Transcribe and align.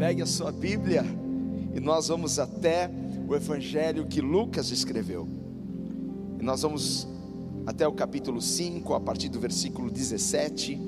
Pegue 0.00 0.22
a 0.22 0.26
sua 0.26 0.50
Bíblia 0.50 1.04
e 1.74 1.78
nós 1.78 2.08
vamos 2.08 2.38
até 2.38 2.90
o 3.28 3.34
Evangelho 3.36 4.06
que 4.06 4.22
Lucas 4.22 4.70
escreveu. 4.70 5.28
E 6.38 6.42
nós 6.42 6.62
vamos 6.62 7.06
até 7.66 7.86
o 7.86 7.92
capítulo 7.92 8.40
5, 8.40 8.94
a 8.94 8.98
partir 8.98 9.28
do 9.28 9.38
versículo 9.38 9.90
17. 9.90 10.80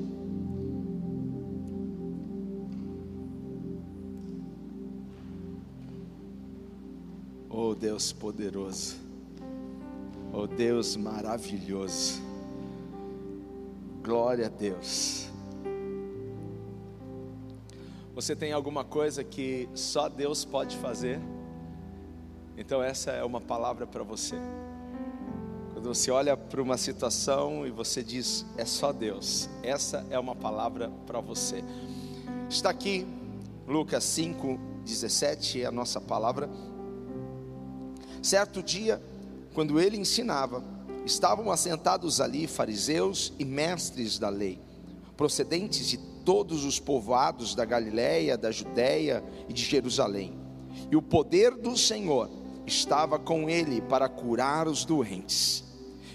Oh 7.50 7.74
Deus 7.74 8.14
poderoso, 8.14 8.96
oh 10.32 10.46
Deus 10.46 10.96
maravilhoso, 10.96 12.18
glória 14.02 14.46
a 14.46 14.48
Deus. 14.48 15.31
Você 18.14 18.36
tem 18.36 18.52
alguma 18.52 18.84
coisa 18.84 19.24
que 19.24 19.66
só 19.74 20.06
Deus 20.06 20.44
pode 20.44 20.76
fazer? 20.76 21.18
Então, 22.58 22.82
essa 22.82 23.10
é 23.10 23.24
uma 23.24 23.40
palavra 23.40 23.86
para 23.86 24.02
você. 24.02 24.36
Quando 25.72 25.94
você 25.94 26.10
olha 26.10 26.36
para 26.36 26.60
uma 26.60 26.76
situação 26.76 27.66
e 27.66 27.70
você 27.70 28.02
diz, 28.02 28.44
é 28.58 28.66
só 28.66 28.92
Deus, 28.92 29.48
essa 29.62 30.06
é 30.10 30.18
uma 30.18 30.36
palavra 30.36 30.90
para 31.06 31.20
você. 31.20 31.64
Está 32.50 32.68
aqui, 32.68 33.06
Lucas 33.66 34.04
5, 34.04 34.60
17, 34.84 35.62
é 35.62 35.66
a 35.66 35.72
nossa 35.72 35.98
palavra. 35.98 36.50
Certo 38.22 38.62
dia, 38.62 39.02
quando 39.54 39.80
ele 39.80 39.96
ensinava, 39.96 40.62
estavam 41.06 41.50
assentados 41.50 42.20
ali 42.20 42.46
fariseus 42.46 43.32
e 43.38 43.44
mestres 43.46 44.18
da 44.18 44.28
lei, 44.28 44.60
procedentes 45.16 45.88
de 45.88 46.11
todos 46.24 46.64
os 46.64 46.78
povoados 46.78 47.54
da 47.54 47.64
Galiléia, 47.64 48.36
da 48.36 48.50
Judéia 48.50 49.22
e 49.48 49.52
de 49.52 49.62
Jerusalém. 49.62 50.38
E 50.90 50.96
o 50.96 51.02
poder 51.02 51.54
do 51.56 51.76
Senhor 51.76 52.30
estava 52.66 53.18
com 53.18 53.48
ele 53.48 53.80
para 53.80 54.08
curar 54.08 54.68
os 54.68 54.84
doentes. 54.84 55.64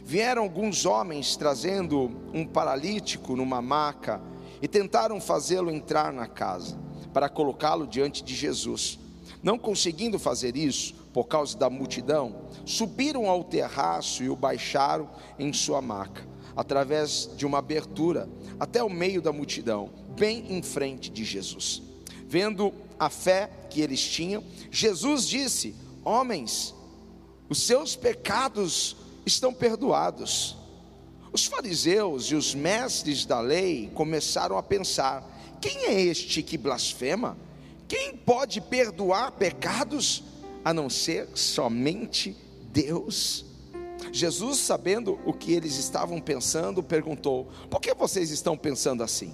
Vieram 0.03 0.43
alguns 0.43 0.85
homens 0.85 1.35
trazendo 1.35 2.09
um 2.33 2.45
paralítico 2.45 3.35
numa 3.35 3.61
maca 3.61 4.21
e 4.61 4.67
tentaram 4.67 5.19
fazê-lo 5.19 5.69
entrar 5.69 6.13
na 6.13 6.27
casa, 6.27 6.77
para 7.13 7.29
colocá-lo 7.29 7.85
diante 7.85 8.23
de 8.23 8.33
Jesus. 8.33 8.97
Não 9.43 9.57
conseguindo 9.57 10.17
fazer 10.17 10.55
isso, 10.55 10.95
por 11.13 11.25
causa 11.25 11.57
da 11.57 11.69
multidão, 11.69 12.43
subiram 12.65 13.29
ao 13.29 13.43
terraço 13.43 14.23
e 14.23 14.29
o 14.29 14.35
baixaram 14.35 15.09
em 15.37 15.51
sua 15.51 15.81
maca, 15.81 16.25
através 16.57 17.29
de 17.37 17.45
uma 17.45 17.59
abertura, 17.59 18.27
até 18.59 18.83
o 18.83 18.89
meio 18.89 19.21
da 19.21 19.31
multidão, 19.31 19.91
bem 20.17 20.43
em 20.49 20.63
frente 20.63 21.11
de 21.11 21.23
Jesus. 21.23 21.83
Vendo 22.27 22.73
a 22.99 23.09
fé 23.11 23.49
que 23.69 23.79
eles 23.79 24.01
tinham, 24.01 24.43
Jesus 24.71 25.27
disse: 25.27 25.75
Homens, 26.03 26.73
os 27.47 27.61
seus 27.61 27.95
pecados 27.95 28.97
estão 29.25 29.53
perdoados. 29.53 30.57
Os 31.31 31.45
fariseus 31.45 32.25
e 32.31 32.35
os 32.35 32.55
mestres 32.55 33.23
da 33.23 33.39
lei 33.39 33.91
começaram 33.93 34.57
a 34.57 34.63
pensar: 34.63 35.23
quem 35.61 35.85
é 35.85 36.01
este 36.01 36.41
que 36.41 36.57
blasfema? 36.57 37.37
Quem 37.87 38.17
pode 38.17 38.59
perdoar 38.59 39.31
pecados 39.31 40.23
a 40.65 40.73
não 40.73 40.89
ser 40.89 41.29
somente 41.35 42.35
Deus? 42.73 43.46
Jesus, 44.11 44.59
sabendo 44.59 45.19
o 45.25 45.33
que 45.33 45.53
eles 45.53 45.77
estavam 45.77 46.19
pensando, 46.19 46.81
perguntou: 46.83 47.49
Por 47.69 47.81
que 47.81 47.93
vocês 47.93 48.31
estão 48.31 48.57
pensando 48.57 49.03
assim? 49.03 49.33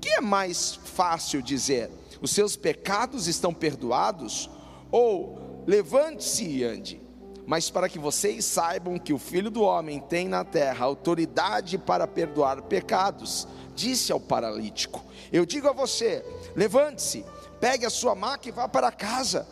Que 0.00 0.10
é 0.10 0.20
mais 0.20 0.74
fácil 0.74 1.42
dizer: 1.42 1.90
Os 2.20 2.30
seus 2.30 2.56
pecados 2.56 3.26
estão 3.26 3.52
perdoados? 3.52 4.50
Ou 4.90 5.64
levante-se 5.66 6.44
e 6.44 6.64
ande? 6.64 7.04
Mas 7.46 7.68
para 7.68 7.88
que 7.88 7.98
vocês 7.98 8.44
saibam 8.44 8.98
que 8.98 9.12
o 9.12 9.18
Filho 9.18 9.50
do 9.50 9.62
Homem 9.62 10.00
tem 10.00 10.28
na 10.28 10.44
terra 10.44 10.86
autoridade 10.86 11.76
para 11.76 12.06
perdoar 12.06 12.62
pecados, 12.62 13.46
disse 13.74 14.12
ao 14.12 14.20
paralítico: 14.20 15.04
Eu 15.32 15.44
digo 15.44 15.68
a 15.68 15.72
você: 15.72 16.24
levante-se, 16.56 17.24
pegue 17.60 17.84
a 17.84 17.90
sua 17.90 18.14
maca 18.14 18.48
e 18.48 18.52
vá 18.52 18.68
para 18.68 18.90
casa. 18.90 19.46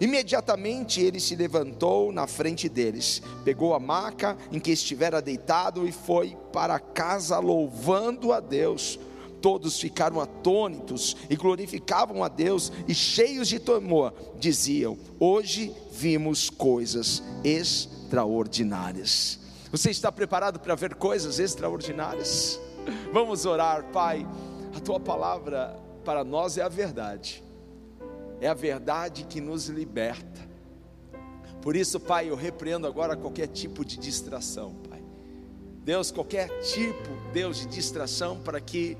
Imediatamente 0.00 1.00
ele 1.00 1.18
se 1.18 1.34
levantou 1.34 2.12
na 2.12 2.26
frente 2.26 2.68
deles, 2.68 3.22
pegou 3.44 3.74
a 3.74 3.80
maca 3.80 4.36
em 4.52 4.60
que 4.60 4.70
estivera 4.70 5.22
deitado 5.22 5.88
e 5.88 5.92
foi 5.92 6.36
para 6.52 6.78
casa 6.78 7.38
louvando 7.38 8.32
a 8.32 8.40
Deus. 8.40 8.98
Todos 9.40 9.78
ficaram 9.80 10.20
atônitos 10.20 11.16
e 11.30 11.36
glorificavam 11.36 12.22
a 12.24 12.28
Deus 12.28 12.72
e 12.88 12.94
cheios 12.94 13.48
de 13.48 13.58
temor, 13.58 14.12
diziam: 14.38 14.98
Hoje 15.20 15.72
vimos 15.92 16.50
coisas 16.50 17.22
extraordinárias. 17.44 19.38
Você 19.70 19.90
está 19.90 20.10
preparado 20.10 20.58
para 20.58 20.74
ver 20.74 20.94
coisas 20.94 21.38
extraordinárias? 21.38 22.60
Vamos 23.12 23.46
orar, 23.46 23.84
Pai. 23.92 24.26
A 24.74 24.80
tua 24.80 25.00
palavra 25.00 25.76
para 26.04 26.22
nós 26.22 26.58
é 26.58 26.62
a 26.62 26.68
verdade 26.68 27.45
é 28.40 28.48
a 28.48 28.54
verdade 28.54 29.24
que 29.24 29.40
nos 29.40 29.66
liberta. 29.68 30.46
Por 31.62 31.74
isso, 31.74 31.98
Pai, 31.98 32.30
eu 32.30 32.36
repreendo 32.36 32.86
agora 32.86 33.16
qualquer 33.16 33.48
tipo 33.48 33.84
de 33.84 33.96
distração, 33.96 34.74
Pai. 34.88 35.02
Deus, 35.82 36.10
qualquer 36.10 36.48
tipo, 36.60 37.10
Deus, 37.32 37.58
de 37.58 37.66
distração 37.66 38.40
para 38.40 38.60
que 38.60 38.96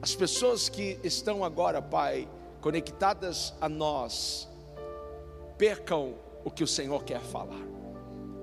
as 0.00 0.14
pessoas 0.14 0.68
que 0.68 0.98
estão 1.02 1.44
agora, 1.44 1.82
Pai, 1.82 2.28
conectadas 2.60 3.52
a 3.60 3.68
nós, 3.68 4.48
percam 5.56 6.14
o 6.44 6.50
que 6.50 6.62
o 6.62 6.66
Senhor 6.66 7.02
quer 7.04 7.20
falar. 7.20 7.66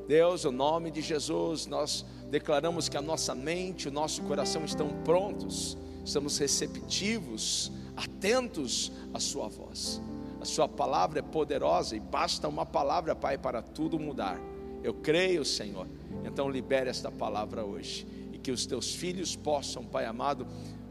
Deus, 0.07 0.43
no 0.43 0.51
nome 0.51 0.91
de 0.91 1.01
Jesus, 1.01 1.65
nós 1.65 2.05
declaramos 2.29 2.89
que 2.89 2.97
a 2.97 3.01
nossa 3.01 3.33
mente, 3.33 3.87
o 3.87 3.91
nosso 3.91 4.21
coração 4.23 4.63
estão 4.65 4.89
prontos, 5.03 5.77
estamos 6.03 6.37
receptivos, 6.37 7.71
atentos 7.95 8.91
à 9.13 9.19
Sua 9.19 9.47
voz. 9.47 10.01
A 10.45 10.47
Sua 10.47 10.67
palavra 10.67 11.17
é 11.17 11.21
poderosa 11.23 11.95
e 11.95 11.99
basta 11.99 12.47
uma 12.47 12.67
palavra, 12.67 13.15
Pai, 13.15 13.35
para 13.35 13.63
tudo 13.63 13.97
mudar. 13.97 14.39
Eu 14.83 14.93
creio, 14.93 15.43
Senhor. 15.43 15.87
Então 16.23 16.47
libere 16.47 16.87
esta 16.87 17.11
palavra 17.11 17.65
hoje 17.65 18.05
e 18.31 18.37
que 18.37 18.51
os 18.51 18.63
teus 18.67 18.93
filhos 18.93 19.35
possam, 19.35 19.83
Pai 19.83 20.05
amado, 20.05 20.45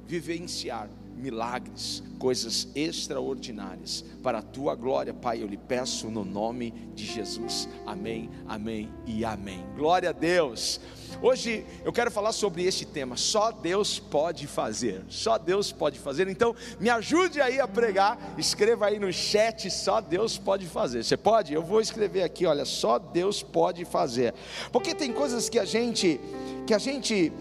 vivenciar 0.08 0.90
milagres, 1.24 2.02
coisas 2.18 2.68
extraordinárias 2.74 4.04
para 4.22 4.38
a 4.40 4.42
tua 4.42 4.74
glória, 4.74 5.14
Pai. 5.14 5.42
Eu 5.42 5.46
lhe 5.46 5.56
peço 5.56 6.10
no 6.10 6.22
nome 6.22 6.70
de 6.94 7.06
Jesus. 7.06 7.66
Amém, 7.86 8.28
amém 8.46 8.92
e 9.06 9.24
amém. 9.24 9.64
Glória 9.74 10.10
a 10.10 10.12
Deus. 10.12 10.78
Hoje 11.22 11.64
eu 11.82 11.92
quero 11.94 12.10
falar 12.10 12.32
sobre 12.32 12.64
este 12.64 12.84
tema. 12.84 13.16
Só 13.16 13.50
Deus 13.50 13.98
pode 13.98 14.46
fazer. 14.46 15.02
Só 15.08 15.38
Deus 15.38 15.72
pode 15.72 15.98
fazer. 15.98 16.28
Então, 16.28 16.54
me 16.78 16.90
ajude 16.90 17.40
aí 17.40 17.58
a 17.58 17.66
pregar. 17.66 18.34
Escreva 18.36 18.86
aí 18.86 18.98
no 18.98 19.10
chat. 19.10 19.70
Só 19.70 20.02
Deus 20.02 20.36
pode 20.36 20.66
fazer. 20.66 21.02
Você 21.02 21.16
pode? 21.16 21.54
Eu 21.54 21.62
vou 21.62 21.80
escrever 21.80 22.22
aqui. 22.22 22.44
Olha, 22.44 22.66
só 22.66 22.98
Deus 22.98 23.42
pode 23.42 23.86
fazer. 23.86 24.34
Porque 24.70 24.94
tem 24.94 25.10
coisas 25.10 25.48
que 25.48 25.58
a 25.58 25.64
gente 25.64 26.20
que 26.66 26.74
a 26.74 26.78
gente 26.78 27.32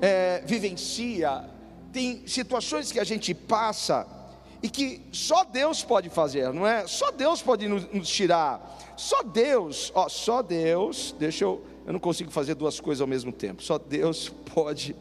é, 0.00 0.42
vivencia 0.44 1.51
tem 1.92 2.26
situações 2.26 2.90
que 2.90 2.98
a 2.98 3.04
gente 3.04 3.34
passa 3.34 4.06
e 4.62 4.68
que 4.68 5.02
só 5.12 5.44
Deus 5.44 5.82
pode 5.82 6.08
fazer, 6.08 6.52
não 6.52 6.66
é? 6.66 6.86
Só 6.86 7.10
Deus 7.10 7.42
pode 7.42 7.68
nos, 7.68 8.08
tirar. 8.08 8.78
Só 8.96 9.22
Deus, 9.22 9.90
ó, 9.94 10.08
só 10.08 10.40
Deus, 10.40 11.14
deixa 11.18 11.44
eu, 11.44 11.64
eu 11.84 11.92
não 11.92 12.00
consigo 12.00 12.30
fazer 12.30 12.54
duas 12.54 12.78
coisas 12.80 13.00
ao 13.00 13.06
mesmo 13.06 13.32
tempo. 13.32 13.62
Só 13.62 13.78
Deus 13.78 14.28
pode 14.54 14.96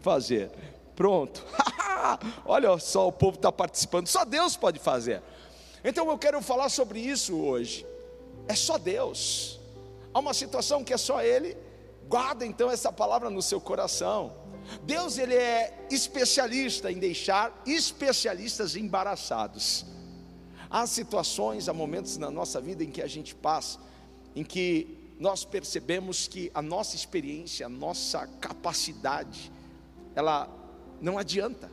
fazer. 0.00 0.50
Pronto. 0.94 1.44
Olha 2.46 2.78
só, 2.78 3.08
o 3.08 3.12
povo 3.12 3.36
está 3.36 3.50
participando. 3.50 4.06
Só 4.06 4.24
Deus 4.24 4.56
pode 4.56 4.78
fazer. 4.78 5.22
Então 5.84 6.08
eu 6.08 6.16
quero 6.16 6.40
falar 6.40 6.68
sobre 6.68 7.00
isso 7.00 7.36
hoje. 7.36 7.84
É 8.46 8.54
só 8.54 8.78
Deus. 8.78 9.58
Há 10.12 10.20
uma 10.20 10.32
situação 10.32 10.84
que 10.84 10.92
é 10.92 10.96
só 10.96 11.20
Ele. 11.20 11.56
Guarda 12.08 12.46
então 12.46 12.70
essa 12.70 12.92
palavra 12.92 13.28
no 13.28 13.42
seu 13.42 13.60
coração. 13.60 14.43
Deus 14.82 15.18
ele 15.18 15.34
é 15.34 15.86
especialista 15.90 16.90
em 16.90 16.98
deixar 16.98 17.62
especialistas 17.66 18.76
embaraçados. 18.76 19.86
Há 20.70 20.86
situações, 20.86 21.68
há 21.68 21.72
momentos 21.72 22.16
na 22.16 22.30
nossa 22.30 22.60
vida 22.60 22.82
em 22.82 22.90
que 22.90 23.02
a 23.02 23.06
gente 23.06 23.34
passa, 23.34 23.78
em 24.34 24.42
que 24.42 24.98
nós 25.18 25.44
percebemos 25.44 26.26
que 26.26 26.50
a 26.52 26.60
nossa 26.60 26.96
experiência, 26.96 27.66
a 27.66 27.68
nossa 27.68 28.26
capacidade, 28.40 29.52
ela 30.14 30.48
não 31.00 31.18
adianta, 31.18 31.70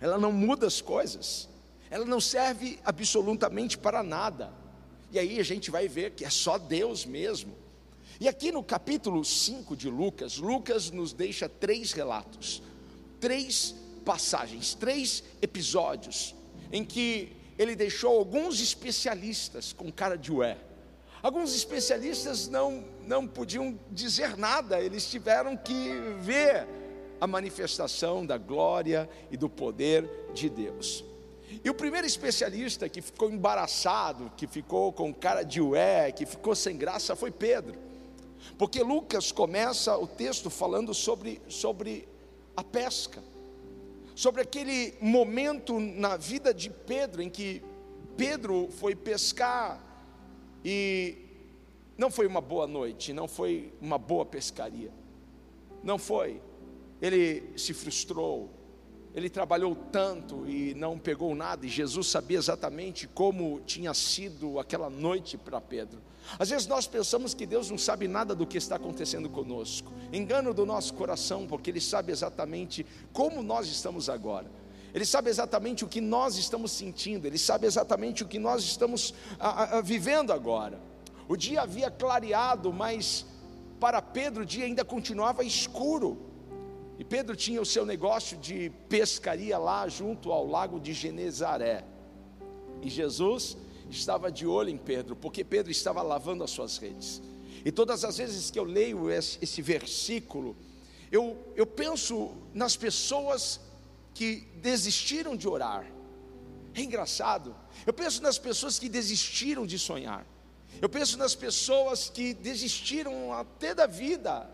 ela 0.00 0.18
não 0.18 0.32
muda 0.32 0.66
as 0.66 0.80
coisas, 0.80 1.48
ela 1.90 2.04
não 2.04 2.20
serve 2.20 2.78
absolutamente 2.84 3.76
para 3.76 4.02
nada. 4.02 4.52
E 5.12 5.18
aí 5.18 5.38
a 5.38 5.42
gente 5.42 5.70
vai 5.70 5.88
ver 5.88 6.12
que 6.12 6.24
é 6.24 6.30
só 6.30 6.56
Deus 6.56 7.04
mesmo 7.04 7.59
e 8.20 8.28
aqui 8.28 8.52
no 8.52 8.62
capítulo 8.62 9.24
5 9.24 9.74
de 9.74 9.88
Lucas, 9.88 10.36
Lucas 10.36 10.90
nos 10.90 11.14
deixa 11.14 11.48
três 11.48 11.92
relatos, 11.92 12.62
três 13.18 13.74
passagens, 14.04 14.74
três 14.74 15.24
episódios, 15.40 16.34
em 16.70 16.84
que 16.84 17.34
ele 17.58 17.74
deixou 17.74 18.18
alguns 18.18 18.60
especialistas 18.60 19.72
com 19.72 19.90
cara 19.90 20.18
de 20.18 20.30
ué. 20.30 20.58
Alguns 21.22 21.54
especialistas 21.54 22.46
não, 22.46 22.84
não 23.06 23.26
podiam 23.26 23.78
dizer 23.90 24.36
nada, 24.36 24.78
eles 24.78 25.10
tiveram 25.10 25.56
que 25.56 25.90
ver 26.20 26.68
a 27.18 27.26
manifestação 27.26 28.26
da 28.26 28.36
glória 28.36 29.08
e 29.30 29.36
do 29.38 29.48
poder 29.48 30.28
de 30.34 30.50
Deus. 30.50 31.02
E 31.64 31.70
o 31.70 31.74
primeiro 31.74 32.06
especialista 32.06 32.86
que 32.86 33.00
ficou 33.00 33.30
embaraçado, 33.30 34.30
que 34.36 34.46
ficou 34.46 34.92
com 34.92 35.12
cara 35.12 35.42
de 35.42 35.62
ué, 35.62 36.12
que 36.12 36.26
ficou 36.26 36.54
sem 36.54 36.76
graça, 36.76 37.16
foi 37.16 37.30
Pedro. 37.30 37.88
Porque 38.58 38.82
Lucas 38.82 39.32
começa 39.32 39.96
o 39.96 40.06
texto 40.06 40.50
falando 40.50 40.92
sobre, 40.94 41.40
sobre 41.48 42.08
a 42.56 42.62
pesca, 42.62 43.22
sobre 44.14 44.42
aquele 44.42 44.94
momento 45.00 45.78
na 45.80 46.16
vida 46.16 46.52
de 46.52 46.70
Pedro 46.70 47.22
em 47.22 47.30
que 47.30 47.62
Pedro 48.16 48.68
foi 48.70 48.94
pescar 48.94 49.82
e 50.64 51.16
não 51.96 52.10
foi 52.10 52.26
uma 52.26 52.40
boa 52.40 52.66
noite, 52.66 53.12
não 53.12 53.26
foi 53.26 53.72
uma 53.80 53.98
boa 53.98 54.26
pescaria, 54.26 54.90
não 55.82 55.98
foi. 55.98 56.40
Ele 57.00 57.58
se 57.58 57.72
frustrou, 57.72 58.50
ele 59.14 59.28
trabalhou 59.28 59.74
tanto 59.74 60.48
e 60.48 60.74
não 60.74 60.98
pegou 60.98 61.34
nada, 61.34 61.66
e 61.66 61.68
Jesus 61.68 62.06
sabia 62.06 62.38
exatamente 62.38 63.08
como 63.08 63.60
tinha 63.60 63.92
sido 63.92 64.58
aquela 64.58 64.88
noite 64.88 65.36
para 65.36 65.60
Pedro. 65.60 66.00
Às 66.38 66.50
vezes 66.50 66.66
nós 66.66 66.86
pensamos 66.86 67.34
que 67.34 67.44
Deus 67.44 67.70
não 67.70 67.78
sabe 67.78 68.06
nada 68.06 68.34
do 68.34 68.46
que 68.46 68.56
está 68.56 68.76
acontecendo 68.76 69.28
conosco, 69.28 69.92
engano 70.12 70.54
do 70.54 70.64
nosso 70.64 70.94
coração, 70.94 71.46
porque 71.46 71.70
Ele 71.70 71.80
sabe 71.80 72.12
exatamente 72.12 72.86
como 73.12 73.42
nós 73.42 73.66
estamos 73.66 74.08
agora. 74.08 74.50
Ele 74.92 75.04
sabe 75.04 75.30
exatamente 75.30 75.84
o 75.84 75.88
que 75.88 76.00
nós 76.00 76.36
estamos 76.36 76.70
sentindo, 76.72 77.26
Ele 77.26 77.38
sabe 77.38 77.66
exatamente 77.66 78.22
o 78.22 78.28
que 78.28 78.38
nós 78.38 78.62
estamos 78.62 79.12
a, 79.38 79.78
a, 79.78 79.80
vivendo 79.80 80.32
agora. 80.32 80.80
O 81.28 81.36
dia 81.36 81.62
havia 81.62 81.90
clareado, 81.90 82.72
mas 82.72 83.26
para 83.80 84.00
Pedro 84.02 84.42
o 84.42 84.46
dia 84.46 84.66
ainda 84.66 84.84
continuava 84.84 85.42
escuro. 85.42 86.29
E 87.00 87.04
Pedro 87.04 87.34
tinha 87.34 87.62
o 87.62 87.64
seu 87.64 87.86
negócio 87.86 88.36
de 88.36 88.70
pescaria 88.86 89.56
lá 89.56 89.88
junto 89.88 90.30
ao 90.30 90.46
lago 90.46 90.78
de 90.78 90.92
Genezaré. 90.92 91.82
E 92.82 92.90
Jesus 92.90 93.56
estava 93.88 94.30
de 94.30 94.46
olho 94.46 94.68
em 94.68 94.76
Pedro, 94.76 95.16
porque 95.16 95.42
Pedro 95.42 95.72
estava 95.72 96.02
lavando 96.02 96.44
as 96.44 96.50
suas 96.50 96.76
redes. 96.76 97.22
E 97.64 97.72
todas 97.72 98.04
as 98.04 98.18
vezes 98.18 98.50
que 98.50 98.58
eu 98.58 98.64
leio 98.64 99.10
esse, 99.10 99.38
esse 99.40 99.62
versículo, 99.62 100.54
eu, 101.10 101.38
eu 101.56 101.66
penso 101.66 102.32
nas 102.52 102.76
pessoas 102.76 103.58
que 104.12 104.46
desistiram 104.56 105.34
de 105.34 105.48
orar. 105.48 105.90
É 106.74 106.82
engraçado. 106.82 107.56
Eu 107.86 107.94
penso 107.94 108.22
nas 108.22 108.38
pessoas 108.38 108.78
que 108.78 108.90
desistiram 108.90 109.64
de 109.64 109.78
sonhar. 109.78 110.26
Eu 110.82 110.88
penso 110.90 111.16
nas 111.16 111.34
pessoas 111.34 112.10
que 112.10 112.34
desistiram 112.34 113.32
até 113.32 113.74
da 113.74 113.86
vida, 113.86 114.50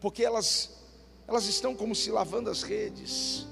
porque 0.00 0.24
elas 0.24 0.82
elas 1.26 1.46
estão 1.46 1.74
como 1.74 1.94
se 1.94 2.10
lavando 2.10 2.50
as 2.50 2.62
redes. 2.62 3.46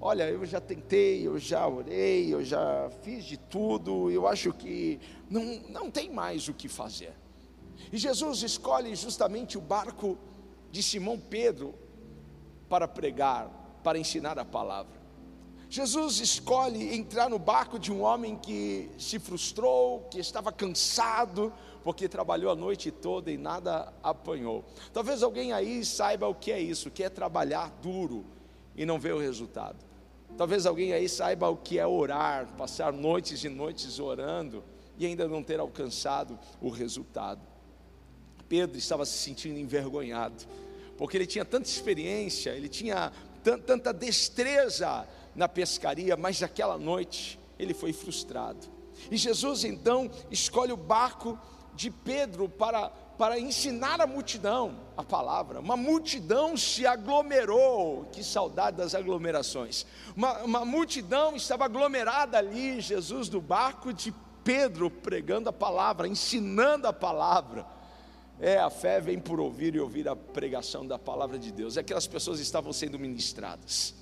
Olha, 0.00 0.28
eu 0.28 0.44
já 0.44 0.60
tentei, 0.60 1.26
eu 1.26 1.38
já 1.38 1.66
orei, 1.66 2.32
eu 2.32 2.44
já 2.44 2.90
fiz 3.02 3.24
de 3.24 3.36
tudo, 3.36 4.10
eu 4.10 4.26
acho 4.26 4.52
que 4.52 5.00
não, 5.28 5.42
não 5.68 5.90
tem 5.90 6.10
mais 6.10 6.48
o 6.48 6.54
que 6.54 6.68
fazer. 6.68 7.14
E 7.92 7.98
Jesus 7.98 8.42
escolhe 8.42 8.94
justamente 8.94 9.56
o 9.56 9.60
barco 9.60 10.18
de 10.70 10.82
Simão 10.82 11.18
Pedro 11.18 11.74
para 12.68 12.86
pregar, 12.86 13.48
para 13.82 13.98
ensinar 13.98 14.38
a 14.38 14.44
palavra. 14.44 15.05
Jesus 15.68 16.20
escolhe 16.20 16.94
entrar 16.94 17.28
no 17.28 17.38
barco 17.38 17.78
de 17.78 17.92
um 17.92 18.02
homem 18.02 18.36
que 18.36 18.88
se 18.98 19.18
frustrou, 19.18 20.06
que 20.10 20.18
estava 20.18 20.52
cansado, 20.52 21.52
porque 21.82 22.08
trabalhou 22.08 22.50
a 22.50 22.56
noite 22.56 22.90
toda 22.90 23.30
e 23.30 23.36
nada 23.36 23.92
apanhou. 24.02 24.64
Talvez 24.92 25.22
alguém 25.22 25.52
aí 25.52 25.84
saiba 25.84 26.28
o 26.28 26.34
que 26.34 26.52
é 26.52 26.60
isso, 26.60 26.90
que 26.90 27.02
é 27.02 27.08
trabalhar 27.08 27.70
duro 27.82 28.24
e 28.76 28.86
não 28.86 28.98
ver 28.98 29.14
o 29.14 29.18
resultado. 29.18 29.76
Talvez 30.36 30.66
alguém 30.66 30.92
aí 30.92 31.08
saiba 31.08 31.48
o 31.48 31.56
que 31.56 31.78
é 31.78 31.86
orar, 31.86 32.46
passar 32.56 32.92
noites 32.92 33.42
e 33.42 33.48
noites 33.48 33.98
orando 33.98 34.62
e 34.98 35.06
ainda 35.06 35.26
não 35.26 35.42
ter 35.42 35.58
alcançado 35.58 36.38
o 36.60 36.68
resultado. 36.68 37.40
Pedro 38.48 38.78
estava 38.78 39.04
se 39.04 39.18
sentindo 39.18 39.58
envergonhado, 39.58 40.44
porque 40.96 41.16
ele 41.16 41.26
tinha 41.26 41.44
tanta 41.44 41.68
experiência, 41.68 42.50
ele 42.50 42.68
tinha 42.68 43.12
tanta 43.42 43.92
destreza 43.92 45.06
na 45.36 45.48
pescaria, 45.48 46.16
mas 46.16 46.40
naquela 46.40 46.78
noite 46.78 47.38
ele 47.58 47.74
foi 47.74 47.92
frustrado. 47.92 48.66
E 49.10 49.16
Jesus 49.16 49.64
então 49.64 50.10
escolhe 50.30 50.72
o 50.72 50.76
barco 50.76 51.38
de 51.74 51.90
Pedro 51.90 52.48
para, 52.48 52.88
para 52.88 53.38
ensinar 53.38 54.00
a 54.00 54.06
multidão 54.06 54.80
a 54.96 55.04
palavra. 55.04 55.60
Uma 55.60 55.76
multidão 55.76 56.56
se 56.56 56.86
aglomerou, 56.86 58.06
que 58.10 58.24
saudade 58.24 58.78
das 58.78 58.94
aglomerações. 58.94 59.84
Uma, 60.16 60.42
uma 60.42 60.64
multidão 60.64 61.36
estava 61.36 61.66
aglomerada 61.66 62.38
ali, 62.38 62.80
Jesus 62.80 63.28
do 63.28 63.40
barco 63.40 63.92
de 63.92 64.12
Pedro 64.42 64.90
pregando 64.90 65.50
a 65.50 65.52
palavra, 65.52 66.08
ensinando 66.08 66.86
a 66.86 66.92
palavra. 66.92 67.66
É, 68.38 68.58
a 68.58 68.70
fé 68.70 69.00
vem 69.00 69.18
por 69.18 69.40
ouvir 69.40 69.74
e 69.74 69.80
ouvir 69.80 70.08
a 70.08 70.14
pregação 70.14 70.86
da 70.86 70.98
palavra 70.98 71.38
de 71.38 71.50
Deus. 71.50 71.76
Aquelas 71.76 72.06
pessoas 72.06 72.38
estavam 72.38 72.72
sendo 72.72 72.98
ministradas, 72.98 73.94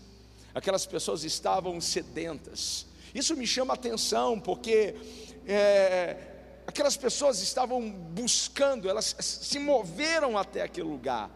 aquelas 0.55 0.87
pessoas 0.87 1.25
estavam 1.25 1.81
sedentas. 1.81 2.87
Isso 3.15 3.37
me 3.37 3.47
chama 3.47 3.75
atenção, 3.75 4.39
porque 4.39 4.95
é, 5.47 6.17
aquelas 6.67 6.97
pessoas 6.97 7.41
estavam 7.41 7.91
buscando, 7.91 8.89
elas 8.89 9.17
se 9.19 9.59
moveram 9.59 10.39
até 10.39 10.62
aquele 10.62 10.89
lugar, 10.89 11.31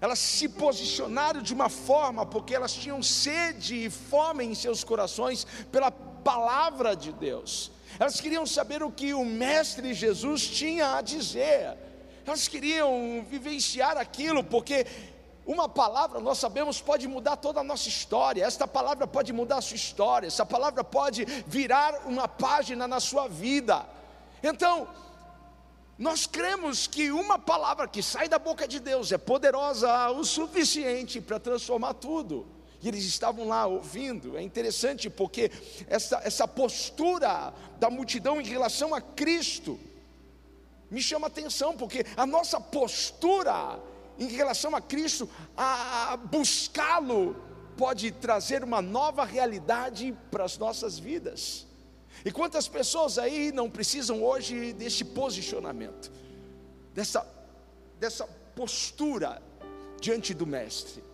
elas 0.00 0.18
se 0.18 0.48
posicionaram 0.48 1.42
de 1.42 1.52
uma 1.52 1.68
forma, 1.68 2.24
porque 2.24 2.54
elas 2.54 2.72
tinham 2.72 3.02
sede 3.02 3.86
e 3.86 3.90
fome 3.90 4.44
em 4.44 4.54
seus 4.54 4.84
corações 4.84 5.46
pela 5.72 5.90
palavra 5.90 6.94
de 6.94 7.12
Deus, 7.12 7.70
elas 7.98 8.20
queriam 8.20 8.46
saber 8.46 8.82
o 8.82 8.92
que 8.92 9.12
o 9.14 9.24
Mestre 9.24 9.92
Jesus 9.94 10.46
tinha 10.46 10.96
a 10.96 11.00
dizer, 11.00 11.76
elas 12.24 12.46
queriam 12.46 13.24
vivenciar 13.28 13.96
aquilo, 13.96 14.44
porque 14.44 14.86
uma 15.48 15.66
palavra, 15.66 16.20
nós 16.20 16.36
sabemos, 16.36 16.78
pode 16.78 17.08
mudar 17.08 17.36
toda 17.36 17.60
a 17.60 17.64
nossa 17.64 17.88
história. 17.88 18.44
Esta 18.44 18.68
palavra 18.68 19.06
pode 19.06 19.32
mudar 19.32 19.56
a 19.56 19.62
sua 19.62 19.76
história. 19.76 20.26
Essa 20.26 20.44
palavra 20.44 20.84
pode 20.84 21.24
virar 21.46 22.02
uma 22.04 22.28
página 22.28 22.86
na 22.86 23.00
sua 23.00 23.26
vida. 23.26 23.86
Então, 24.42 24.86
nós 25.98 26.26
cremos 26.26 26.86
que 26.86 27.10
uma 27.10 27.38
palavra 27.38 27.88
que 27.88 28.02
sai 28.02 28.28
da 28.28 28.38
boca 28.38 28.68
de 28.68 28.78
Deus 28.78 29.10
é 29.10 29.16
poderosa 29.16 30.10
o 30.10 30.22
suficiente 30.22 31.18
para 31.18 31.40
transformar 31.40 31.94
tudo. 31.94 32.46
E 32.82 32.86
eles 32.86 33.04
estavam 33.04 33.48
lá 33.48 33.64
ouvindo. 33.64 34.36
É 34.36 34.42
interessante 34.42 35.08
porque 35.08 35.50
essa, 35.88 36.20
essa 36.24 36.46
postura 36.46 37.54
da 37.78 37.88
multidão 37.88 38.38
em 38.38 38.44
relação 38.44 38.94
a 38.94 39.00
Cristo 39.00 39.80
me 40.90 41.00
chama 41.00 41.26
atenção, 41.26 41.74
porque 41.74 42.04
a 42.18 42.26
nossa 42.26 42.60
postura 42.60 43.80
em 44.18 44.26
relação 44.28 44.74
a 44.74 44.80
Cristo, 44.80 45.28
a 45.56 46.16
buscá-lo, 46.16 47.36
pode 47.76 48.10
trazer 48.10 48.64
uma 48.64 48.82
nova 48.82 49.24
realidade 49.24 50.14
para 50.30 50.44
as 50.44 50.58
nossas 50.58 50.98
vidas. 50.98 51.66
E 52.24 52.32
quantas 52.32 52.66
pessoas 52.66 53.16
aí 53.18 53.52
não 53.52 53.70
precisam 53.70 54.24
hoje 54.24 54.72
desse 54.72 55.04
posicionamento, 55.04 56.10
dessa, 56.92 57.24
dessa 58.00 58.26
postura 58.56 59.40
diante 60.00 60.34
do 60.34 60.44
Mestre? 60.44 61.04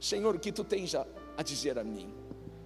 Senhor, 0.00 0.34
o 0.34 0.38
que 0.38 0.50
tu 0.50 0.64
tens 0.64 0.94
a, 0.94 1.06
a 1.36 1.42
dizer 1.42 1.78
a 1.78 1.84
mim? 1.84 2.12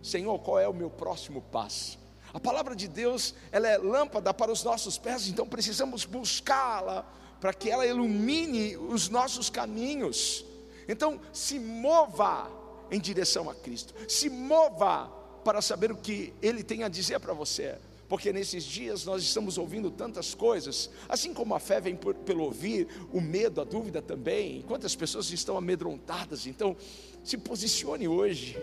Senhor, 0.01 0.39
qual 0.39 0.61
é 0.61 0.69
o 0.69 0.73
meu 0.73 0.89
próximo 0.89 1.43
passo? 1.43 1.99
A 2.33 2.39
palavra 2.39 2.77
de 2.77 2.87
Deus, 2.87 3.35
ela 3.51 3.67
é 3.67 3.77
lâmpada 3.77 4.33
para 4.33 4.53
os 4.53 4.63
nossos 4.63 4.97
pés, 4.97 5.27
então 5.27 5.49
precisamos 5.49 6.05
buscá-la 6.05 7.05
para 7.41 7.53
que 7.53 7.71
ela 7.71 7.87
ilumine 7.87 8.77
os 8.77 9.09
nossos 9.09 9.49
caminhos. 9.51 10.45
Então, 10.89 11.21
se 11.33 11.59
mova 11.59 12.51
em 12.91 13.01
direção 13.01 13.49
a 13.49 13.55
Cristo, 13.55 13.95
se 14.09 14.31
mova 14.31 15.07
para 15.45 15.61
saber 15.61 15.93
o 15.93 15.97
que 15.97 16.33
Ele 16.41 16.63
tem 16.63 16.83
a 16.83 16.89
dizer 16.89 17.21
para 17.21 17.33
você 17.33 17.77
porque 18.09 18.33
nesses 18.33 18.65
dias 18.65 19.05
nós 19.05 19.23
estamos 19.23 19.59
ouvindo 19.59 19.91
tantas 19.91 20.35
coisas, 20.35 20.91
assim 21.09 21.35
como 21.35 21.55
a 21.55 21.61
fé 21.61 21.79
vem 21.79 21.95
por, 21.95 22.15
pelo 22.15 22.45
ouvir, 22.45 22.89
o 23.13 23.21
medo, 23.21 23.61
a 23.61 23.65
dúvida 23.65 24.01
também. 24.01 24.63
Quantas 24.63 24.97
pessoas 24.97 25.31
estão 25.31 25.59
amedrontadas? 25.59 26.47
Então, 26.47 26.75
se 27.23 27.37
posicione 27.37 28.09
hoje, 28.09 28.59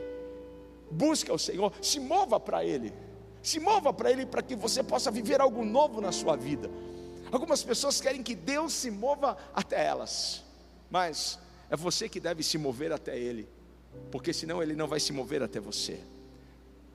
busque 0.89 1.31
o 1.31 1.37
Senhor, 1.37 1.71
se 1.79 1.99
mova 1.99 2.39
para 2.39 2.65
Ele, 2.65 2.91
se 3.43 3.59
mova 3.59 3.93
para 3.93 4.11
Ele 4.11 4.25
para 4.25 4.41
que 4.41 4.55
você 4.55 4.81
possa 4.81 5.11
viver 5.11 5.39
algo 5.39 5.63
novo 5.63 6.01
na 6.01 6.11
sua 6.11 6.35
vida. 6.35 6.69
Algumas 7.31 7.63
pessoas 7.63 7.99
querem 7.99 8.23
que 8.23 8.35
Deus 8.35 8.73
se 8.73 8.91
mova 8.91 9.37
até 9.53 9.85
elas, 9.85 10.43
mas 10.89 11.39
é 11.69 11.75
você 11.75 12.07
que 12.07 12.19
deve 12.19 12.43
se 12.43 12.57
mover 12.57 12.91
até 12.91 13.17
Ele, 13.17 13.47
porque 14.11 14.31
senão 14.31 14.61
Ele 14.61 14.75
não 14.75 14.87
vai 14.87 14.99
se 14.99 15.11
mover 15.11 15.41
até 15.41 15.59
você. 15.59 15.99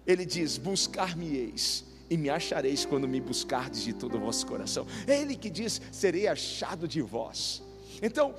Ele 0.07 0.25
diz: 0.25 0.57
Buscar-me-eis 0.57 1.85
e 2.09 2.17
me 2.17 2.31
achareis 2.31 2.85
quando 2.85 3.07
me 3.07 3.21
buscardes 3.21 3.83
de 3.83 3.93
todo 3.93 4.17
o 4.17 4.21
vosso 4.21 4.47
coração. 4.47 4.87
É 5.07 5.21
Ele 5.21 5.37
que 5.37 5.51
diz: 5.51 5.81
serei 5.93 6.27
achado 6.27 6.87
de 6.87 7.01
vós. 7.03 7.63
Então, 8.03 8.35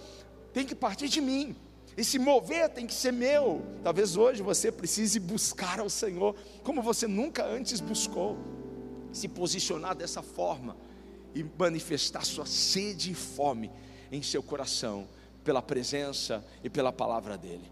tem 0.54 0.66
que 0.66 0.76
partir 0.76 1.08
de 1.08 1.22
mim. 1.22 1.56
Esse 1.98 2.18
mover 2.18 2.70
tem 2.70 2.88
que 2.88 2.94
ser 2.94 3.12
meu. 3.12 3.62
Talvez 3.84 4.16
hoje 4.16 4.42
você 4.42 4.72
precise 4.72 5.20
buscar 5.20 5.80
ao 5.80 5.90
Senhor 5.90 6.36
como 6.64 6.82
você 6.82 7.08
nunca 7.08 7.46
antes 7.46 7.80
buscou. 7.80 8.38
Se 9.12 9.28
posicionar 9.28 9.94
dessa 9.94 10.22
forma 10.22 10.78
e 11.34 11.44
manifestar 11.58 12.26
sua 12.26 12.46
sede 12.46 13.12
e 13.12 13.16
fome 13.16 13.72
em 14.12 14.22
seu 14.22 14.44
coração 14.44 15.08
pela 15.44 15.62
presença 15.62 16.46
e 16.64 16.70
pela 16.70 16.92
palavra 16.92 17.38
dele. 17.38 17.72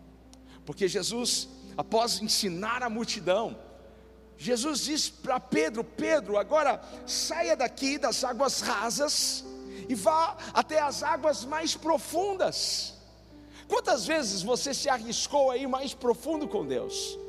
Porque 0.65 0.87
Jesus, 0.87 1.47
após 1.77 2.21
ensinar 2.21 2.83
a 2.83 2.89
multidão, 2.89 3.57
Jesus 4.37 4.81
disse 4.81 5.11
para 5.11 5.39
Pedro: 5.39 5.83
Pedro, 5.83 6.37
agora 6.37 6.81
saia 7.05 7.55
daqui 7.55 7.97
das 7.97 8.23
águas 8.23 8.61
rasas 8.61 9.43
e 9.87 9.95
vá 9.95 10.37
até 10.53 10.79
as 10.79 11.03
águas 11.03 11.43
mais 11.43 11.75
profundas. 11.75 12.93
Quantas 13.67 14.05
vezes 14.05 14.41
você 14.41 14.73
se 14.73 14.89
arriscou 14.89 15.51
aí 15.51 15.67
mais 15.67 15.93
profundo 15.93 16.47
com 16.47 16.65
Deus? 16.65 17.19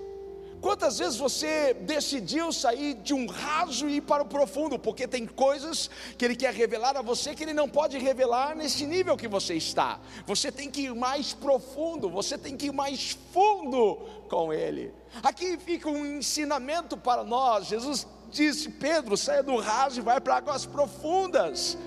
Quantas 0.61 0.99
vezes 0.99 1.17
você 1.17 1.73
decidiu 1.73 2.53
sair 2.53 2.95
de 2.95 3.15
um 3.15 3.27
raso 3.27 3.89
e 3.89 3.97
ir 3.97 4.01
para 4.03 4.23
o 4.23 4.27
profundo? 4.27 4.79
Porque 4.79 5.09
tem 5.09 5.27
coisas 5.27 5.89
que 6.19 6.25
Ele 6.25 6.37
quer 6.37 6.53
revelar 6.53 6.97
a 6.99 7.03
você 7.03 7.35
que 7.35 7.43
Ele 7.43 7.55
não 7.55 7.69
pode 7.69 7.97
revelar 7.97 8.55
nesse 8.55 8.85
nível 8.85 9.17
que 9.17 9.27
você 9.27 9.55
está. 9.55 9.99
Você 10.27 10.53
tem 10.53 10.71
que 10.71 10.83
ir 10.83 10.95
mais 10.95 11.33
profundo, 11.33 12.11
você 12.11 12.37
tem 12.37 12.57
que 12.59 12.67
ir 12.67 12.73
mais 12.73 13.17
fundo 13.33 13.97
com 14.29 14.53
Ele. 14.53 14.93
Aqui 15.23 15.57
fica 15.57 15.89
um 15.89 16.05
ensinamento 16.05 16.95
para 16.97 17.25
nós. 17.25 17.67
Jesus 17.67 18.07
disse: 18.31 18.69
Pedro, 18.69 19.17
saia 19.17 19.43
do 19.43 19.57
raso 19.57 20.01
e 20.01 20.03
vai 20.03 20.21
para 20.21 20.37
águas 20.37 20.67
profundas. 20.67 21.79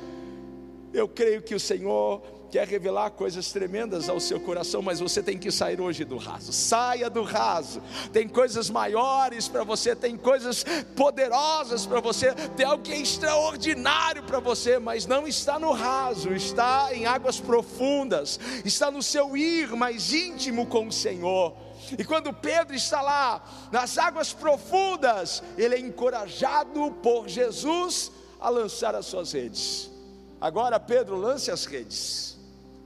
Eu 0.92 1.08
creio 1.08 1.44
que 1.44 1.54
o 1.54 1.60
Senhor 1.60 2.22
quer 2.54 2.68
revelar 2.68 3.10
coisas 3.10 3.52
tremendas 3.52 4.08
ao 4.08 4.20
seu 4.20 4.40
coração, 4.40 4.80
mas 4.80 5.00
você 5.00 5.24
tem 5.24 5.40
que 5.40 5.50
sair 5.50 5.82
hoje 5.82 6.06
do 6.06 6.18
raso. 6.18 6.54
Saia 6.54 7.10
do 7.10 7.24
raso. 7.24 7.82
Tem 8.12 8.28
coisas 8.28 8.70
maiores 8.70 9.48
para 9.48 9.64
você, 9.64 9.96
tem 9.96 10.16
coisas 10.16 10.64
poderosas 10.96 11.88
para 11.88 12.00
você, 12.00 12.32
tem 12.56 12.64
algo 12.64 12.84
que 12.84 12.92
é 12.92 13.00
extraordinário 13.00 14.22
para 14.22 14.40
você, 14.40 14.78
mas 14.78 15.08
não 15.08 15.28
está 15.28 15.58
no 15.58 15.72
raso, 15.72 16.32
está 16.32 16.94
em 16.94 17.08
águas 17.08 17.40
profundas, 17.40 18.40
está 18.64 18.92
no 18.92 19.02
seu 19.02 19.36
ir 19.36 19.70
mais 19.70 20.14
íntimo 20.14 20.68
com 20.68 20.86
o 20.86 20.92
Senhor. 20.92 21.58
E 21.98 22.06
quando 22.06 22.32
Pedro 22.32 22.76
está 22.76 23.02
lá, 23.02 23.44
nas 23.72 23.98
águas 23.98 24.32
profundas, 24.32 25.42
ele 25.58 25.74
é 25.74 25.80
encorajado 25.80 26.92
por 27.02 27.28
Jesus 27.28 28.12
a 28.40 28.48
lançar 28.48 28.94
as 28.94 29.08
suas 29.08 29.32
redes. 29.32 29.90
Agora, 30.40 30.80
Pedro, 30.80 31.16
lance 31.16 31.50
as 31.50 31.66
redes 31.66 32.43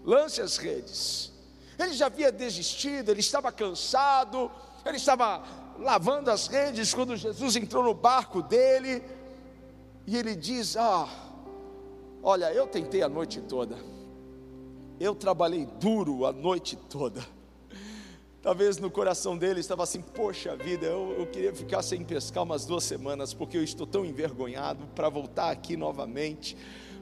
lance 0.08 0.42
as 0.42 0.56
redes. 0.56 1.34
Ele 1.78 1.94
já 1.94 2.06
havia 2.06 2.32
desistido, 2.32 3.12
ele 3.12 3.20
estava 3.20 3.52
cansado, 3.52 4.50
ele 4.86 4.96
estava 4.96 5.44
lavando 5.78 6.32
as 6.32 6.48
redes 6.48 6.94
quando 6.94 7.16
Jesus 7.18 7.58
entrou 7.58 7.84
no 7.84 7.94
barco 7.94 8.42
dele, 8.42 9.04
e 10.08 10.16
ele 10.16 10.34
diz: 10.34 10.78
Ah, 10.78 11.08
olha, 12.24 12.52
eu 12.54 12.66
tentei 12.66 13.04
a 13.04 13.10
noite 13.10 13.42
toda, 13.42 13.78
eu 14.98 15.14
trabalhei 15.14 15.66
duro 15.66 16.26
a 16.26 16.32
noite 16.32 16.78
toda. 16.90 17.22
Talvez 18.42 18.78
no 18.78 18.90
coração 18.90 19.38
dele 19.38 19.60
estava 19.60 19.84
assim: 19.84 20.02
Poxa 20.02 20.56
vida, 20.56 20.86
eu, 20.86 21.16
eu 21.20 21.28
queria 21.28 21.54
ficar 21.54 21.84
sem 21.84 22.04
pescar 22.04 22.44
umas 22.44 22.66
duas 22.66 22.86
semanas, 22.86 23.34
porque 23.34 23.58
eu 23.58 23.64
estou 23.64 23.86
tão 23.86 24.06
envergonhado 24.06 24.88
para 24.96 25.10
voltar 25.10 25.52
aqui 25.52 25.76
novamente 25.76 26.58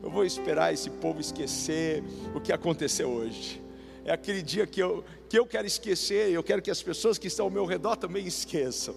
eu 0.05 0.11
vou 0.11 0.23
esperar 0.23 0.71
esse 0.71 0.87
povo 0.87 1.19
esquecer 1.19 2.03
o 2.35 2.39
que 2.39 2.53
aconteceu 2.53 3.09
hoje. 3.09 3.59
É 4.05 4.11
aquele 4.11 4.43
dia 4.43 4.67
que 4.67 4.79
eu, 4.79 5.03
que 5.27 5.37
eu 5.39 5.47
quero 5.47 5.65
esquecer, 5.65 6.29
eu 6.29 6.43
quero 6.43 6.61
que 6.61 6.69
as 6.69 6.83
pessoas 6.83 7.17
que 7.17 7.25
estão 7.25 7.47
ao 7.47 7.49
meu 7.49 7.65
redor 7.65 7.95
também 7.95 8.27
esqueçam. 8.27 8.93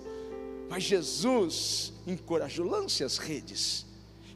Mas 0.68 0.82
Jesus 0.82 1.94
encorajou, 2.06 2.66
lance 2.66 3.02
as 3.02 3.16
redes. 3.16 3.86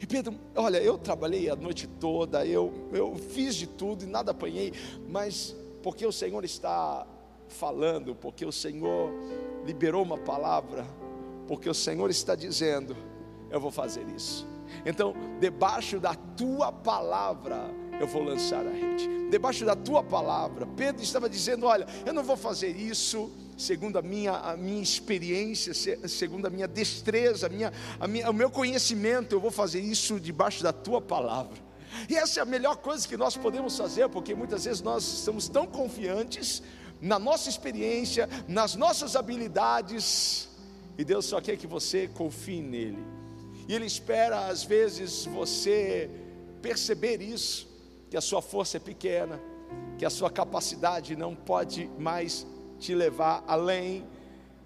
E 0.00 0.06
Pedro, 0.06 0.34
olha, 0.56 0.78
eu 0.78 0.96
trabalhei 0.96 1.50
a 1.50 1.54
noite 1.54 1.86
toda, 1.86 2.46
eu, 2.46 2.72
eu 2.90 3.16
fiz 3.16 3.54
de 3.54 3.66
tudo 3.66 4.04
e 4.04 4.06
nada 4.06 4.30
apanhei, 4.30 4.72
mas 5.10 5.54
porque 5.82 6.06
o 6.06 6.10
Senhor 6.10 6.42
está 6.42 7.06
falando, 7.48 8.14
porque 8.14 8.46
o 8.46 8.50
Senhor 8.50 9.12
liberou 9.66 10.02
uma 10.02 10.16
palavra, 10.16 10.86
porque 11.46 11.68
o 11.68 11.74
Senhor 11.74 12.08
está 12.08 12.34
dizendo, 12.34 12.96
eu 13.50 13.60
vou 13.60 13.70
fazer 13.70 14.06
isso. 14.16 14.50
Então, 14.84 15.14
debaixo 15.40 15.98
da 15.98 16.14
tua 16.14 16.72
palavra, 16.72 17.70
eu 18.00 18.06
vou 18.06 18.22
lançar 18.22 18.66
a 18.66 18.70
rede. 18.70 19.08
Debaixo 19.30 19.64
da 19.64 19.76
tua 19.76 20.02
palavra, 20.02 20.66
Pedro 20.76 21.02
estava 21.02 21.28
dizendo: 21.28 21.66
Olha, 21.66 21.86
eu 22.04 22.12
não 22.12 22.22
vou 22.22 22.36
fazer 22.36 22.76
isso 22.76 23.30
segundo 23.56 23.98
a 23.98 24.02
minha, 24.02 24.32
a 24.32 24.56
minha 24.56 24.82
experiência, 24.82 25.72
segundo 26.08 26.46
a 26.46 26.50
minha 26.50 26.66
destreza, 26.66 27.46
a 27.46 27.48
minha, 27.48 27.72
a 28.00 28.08
minha, 28.08 28.30
o 28.30 28.32
meu 28.32 28.50
conhecimento, 28.50 29.34
eu 29.34 29.40
vou 29.40 29.50
fazer 29.50 29.80
isso 29.80 30.18
debaixo 30.18 30.62
da 30.62 30.72
tua 30.72 31.00
palavra. 31.00 31.56
E 32.08 32.16
essa 32.16 32.40
é 32.40 32.42
a 32.42 32.46
melhor 32.46 32.76
coisa 32.76 33.06
que 33.06 33.16
nós 33.16 33.36
podemos 33.36 33.76
fazer, 33.76 34.08
porque 34.08 34.34
muitas 34.34 34.64
vezes 34.64 34.82
nós 34.82 35.04
estamos 35.04 35.48
tão 35.48 35.66
confiantes 35.66 36.62
na 37.00 37.18
nossa 37.18 37.48
experiência, 37.48 38.28
nas 38.48 38.74
nossas 38.74 39.16
habilidades, 39.16 40.48
e 40.96 41.04
Deus 41.04 41.26
só 41.26 41.40
quer 41.40 41.56
que 41.56 41.66
você 41.66 42.08
confie 42.08 42.62
nele. 42.62 43.21
E 43.68 43.74
Ele 43.74 43.86
espera, 43.86 44.46
às 44.46 44.64
vezes, 44.64 45.24
você 45.26 46.10
perceber 46.60 47.20
isso, 47.20 47.68
que 48.10 48.16
a 48.16 48.20
sua 48.20 48.42
força 48.42 48.76
é 48.76 48.80
pequena, 48.80 49.40
que 49.98 50.04
a 50.04 50.10
sua 50.10 50.30
capacidade 50.30 51.16
não 51.16 51.34
pode 51.34 51.88
mais 51.98 52.46
te 52.78 52.94
levar 52.94 53.44
além, 53.46 54.04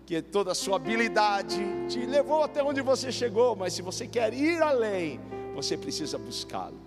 que 0.05 0.23
toda 0.23 0.53
a 0.53 0.55
sua 0.55 0.77
habilidade 0.77 1.59
te 1.89 2.05
levou 2.07 2.43
até 2.43 2.63
onde 2.63 2.81
você 2.81 3.11
chegou, 3.11 3.55
mas 3.57 3.73
se 3.73 3.83
você 3.83 4.07
quer 4.07 4.33
ir 4.33 4.63
além, 4.63 5.21
você 5.55 5.77
precisa 5.77 6.17
buscá-lo. 6.17 6.79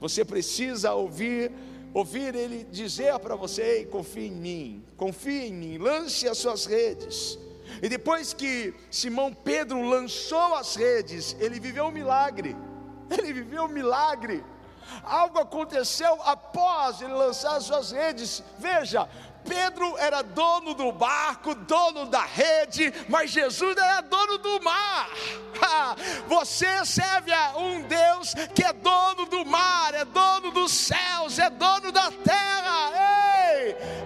Você 0.00 0.24
precisa 0.24 0.92
ouvir 0.94 1.52
ouvir 1.94 2.34
ele 2.34 2.64
dizer 2.64 3.16
para 3.20 3.36
você: 3.36 3.84
confie 3.86 4.26
em 4.26 4.32
mim, 4.32 4.84
confie 4.96 5.46
em 5.46 5.54
mim, 5.54 5.78
lance 5.78 6.28
as 6.28 6.38
suas 6.38 6.66
redes. 6.66 7.38
E 7.82 7.88
depois 7.88 8.32
que 8.32 8.74
Simão 8.90 9.32
Pedro 9.32 9.82
lançou 9.82 10.54
as 10.54 10.74
redes, 10.76 11.36
ele 11.38 11.60
viveu 11.60 11.86
um 11.86 11.90
milagre. 11.90 12.56
Ele 13.10 13.34
viveu 13.34 13.64
um 13.64 13.68
milagre. 13.68 14.42
Algo 15.02 15.38
aconteceu 15.38 16.18
após 16.24 17.02
ele 17.02 17.12
lançar 17.12 17.56
as 17.56 17.64
suas 17.64 17.92
redes. 17.92 18.42
Veja, 18.58 19.08
Pedro 19.44 19.96
era 19.98 20.22
dono 20.22 20.74
do 20.74 20.90
barco, 20.90 21.54
dono 21.54 22.06
da 22.06 22.24
rede, 22.24 22.92
mas 23.08 23.30
Jesus 23.30 23.76
era 23.76 24.00
dono 24.00 24.38
do 24.38 24.62
mar. 24.62 25.08
Você 26.26 26.84
serve 26.84 27.32
a 27.32 27.56
um 27.58 27.82
Deus 27.82 28.34
que 28.54 28.64
é 28.64 28.72
dono 28.72 29.26
do 29.26 29.44
mar, 29.44 29.94
é 29.94 30.04
dono 30.04 30.50
dos 30.50 30.72
céus, 30.72 31.38
é 31.38 31.50
dono 31.50 31.92
da 31.92 32.10
terra. 32.10 32.90
Ei, 32.92 33.33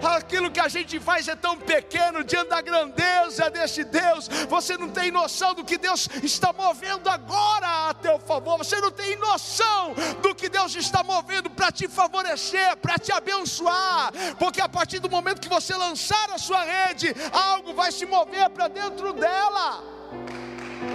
aquilo 0.03 0.51
que 0.51 0.59
a 0.59 0.67
gente 0.67 0.99
faz 0.99 1.27
é 1.27 1.35
tão 1.35 1.57
pequeno 1.57 2.23
diante 2.23 2.49
da 2.49 2.61
grandeza 2.61 3.49
desse 3.49 3.83
Deus. 3.83 4.27
Você 4.49 4.77
não 4.77 4.89
tem 4.89 5.11
noção 5.11 5.53
do 5.53 5.63
que 5.63 5.77
Deus 5.77 6.07
está 6.23 6.53
movendo 6.53 7.09
agora 7.09 7.89
a 7.89 7.93
teu 7.93 8.19
favor. 8.19 8.57
Você 8.57 8.79
não 8.79 8.91
tem 8.91 9.15
noção 9.17 9.93
do 10.21 10.33
que 10.35 10.49
Deus 10.49 10.75
está 10.75 11.03
movendo 11.03 11.49
para 11.49 11.71
te 11.71 11.87
favorecer, 11.87 12.77
para 12.77 12.97
te 12.97 13.11
abençoar, 13.11 14.11
porque 14.37 14.61
a 14.61 14.69
partir 14.69 14.99
do 14.99 15.09
momento 15.09 15.41
que 15.41 15.49
você 15.49 15.75
lançar 15.75 16.29
a 16.31 16.37
sua 16.37 16.63
rede, 16.63 17.13
algo 17.31 17.73
vai 17.73 17.91
se 17.91 18.05
mover 18.05 18.49
para 18.49 18.67
dentro 18.67 19.13
dela. 19.13 19.83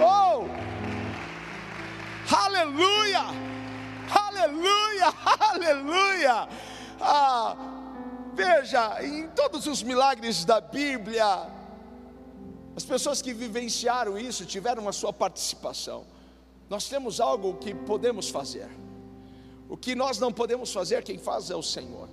Oh! 0.01 0.45
Aleluia! 2.33 3.21
Aleluia! 4.09 5.13
Aleluia! 5.53 6.47
Ah, 6.99 7.55
veja, 8.35 9.01
em 9.03 9.29
todos 9.29 9.65
os 9.65 9.81
milagres 9.81 10.43
da 10.43 10.59
Bíblia, 10.59 11.47
as 12.75 12.83
pessoas 12.83 13.21
que 13.21 13.33
vivenciaram 13.33 14.17
isso 14.17 14.45
tiveram 14.45 14.87
a 14.89 14.91
sua 14.91 15.13
participação. 15.13 16.05
Nós 16.69 16.89
temos 16.89 17.21
algo 17.21 17.55
que 17.55 17.73
podemos 17.73 18.29
fazer. 18.29 18.69
O 19.69 19.77
que 19.77 19.95
nós 19.95 20.19
não 20.19 20.31
podemos 20.31 20.71
fazer, 20.73 21.03
quem 21.03 21.17
faz 21.17 21.49
é 21.49 21.55
o 21.55 21.63
Senhor. 21.63 22.09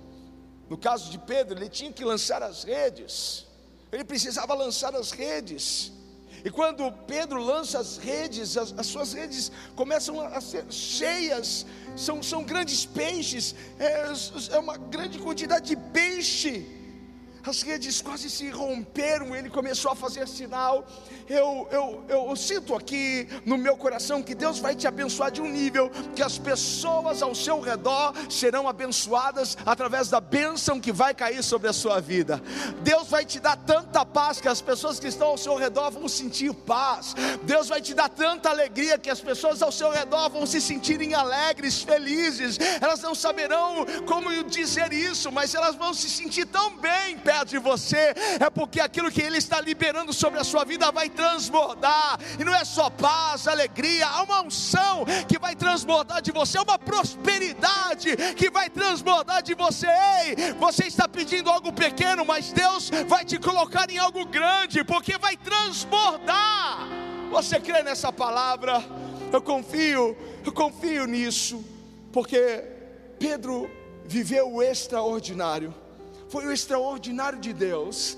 No 0.69 0.77
caso 0.77 1.11
de 1.11 1.17
Pedro, 1.17 1.59
ele 1.59 1.69
tinha 1.69 1.91
que 1.91 2.05
lançar 2.05 2.41
as 2.41 2.63
redes, 2.63 3.45
ele 3.91 4.05
precisava 4.05 4.53
lançar 4.53 4.95
as 4.95 5.11
redes. 5.11 5.91
E 6.45 6.51
quando 6.51 6.91
Pedro 7.07 7.41
lança 7.41 7.79
as 7.79 7.97
redes, 7.97 8.57
as, 8.57 8.73
as 8.77 8.85
suas 8.87 9.13
redes 9.13 9.51
começam 9.75 10.19
a 10.19 10.41
ser 10.41 10.65
cheias, 10.69 11.65
são, 11.95 12.21
são 12.21 12.43
grandes 12.43 12.85
peixes, 12.85 13.55
é, 13.79 14.11
é 14.51 14.59
uma 14.59 14.77
grande 14.77 15.19
quantidade 15.19 15.67
de 15.67 15.77
peixe. 15.77 16.82
As 17.45 17.61
redes 17.61 18.01
quase 18.01 18.29
se 18.29 18.49
romperam, 18.49 19.35
ele 19.35 19.49
começou 19.49 19.91
a 19.91 19.95
fazer 19.95 20.27
sinal. 20.27 20.87
Eu, 21.27 21.67
eu, 21.71 22.03
eu 22.07 22.35
sinto 22.35 22.73
aqui 22.73 23.27
no 23.45 23.57
meu 23.57 23.75
coração 23.75 24.23
que 24.23 24.33
Deus 24.33 24.59
vai 24.59 24.75
te 24.75 24.87
abençoar 24.87 25.29
de 25.29 25.41
um 25.41 25.49
nível 25.49 25.89
que 26.15 26.23
as 26.23 26.37
pessoas 26.37 27.21
ao 27.21 27.35
seu 27.35 27.59
redor 27.59 28.13
serão 28.29 28.67
abençoadas 28.67 29.57
através 29.65 30.09
da 30.09 30.21
bênção 30.21 30.79
que 30.79 30.91
vai 30.91 31.13
cair 31.13 31.43
sobre 31.43 31.67
a 31.67 31.73
sua 31.73 31.99
vida. 31.99 32.41
Deus 32.81 33.09
vai 33.09 33.25
te 33.25 33.41
dar 33.41 33.57
tanta 33.57 34.05
paz 34.05 34.39
que 34.39 34.47
as 34.47 34.61
pessoas 34.61 34.99
que 34.99 35.07
estão 35.07 35.27
ao 35.29 35.37
seu 35.37 35.55
redor 35.55 35.91
vão 35.91 36.07
sentir 36.07 36.53
paz. 36.53 37.13
Deus 37.43 37.67
vai 37.67 37.81
te 37.81 37.93
dar 37.93 38.07
tanta 38.07 38.49
alegria 38.49 38.97
que 38.97 39.09
as 39.09 39.19
pessoas 39.19 39.61
ao 39.61 39.71
seu 39.71 39.91
redor 39.91 40.29
vão 40.29 40.45
se 40.45 40.61
sentirem 40.61 41.13
alegres, 41.13 41.81
felizes. 41.81 42.57
Elas 42.79 43.01
não 43.01 43.13
saberão 43.13 43.85
como 44.07 44.43
dizer 44.45 44.93
isso, 44.93 45.29
mas 45.31 45.53
elas 45.53 45.75
vão 45.75 45.93
se 45.93 46.09
sentir 46.09 46.45
tão 46.45 46.77
bem 46.77 47.17
perto 47.17 47.32
de 47.43 47.57
você, 47.57 48.13
é 48.39 48.49
porque 48.49 48.79
aquilo 48.79 49.11
que 49.11 49.21
Ele 49.21 49.37
está 49.39 49.59
liberando 49.59 50.13
sobre 50.13 50.39
a 50.39 50.43
sua 50.43 50.63
vida 50.63 50.91
vai 50.91 51.09
transbordar, 51.09 52.19
e 52.39 52.43
não 52.43 52.53
é 52.53 52.63
só 52.63 52.89
paz, 52.89 53.47
alegria, 53.47 54.07
há 54.07 54.21
uma 54.21 54.41
unção 54.41 55.03
que 55.27 55.39
vai 55.39 55.55
transbordar 55.55 56.21
de 56.21 56.31
você, 56.31 56.59
uma 56.59 56.77
prosperidade 56.77 58.15
que 58.35 58.51
vai 58.51 58.69
transbordar 58.69 59.41
de 59.41 59.55
você. 59.55 59.87
Ei, 59.87 60.53
você 60.59 60.85
está 60.85 61.07
pedindo 61.07 61.49
algo 61.49 61.73
pequeno, 61.73 62.23
mas 62.23 62.51
Deus 62.51 62.91
vai 63.07 63.25
te 63.25 63.39
colocar 63.39 63.89
em 63.89 63.97
algo 63.97 64.25
grande, 64.25 64.83
porque 64.83 65.17
vai 65.17 65.35
transbordar. 65.35 66.87
Você 67.31 67.59
crê 67.59 67.81
nessa 67.81 68.13
palavra? 68.13 68.83
Eu 69.31 69.41
confio, 69.41 70.15
eu 70.45 70.51
confio 70.51 71.07
nisso, 71.07 71.65
porque 72.11 72.63
Pedro 73.17 73.69
viveu 74.05 74.53
o 74.53 74.61
extraordinário 74.61 75.73
foi 76.33 76.47
o 76.47 76.51
extraordinário 76.51 77.39
de 77.39 77.53
Deus. 77.53 78.17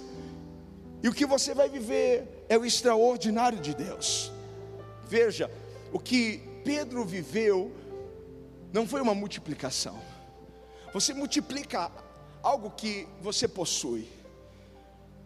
E 1.03 1.09
o 1.09 1.13
que 1.13 1.25
você 1.25 1.53
vai 1.53 1.67
viver 1.67 2.45
é 2.47 2.57
o 2.57 2.63
extraordinário 2.63 3.59
de 3.59 3.73
Deus. 3.75 4.31
Veja, 5.05 5.51
o 5.91 5.99
que 5.99 6.21
Pedro 6.63 7.03
viveu 7.03 7.57
não 8.71 8.87
foi 8.87 9.01
uma 9.01 9.13
multiplicação. 9.13 9.97
Você 10.93 11.13
multiplica 11.13 11.91
algo 12.41 12.71
que 12.71 13.05
você 13.21 13.49
possui. 13.49 14.07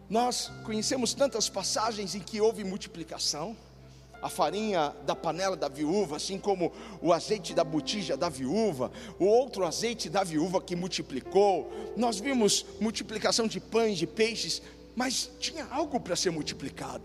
Nós 0.08 0.50
conhecemos 0.64 1.14
tantas 1.14 1.48
passagens 1.48 2.16
em 2.16 2.20
que 2.28 2.40
houve 2.40 2.64
multiplicação 2.64 3.56
a 4.22 4.28
farinha 4.28 4.94
da 5.06 5.14
panela 5.16 5.56
da 5.56 5.68
viúva, 5.68 6.16
assim 6.16 6.38
como 6.38 6.72
o 7.00 7.12
azeite 7.12 7.54
da 7.54 7.64
botija 7.64 8.16
da 8.16 8.28
viúva, 8.28 8.90
o 9.18 9.24
outro 9.24 9.64
azeite 9.64 10.08
da 10.08 10.22
viúva 10.22 10.60
que 10.60 10.76
multiplicou. 10.76 11.72
Nós 11.96 12.18
vimos 12.18 12.66
multiplicação 12.80 13.46
de 13.46 13.60
pães, 13.60 13.98
de 13.98 14.06
peixes, 14.06 14.62
mas 14.94 15.30
tinha 15.38 15.66
algo 15.70 15.98
para 15.98 16.16
ser 16.16 16.30
multiplicado. 16.30 17.04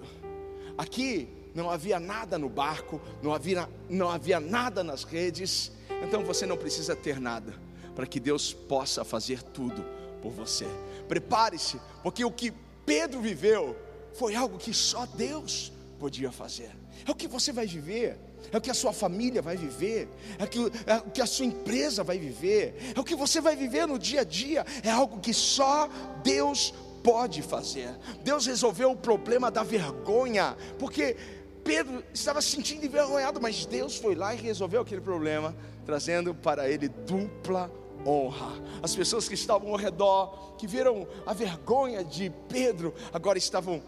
Aqui 0.77 1.29
não 1.53 1.69
havia 1.69 1.99
nada 1.99 2.37
no 2.37 2.49
barco, 2.49 3.01
não 3.23 3.33
havia, 3.33 3.69
não 3.89 4.09
havia 4.09 4.39
nada 4.39 4.83
nas 4.83 5.03
redes, 5.03 5.71
então 6.03 6.23
você 6.23 6.45
não 6.45 6.57
precisa 6.57 6.95
ter 6.95 7.19
nada 7.19 7.53
para 7.95 8.05
que 8.05 8.19
Deus 8.19 8.51
possa 8.51 9.05
fazer 9.05 9.41
tudo 9.41 9.85
por 10.21 10.31
você. 10.31 10.65
Prepare-se, 11.07 11.79
porque 12.03 12.25
o 12.25 12.31
que 12.31 12.51
Pedro 12.85 13.21
viveu 13.21 13.75
foi 14.13 14.35
algo 14.35 14.57
que 14.57 14.73
só 14.73 15.05
Deus 15.05 15.71
podia 15.97 16.31
fazer 16.31 16.71
é 17.07 17.11
o 17.11 17.15
que 17.15 17.27
você 17.27 17.51
vai 17.51 17.65
viver, 17.65 18.17
é 18.51 18.57
o 18.57 18.61
que 18.61 18.71
a 18.71 18.73
sua 18.73 18.93
família 18.93 19.41
vai 19.41 19.57
viver, 19.57 20.07
é 20.37 20.43
o, 20.43 20.47
que, 20.47 20.59
é 20.85 20.95
o 20.97 21.11
que 21.11 21.21
a 21.21 21.25
sua 21.25 21.45
empresa 21.45 22.03
vai 22.03 22.17
viver, 22.17 22.93
é 22.95 22.99
o 22.99 23.03
que 23.03 23.15
você 23.15 23.41
vai 23.41 23.55
viver 23.55 23.87
no 23.87 23.99
dia 23.99 24.21
a 24.21 24.23
dia, 24.23 24.65
é 24.83 24.89
algo 24.89 25.19
que 25.19 25.33
só 25.33 25.89
Deus 26.23 26.73
pode 27.03 27.41
fazer. 27.41 27.89
Deus 28.23 28.45
resolveu 28.45 28.91
o 28.91 28.95
problema 28.95 29.51
da 29.51 29.63
vergonha, 29.63 30.57
porque 30.79 31.15
Pedro 31.63 32.03
estava 32.13 32.41
se 32.41 32.51
sentindo 32.51 32.85
envergonhado, 32.85 33.41
mas 33.41 33.65
Deus 33.65 33.97
foi 33.97 34.15
lá 34.15 34.33
e 34.33 34.37
resolveu 34.37 34.81
aquele 34.81 35.01
problema, 35.01 35.55
trazendo 35.85 36.33
para 36.33 36.69
ele 36.69 36.87
dupla 36.87 37.71
honra. 38.05 38.53
As 38.81 38.95
pessoas 38.95 39.27
que 39.27 39.33
estavam 39.33 39.69
ao 39.69 39.75
redor, 39.75 40.55
que 40.57 40.67
viram 40.67 41.07
a 41.25 41.33
vergonha 41.33 42.03
de 42.03 42.31
Pedro, 42.47 42.93
agora 43.11 43.37
estavam 43.37 43.81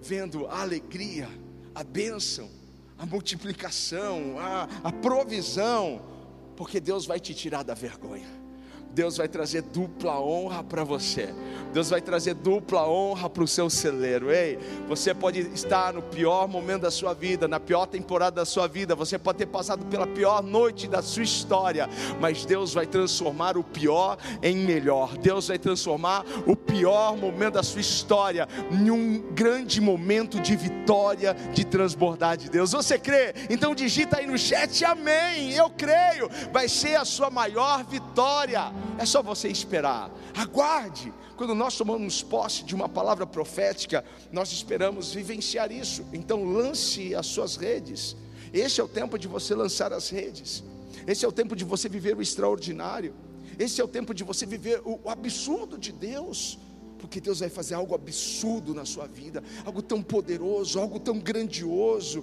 vendo 0.00 0.46
a 0.46 0.62
alegria 0.62 1.28
a 1.74 1.84
bênção, 1.84 2.48
a 2.98 3.06
multiplicação, 3.06 4.38
a, 4.38 4.68
a 4.84 4.92
provisão, 4.92 6.02
porque 6.56 6.80
Deus 6.80 7.06
vai 7.06 7.18
te 7.20 7.34
tirar 7.34 7.62
da 7.62 7.74
vergonha. 7.74 8.39
Deus 8.92 9.16
vai 9.16 9.28
trazer 9.28 9.62
dupla 9.62 10.20
honra 10.20 10.64
para 10.64 10.84
você. 10.84 11.32
Deus 11.72 11.90
vai 11.90 12.00
trazer 12.00 12.34
dupla 12.34 12.88
honra 12.88 13.30
para 13.30 13.44
o 13.44 13.48
seu 13.48 13.70
celeiro. 13.70 14.32
Ei, 14.32 14.58
você 14.88 15.14
pode 15.14 15.40
estar 15.54 15.92
no 15.92 16.02
pior 16.02 16.48
momento 16.48 16.82
da 16.82 16.90
sua 16.90 17.14
vida, 17.14 17.46
na 17.46 17.60
pior 17.60 17.86
temporada 17.86 18.36
da 18.36 18.44
sua 18.44 18.66
vida, 18.66 18.94
você 18.94 19.18
pode 19.18 19.38
ter 19.38 19.46
passado 19.46 19.84
pela 19.86 20.06
pior 20.06 20.42
noite 20.42 20.88
da 20.88 21.00
sua 21.00 21.22
história, 21.22 21.88
mas 22.20 22.44
Deus 22.44 22.74
vai 22.74 22.86
transformar 22.86 23.56
o 23.56 23.62
pior 23.62 24.18
em 24.42 24.56
melhor. 24.56 25.16
Deus 25.18 25.48
vai 25.48 25.58
transformar 25.58 26.24
o 26.46 26.56
pior 26.56 27.16
momento 27.16 27.54
da 27.54 27.62
sua 27.62 27.80
história 27.80 28.48
em 28.70 28.90
um 28.90 29.20
grande 29.32 29.80
momento 29.80 30.40
de 30.40 30.56
vitória, 30.56 31.34
de 31.54 31.64
transbordar 31.64 32.36
de 32.36 32.50
Deus. 32.50 32.72
Você 32.72 32.98
crê? 32.98 33.34
Então 33.48 33.74
digita 33.74 34.18
aí 34.18 34.26
no 34.26 34.36
chat 34.36 34.84
amém. 34.84 35.52
Eu 35.52 35.70
creio. 35.70 36.28
Vai 36.52 36.68
ser 36.68 36.96
a 36.96 37.04
sua 37.04 37.30
maior 37.30 37.84
vitória. 37.84 38.72
É 38.98 39.06
só 39.06 39.22
você 39.22 39.48
esperar. 39.48 40.10
Aguarde. 40.34 41.12
Quando 41.36 41.54
nós 41.54 41.76
tomamos 41.76 42.22
posse 42.22 42.64
de 42.64 42.74
uma 42.74 42.88
palavra 42.88 43.26
profética, 43.26 44.04
nós 44.30 44.52
esperamos 44.52 45.14
vivenciar 45.14 45.72
isso. 45.72 46.04
Então 46.12 46.44
lance 46.44 47.14
as 47.14 47.26
suas 47.26 47.56
redes. 47.56 48.14
Esse 48.52 48.80
é 48.80 48.84
o 48.84 48.88
tempo 48.88 49.18
de 49.18 49.26
você 49.26 49.54
lançar 49.54 49.92
as 49.92 50.10
redes. 50.10 50.62
Esse 51.06 51.24
é 51.24 51.28
o 51.28 51.32
tempo 51.32 51.56
de 51.56 51.64
você 51.64 51.88
viver 51.88 52.16
o 52.16 52.20
extraordinário. 52.20 53.14
Esse 53.58 53.80
é 53.80 53.84
o 53.84 53.88
tempo 53.88 54.12
de 54.12 54.22
você 54.22 54.44
viver 54.44 54.82
o 54.84 55.08
absurdo 55.08 55.78
de 55.78 55.92
Deus. 55.92 56.58
Porque 56.98 57.20
Deus 57.20 57.40
vai 57.40 57.48
fazer 57.48 57.74
algo 57.74 57.94
absurdo 57.94 58.74
na 58.74 58.84
sua 58.84 59.06
vida, 59.06 59.42
algo 59.64 59.80
tão 59.80 60.02
poderoso, 60.02 60.78
algo 60.78 61.00
tão 61.00 61.18
grandioso. 61.18 62.22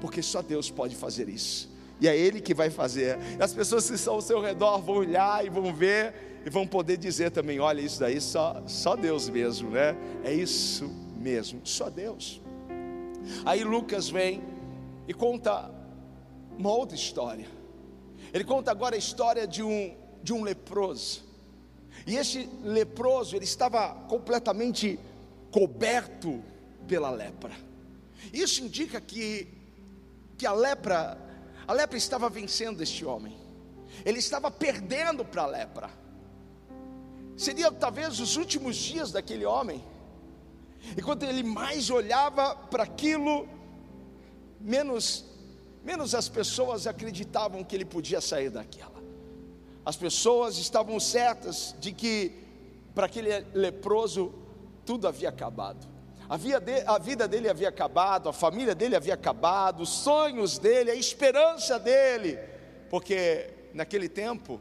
Porque 0.00 0.20
só 0.20 0.42
Deus 0.42 0.70
pode 0.70 0.94
fazer 0.94 1.30
isso 1.30 1.73
e 2.00 2.08
é 2.08 2.16
Ele 2.16 2.40
que 2.40 2.54
vai 2.54 2.70
fazer. 2.70 3.18
As 3.38 3.52
pessoas 3.52 3.88
que 3.88 3.94
estão 3.94 4.14
ao 4.14 4.20
seu 4.20 4.40
redor 4.40 4.78
vão 4.78 4.96
olhar 4.96 5.44
e 5.44 5.48
vão 5.48 5.72
ver 5.74 6.42
e 6.44 6.50
vão 6.50 6.66
poder 6.66 6.96
dizer 6.96 7.30
também: 7.30 7.60
olha, 7.60 7.80
isso 7.80 8.00
daí 8.00 8.20
só, 8.20 8.62
só 8.66 8.96
Deus 8.96 9.28
mesmo, 9.28 9.70
né? 9.70 9.96
É 10.22 10.32
isso 10.32 10.90
mesmo, 11.16 11.60
só 11.64 11.88
Deus. 11.88 12.40
Aí 13.44 13.64
Lucas 13.64 14.08
vem 14.08 14.42
e 15.08 15.14
conta 15.14 15.70
uma 16.58 16.70
outra 16.70 16.96
história. 16.96 17.46
Ele 18.32 18.44
conta 18.44 18.70
agora 18.70 18.94
a 18.94 18.98
história 18.98 19.46
de 19.46 19.62
um, 19.62 19.96
de 20.22 20.32
um 20.32 20.42
leproso. 20.42 21.24
E 22.06 22.16
esse 22.16 22.48
leproso, 22.62 23.36
ele 23.36 23.44
estava 23.44 23.94
completamente 24.08 24.98
coberto 25.50 26.42
pela 26.86 27.10
lepra. 27.10 27.52
Isso 28.32 28.62
indica 28.62 29.00
que, 29.00 29.48
que 30.36 30.46
a 30.46 30.52
lepra 30.52 31.16
a 31.66 31.72
lepra 31.72 31.96
estava 31.96 32.28
vencendo 32.28 32.82
este 32.82 33.04
homem, 33.04 33.36
ele 34.04 34.18
estava 34.18 34.50
perdendo 34.50 35.24
para 35.24 35.42
a 35.42 35.46
lepra. 35.46 35.90
Seria 37.36 37.70
talvez 37.72 38.20
os 38.20 38.36
últimos 38.36 38.76
dias 38.76 39.10
daquele 39.10 39.44
homem. 39.44 39.84
E 40.96 41.02
quando 41.02 41.22
ele 41.24 41.42
mais 41.42 41.90
olhava 41.90 42.54
para 42.54 42.82
aquilo, 42.82 43.48
menos, 44.60 45.24
menos 45.82 46.14
as 46.14 46.28
pessoas 46.28 46.86
acreditavam 46.86 47.64
que 47.64 47.74
ele 47.74 47.84
podia 47.84 48.20
sair 48.20 48.50
daquela. 48.50 49.02
As 49.84 49.96
pessoas 49.96 50.58
estavam 50.58 50.98
certas 51.00 51.74
de 51.80 51.92
que 51.92 52.44
para 52.94 53.06
aquele 53.06 53.40
leproso 53.52 54.32
tudo 54.84 55.08
havia 55.08 55.28
acabado. 55.28 55.93
A 56.28 56.36
vida, 56.36 56.60
dele, 56.60 56.84
a 56.86 56.98
vida 56.98 57.28
dele 57.28 57.48
havia 57.48 57.68
acabado, 57.68 58.28
a 58.28 58.32
família 58.32 58.74
dele 58.74 58.96
havia 58.96 59.14
acabado, 59.14 59.82
os 59.82 59.90
sonhos 59.90 60.58
dele, 60.58 60.90
a 60.90 60.94
esperança 60.94 61.78
dele, 61.78 62.38
porque 62.88 63.50
naquele 63.74 64.08
tempo 64.08 64.60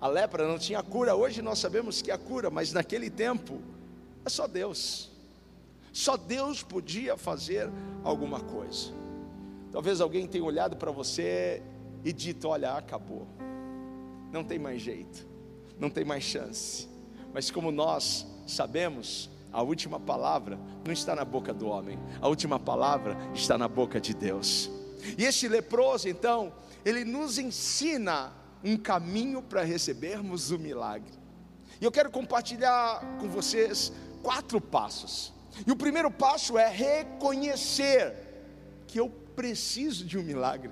a 0.00 0.08
lepra 0.08 0.46
não 0.46 0.58
tinha 0.58 0.82
cura. 0.82 1.14
Hoje 1.14 1.42
nós 1.42 1.58
sabemos 1.58 2.00
que 2.00 2.10
há 2.10 2.16
cura, 2.16 2.48
mas 2.50 2.72
naquele 2.72 3.10
tempo 3.10 3.60
é 4.24 4.30
só 4.30 4.46
Deus. 4.46 5.10
Só 5.92 6.16
Deus 6.16 6.62
podia 6.62 7.16
fazer 7.16 7.70
alguma 8.04 8.40
coisa. 8.40 8.92
Talvez 9.72 10.00
alguém 10.00 10.26
tenha 10.26 10.44
olhado 10.44 10.76
para 10.76 10.90
você 10.90 11.62
e 12.04 12.12
dito: 12.12 12.48
Olha, 12.48 12.72
acabou, 12.74 13.26
não 14.32 14.44
tem 14.44 14.58
mais 14.58 14.80
jeito, 14.80 15.26
não 15.78 15.90
tem 15.90 16.04
mais 16.04 16.24
chance. 16.24 16.88
Mas 17.32 17.50
como 17.50 17.70
nós 17.70 18.26
sabemos, 18.46 19.28
a 19.56 19.62
última 19.62 19.98
palavra 19.98 20.58
não 20.84 20.92
está 20.92 21.16
na 21.16 21.24
boca 21.24 21.54
do 21.54 21.66
homem, 21.66 21.98
a 22.20 22.28
última 22.28 22.60
palavra 22.60 23.16
está 23.32 23.56
na 23.56 23.66
boca 23.66 23.98
de 23.98 24.12
Deus. 24.12 24.70
E 25.16 25.24
este 25.24 25.48
leproso, 25.48 26.10
então, 26.10 26.52
ele 26.84 27.06
nos 27.06 27.38
ensina 27.38 28.34
um 28.62 28.76
caminho 28.76 29.40
para 29.40 29.62
recebermos 29.62 30.50
o 30.50 30.58
milagre. 30.58 31.10
E 31.80 31.84
eu 31.86 31.90
quero 31.90 32.10
compartilhar 32.10 33.00
com 33.18 33.30
vocês 33.30 33.90
quatro 34.22 34.60
passos. 34.60 35.32
E 35.66 35.70
o 35.72 35.76
primeiro 35.76 36.10
passo 36.10 36.58
é 36.58 36.68
reconhecer 36.68 38.14
que 38.86 39.00
eu 39.00 39.08
preciso 39.08 40.04
de 40.04 40.18
um 40.18 40.22
milagre, 40.22 40.70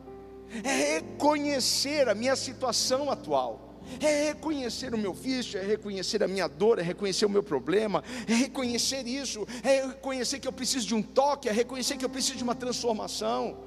é 0.62 0.96
reconhecer 0.96 2.06
a 2.06 2.14
minha 2.14 2.36
situação 2.36 3.10
atual 3.10 3.73
é 4.00 4.28
reconhecer 4.28 4.94
o 4.94 4.98
meu 4.98 5.12
vício, 5.12 5.58
é 5.58 5.62
reconhecer 5.62 6.22
a 6.22 6.28
minha 6.28 6.48
dor, 6.48 6.78
é 6.78 6.82
reconhecer 6.82 7.26
o 7.26 7.30
meu 7.30 7.42
problema, 7.42 8.02
é 8.28 8.34
reconhecer 8.34 9.06
isso, 9.06 9.46
é 9.62 9.86
reconhecer 9.86 10.38
que 10.38 10.48
eu 10.48 10.52
preciso 10.52 10.86
de 10.86 10.94
um 10.94 11.02
toque, 11.02 11.48
é 11.48 11.52
reconhecer 11.52 11.96
que 11.96 12.04
eu 12.04 12.08
preciso 12.08 12.36
de 12.36 12.44
uma 12.44 12.54
transformação. 12.54 13.58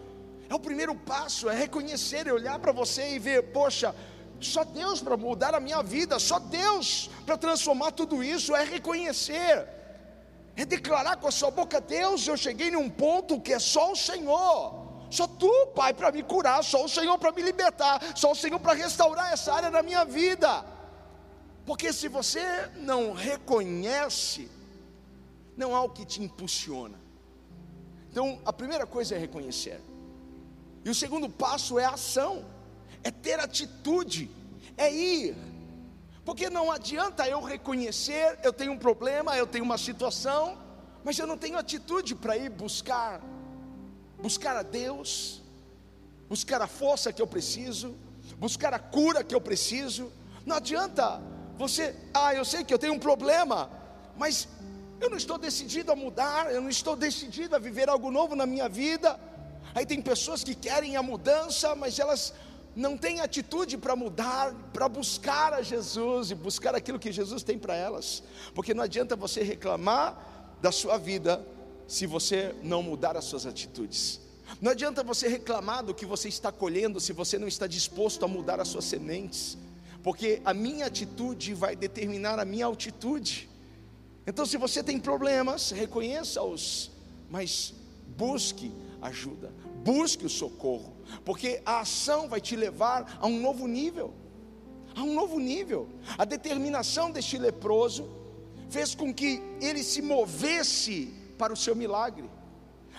É 0.49 0.56
o 0.56 0.60
primeiro 0.60 0.95
passo, 0.95 1.49
é 1.49 1.56
reconhecer, 1.56 2.27
é 2.27 2.34
olhar 2.34 2.58
para 2.60 2.71
você 2.71 3.15
e 3.15 3.19
ver, 3.19 3.51
poxa, 3.51 3.93
só 4.39 4.63
Deus 4.63 5.01
para 5.01 5.17
mudar 5.17 5.53
a 5.53 5.60
minha 5.60 5.82
vida, 5.82 6.19
só 6.19 6.39
Deus 6.39 7.10
para 7.25 7.38
transformar 7.38 7.91
tudo 7.91 8.23
isso, 8.23 8.56
é 8.56 8.63
reconhecer, 8.63 9.67
é 10.56 10.65
declarar 10.65 11.17
com 11.17 11.27
a 11.27 11.32
sua 11.32 11.51
boca: 11.51 11.82
Deus, 11.82 12.27
eu 12.27 12.38
cheguei 12.38 12.71
num 12.71 12.89
ponto 12.89 13.41
que 13.41 13.53
é 13.53 13.60
só 13.60 13.91
o 13.91 13.95
Senhor. 13.95 14.87
Só 15.10 15.28
tu, 15.28 15.67
Pai, 15.76 15.93
para 15.93 16.12
me 16.12 16.24
curar, 16.24 16.63
só 16.63 16.84
o 16.84 16.89
Senhor 16.89 17.17
para 17.17 17.32
me 17.32 17.41
libertar, 17.41 18.02
só 18.15 18.32
o 18.32 18.36
Senhor 18.36 18.60
para 18.60 18.74
restaurar 18.74 19.32
essa 19.32 19.54
área 19.54 19.72
da 19.72 19.82
minha 19.82 20.04
vida. 20.04 20.65
Porque 21.65 21.91
se 21.91 22.08
você 22.08 22.70
não 22.78 23.13
reconhece, 23.13 24.50
não 25.56 25.76
há 25.76 25.82
o 25.82 25.89
que 25.89 26.06
te 26.06 26.22
impulsiona. 26.22 27.00
Então, 28.10 28.41
a 28.46 28.54
primeira 28.54 28.86
coisa 28.86 29.15
é 29.15 29.17
reconhecer. 29.17 29.82
E 30.84 30.89
o 30.89 30.96
segundo 30.96 31.30
passo 31.30 31.78
é 31.78 31.86
ação, 31.86 32.46
é 33.04 33.12
ter 33.12 33.39
atitude, 33.39 34.30
é 34.78 34.91
ir. 34.91 35.36
Porque 36.24 36.50
não 36.50 36.72
adianta 36.72 37.28
eu 37.28 37.41
reconhecer, 37.41 38.39
eu 38.43 38.52
tenho 38.52 38.74
um 38.74 38.78
problema, 38.78 39.38
eu 39.38 39.48
tenho 39.48 39.63
uma 39.63 39.78
situação, 39.78 40.58
mas 41.04 41.17
eu 41.17 41.28
não 41.28 41.38
tenho 41.38 41.58
atitude 41.58 42.15
para 42.15 42.36
ir 42.38 42.50
buscar 42.50 43.22
buscar 44.19 44.56
a 44.56 44.63
Deus, 44.63 45.41
buscar 46.27 46.62
a 46.62 46.67
força 46.67 47.13
que 47.13 47.21
eu 47.21 47.27
preciso, 47.27 47.95
buscar 48.38 48.73
a 48.73 48.80
cura 48.80 49.23
que 49.23 49.36
eu 49.36 49.41
preciso. 49.41 50.12
Não 50.45 50.56
adianta 50.56 51.21
você, 51.58 51.95
ah, 52.13 52.34
eu 52.34 52.45
sei 52.45 52.63
que 52.63 52.73
eu 52.73 52.80
tenho 52.80 52.93
um 52.93 52.99
problema, 52.99 53.69
mas 54.17 54.47
eu 54.99 55.10
não 55.10 55.17
estou 55.17 55.38
decidido 55.38 55.91
a 55.91 55.95
mudar, 55.95 56.51
eu 56.51 56.62
não 56.62 56.69
estou 56.69 56.95
decidido 56.95 57.56
a 57.56 57.60
viver 57.60 57.89
algo 57.89 58.12
novo 58.12 58.36
na 58.36 58.45
minha 58.45 58.67
vida. 58.67 59.19
Aí 59.73 59.86
tem 59.86 60.01
pessoas 60.01 60.43
que 60.43 60.56
querem 60.56 60.95
a 60.95 61.03
mudança, 61.03 61.75
mas 61.75 61.99
elas 61.99 62.34
não 62.75 62.97
têm 62.97 63.21
atitude 63.21 63.77
para 63.77 63.95
mudar, 63.95 64.53
para 64.71 64.88
buscar 64.88 65.53
a 65.53 65.62
Jesus 65.62 66.32
e 66.32 66.36
buscar 66.36 66.75
aquilo 66.75 66.99
que 66.99 67.12
Jesus 67.12 67.41
tem 67.41 67.58
para 67.58 67.75
elas, 67.75 68.23
porque 68.53 68.73
não 68.73 68.84
adianta 68.84 69.15
você 69.15 69.41
reclamar 69.41 70.58
da 70.62 70.71
sua 70.71 70.97
vida 70.97 71.43
se 71.88 72.06
você 72.06 72.54
não 72.62 72.84
mudar 72.84 73.15
as 73.15 73.26
suas 73.26 73.45
atitudes. 73.45 74.19
Não 74.62 74.71
adianta 74.71 75.04
você 75.04 75.28
reclamar 75.28 75.84
do 75.84 75.93
que 75.93 76.06
você 76.06 76.28
está 76.28 76.52
colhendo 76.52 77.00
se 77.00 77.13
você 77.13 77.38
não 77.38 77.47
está 77.47 77.67
disposto 77.67 78.23
a 78.23 78.28
mudar 78.28 78.60
as 78.60 78.67
suas 78.67 78.86
sementes, 78.86 79.58
porque 80.04 80.41
a 80.45 80.54
minha 80.54 80.86
atitude 80.86 81.54
vai 81.54 81.76
determinar 81.76 82.39
a 82.39 82.45
minha 82.45 82.65
altitude. 82.65 83.50
Então, 84.26 84.45
se 84.45 84.58
você 84.58 84.84
tem 84.84 85.00
problemas, 85.00 85.71
reconheça-os, 85.71 86.91
mas 87.30 87.73
busque 88.17 88.71
ajuda, 89.02 89.54
busque 89.84 90.26
o 90.26 90.30
socorro, 90.30 90.93
porque 91.23 91.62
a 91.65 91.82
ação 91.82 92.28
vai 92.28 92.41
te 92.41 92.56
levar 92.56 93.17
a 93.21 93.28
um 93.28 93.39
novo 93.39 93.67
nível. 93.67 94.13
A 94.95 95.04
um 95.04 95.13
novo 95.13 95.39
nível. 95.39 95.88
A 96.17 96.26
determinação 96.26 97.12
deste 97.12 97.38
leproso 97.38 98.10
fez 98.69 98.95
com 98.95 99.13
que 99.13 99.41
ele 99.62 99.84
se 99.84 100.02
movesse 100.02 101.13
para 101.38 101.54
o 101.54 101.58
seu 101.58 101.76
milagre. 101.76 102.30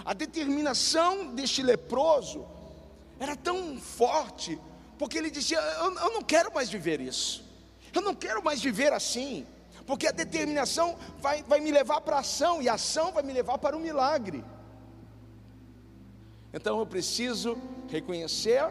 A 0.05 0.15
determinação 0.15 1.35
deste 1.35 1.63
leproso 1.63 2.47
era 3.19 3.35
tão 3.37 3.79
forte, 3.79 4.59
porque 4.99 5.19
ele 5.19 5.31
dizia: 5.31 5.59
eu, 5.59 5.95
eu 5.95 6.13
não 6.13 6.23
quero 6.23 6.53
mais 6.55 6.69
viver 6.71 7.01
isso, 7.01 7.45
eu 7.93 8.01
não 8.01 8.15
quero 8.15 8.43
mais 8.43 8.63
viver 8.63 8.93
assim, 8.93 9.47
porque 9.87 10.07
a 10.07 10.13
determinação 10.13 10.97
vai, 11.19 11.43
vai 11.43 11.61
me 11.61 11.73
levar 11.73 12.01
para 12.01 12.17
a 12.17 12.21
ação, 12.21 12.63
e 12.63 12.69
a 12.69 12.75
ação 12.75 13.13
vai 13.13 13.23
me 13.23 13.33
levar 13.33 13.59
para 13.59 13.77
o 13.77 13.81
milagre. 13.81 14.45
Então 16.53 16.79
eu 16.79 16.87
preciso 16.87 17.59
reconhecer 17.89 18.65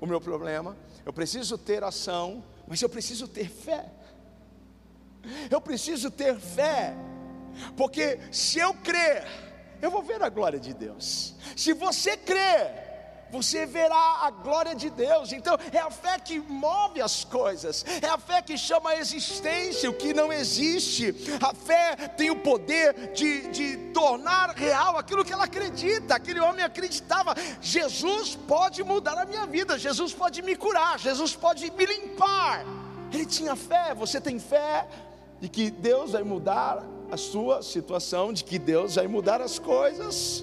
o 0.00 0.06
meu 0.06 0.20
problema, 0.20 0.76
eu 1.04 1.12
preciso 1.12 1.58
ter 1.58 1.84
ação, 1.84 2.42
mas 2.66 2.80
eu 2.80 2.88
preciso 2.88 3.28
ter 3.28 3.48
fé. 3.48 3.90
Eu 5.50 5.60
preciso 5.60 6.10
ter 6.10 6.36
fé 6.38 6.96
porque 7.76 8.18
se 8.30 8.58
eu 8.58 8.74
crer, 8.74 9.26
eu 9.80 9.90
vou 9.90 10.02
ver 10.02 10.22
a 10.22 10.28
glória 10.28 10.60
de 10.60 10.72
Deus. 10.72 11.34
Se 11.56 11.72
você 11.72 12.16
crer, 12.16 12.92
você 13.32 13.64
verá 13.64 14.18
a 14.20 14.30
glória 14.30 14.74
de 14.74 14.90
Deus. 14.90 15.32
Então, 15.32 15.58
é 15.72 15.78
a 15.78 15.90
fé 15.90 16.18
que 16.18 16.38
move 16.38 17.00
as 17.00 17.24
coisas, 17.24 17.82
é 18.02 18.06
a 18.06 18.18
fé 18.18 18.42
que 18.42 18.58
chama 18.58 18.90
a 18.90 18.98
existência 18.98 19.88
o 19.88 19.94
que 19.94 20.12
não 20.12 20.30
existe. 20.30 21.14
A 21.40 21.54
fé 21.54 21.96
tem 22.08 22.30
o 22.30 22.36
poder 22.36 23.12
de, 23.12 23.48
de 23.48 23.76
tornar 23.94 24.50
real 24.50 24.98
aquilo 24.98 25.24
que 25.24 25.32
ela 25.32 25.44
acredita. 25.44 26.14
Aquele 26.14 26.40
homem 26.40 26.62
acreditava: 26.62 27.34
Jesus 27.58 28.36
pode 28.36 28.84
mudar 28.84 29.16
a 29.16 29.24
minha 29.24 29.46
vida, 29.46 29.78
Jesus 29.78 30.12
pode 30.12 30.42
me 30.42 30.54
curar, 30.54 30.98
Jesus 30.98 31.34
pode 31.34 31.70
me 31.70 31.86
limpar. 31.86 32.66
Ele 33.10 33.24
tinha 33.24 33.56
fé, 33.56 33.94
você 33.94 34.20
tem 34.20 34.38
fé 34.38 34.86
de 35.40 35.48
que 35.48 35.70
Deus 35.70 36.12
vai 36.12 36.22
mudar 36.22 36.84
a 37.12 37.16
sua 37.18 37.62
situação, 37.62 38.32
de 38.32 38.42
que 38.42 38.58
Deus 38.58 38.94
vai 38.94 39.06
mudar 39.06 39.42
as 39.42 39.58
coisas. 39.58 40.42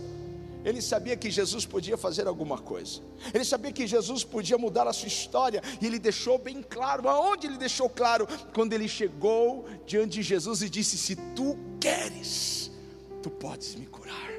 Ele 0.63 0.83
sabia 0.83 1.17
que 1.17 1.31
Jesus 1.31 1.65
podia 1.65 1.97
fazer 1.97 2.27
alguma 2.27 2.59
coisa. 2.59 3.01
Ele 3.33 3.43
sabia 3.43 3.71
que 3.71 3.87
Jesus 3.87 4.23
podia 4.23 4.55
mudar 4.55 4.87
a 4.87 4.93
sua 4.93 5.07
história. 5.07 5.63
E 5.81 5.87
ele 5.87 5.97
deixou 5.97 6.37
bem 6.37 6.61
claro. 6.61 7.09
Aonde 7.09 7.47
ele 7.47 7.57
deixou 7.57 7.89
claro? 7.89 8.27
Quando 8.53 8.73
ele 8.73 8.87
chegou 8.87 9.65
diante 9.87 10.17
de 10.17 10.21
Jesus 10.21 10.61
e 10.61 10.69
disse: 10.69 10.95
Se 10.95 11.15
tu 11.35 11.57
queres, 11.81 12.69
tu 13.23 13.31
podes 13.31 13.73
me 13.73 13.87
curar. 13.87 14.29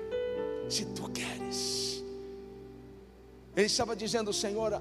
Se 0.69 0.85
tu 0.85 1.11
queres. 1.11 2.05
Ele 3.57 3.67
estava 3.67 3.97
dizendo: 3.97 4.33
Senhor, 4.33 4.81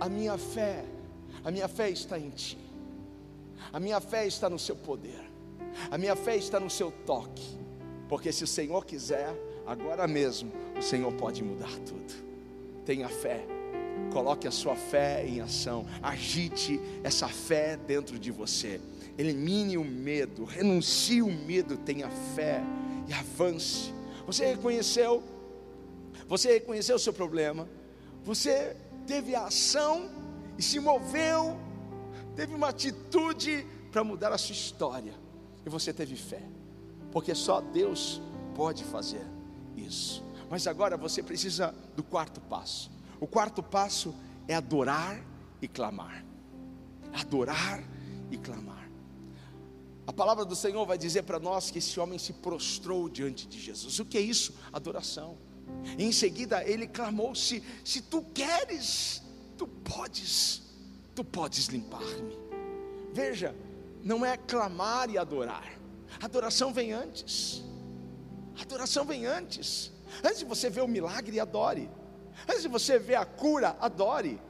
a 0.00 0.08
minha 0.08 0.36
fé, 0.36 0.84
a 1.44 1.52
minha 1.52 1.68
fé 1.68 1.88
está 1.88 2.18
em 2.18 2.30
Ti. 2.30 2.58
A 3.72 3.78
minha 3.78 4.00
fé 4.00 4.26
está 4.26 4.50
no 4.50 4.58
Seu 4.58 4.74
poder. 4.74 5.37
A 5.90 5.96
minha 5.96 6.14
fé 6.14 6.36
está 6.36 6.60
no 6.60 6.68
seu 6.68 6.90
toque, 6.90 7.58
porque 8.08 8.32
se 8.32 8.44
o 8.44 8.46
Senhor 8.46 8.84
quiser, 8.84 9.34
agora 9.66 10.06
mesmo, 10.06 10.52
o 10.76 10.82
Senhor 10.82 11.12
pode 11.12 11.42
mudar 11.42 11.70
tudo. 11.86 12.14
Tenha 12.84 13.08
fé, 13.08 13.44
coloque 14.12 14.46
a 14.46 14.50
sua 14.50 14.74
fé 14.74 15.24
em 15.26 15.40
ação, 15.40 15.86
agite 16.02 16.80
essa 17.02 17.28
fé 17.28 17.76
dentro 17.76 18.18
de 18.18 18.30
você, 18.30 18.80
elimine 19.16 19.78
o 19.78 19.84
medo, 19.84 20.44
renuncie 20.44 21.22
o 21.22 21.32
medo, 21.32 21.76
tenha 21.76 22.10
fé 22.34 22.62
e 23.06 23.12
avance. 23.12 23.92
Você 24.26 24.46
reconheceu, 24.46 25.22
você 26.26 26.52
reconheceu 26.52 26.96
o 26.96 26.98
seu 26.98 27.12
problema, 27.12 27.68
você 28.24 28.76
teve 29.06 29.34
a 29.34 29.46
ação 29.46 30.10
e 30.58 30.62
se 30.62 30.78
moveu, 30.80 31.56
teve 32.36 32.54
uma 32.54 32.68
atitude 32.68 33.66
para 33.90 34.04
mudar 34.04 34.32
a 34.32 34.38
sua 34.38 34.52
história 34.52 35.27
e 35.64 35.68
você 35.68 35.92
teve 35.92 36.16
fé, 36.16 36.42
porque 37.12 37.34
só 37.34 37.60
Deus 37.60 38.20
pode 38.54 38.84
fazer 38.84 39.26
isso. 39.76 40.22
Mas 40.50 40.66
agora 40.66 40.96
você 40.96 41.22
precisa 41.22 41.74
do 41.94 42.02
quarto 42.02 42.40
passo. 42.40 42.90
O 43.20 43.26
quarto 43.26 43.62
passo 43.62 44.14
é 44.46 44.54
adorar 44.54 45.22
e 45.60 45.68
clamar. 45.68 46.24
Adorar 47.12 47.82
e 48.30 48.36
clamar. 48.38 48.88
A 50.06 50.12
palavra 50.12 50.44
do 50.44 50.56
Senhor 50.56 50.86
vai 50.86 50.96
dizer 50.96 51.24
para 51.24 51.38
nós 51.38 51.70
que 51.70 51.78
esse 51.78 52.00
homem 52.00 52.18
se 52.18 52.32
prostrou 52.32 53.08
diante 53.08 53.46
de 53.46 53.60
Jesus. 53.60 53.98
O 53.98 54.06
que 54.06 54.16
é 54.16 54.22
isso? 54.22 54.54
Adoração. 54.72 55.36
E 55.98 56.04
em 56.04 56.12
seguida 56.12 56.64
ele 56.64 56.86
clamou: 56.86 57.34
se, 57.34 57.62
se 57.84 58.00
tu 58.00 58.22
queres, 58.32 59.22
tu 59.56 59.66
podes, 59.66 60.62
tu 61.14 61.22
podes 61.22 61.66
limpar-me. 61.66 62.38
Veja, 63.12 63.54
não 64.02 64.24
é 64.24 64.36
clamar 64.36 65.10
e 65.10 65.18
adorar. 65.18 65.64
Adoração 66.22 66.72
vem 66.72 66.92
antes. 66.92 67.62
Adoração 68.60 69.04
vem 69.04 69.26
antes. 69.26 69.92
Antes 70.24 70.40
de 70.40 70.44
você 70.44 70.70
ver 70.70 70.80
o 70.80 70.88
milagre, 70.88 71.38
adore. 71.38 71.90
Antes 72.48 72.62
de 72.62 72.68
você 72.68 72.98
ver 72.98 73.16
a 73.16 73.24
cura, 73.24 73.76
adore. 73.80 74.40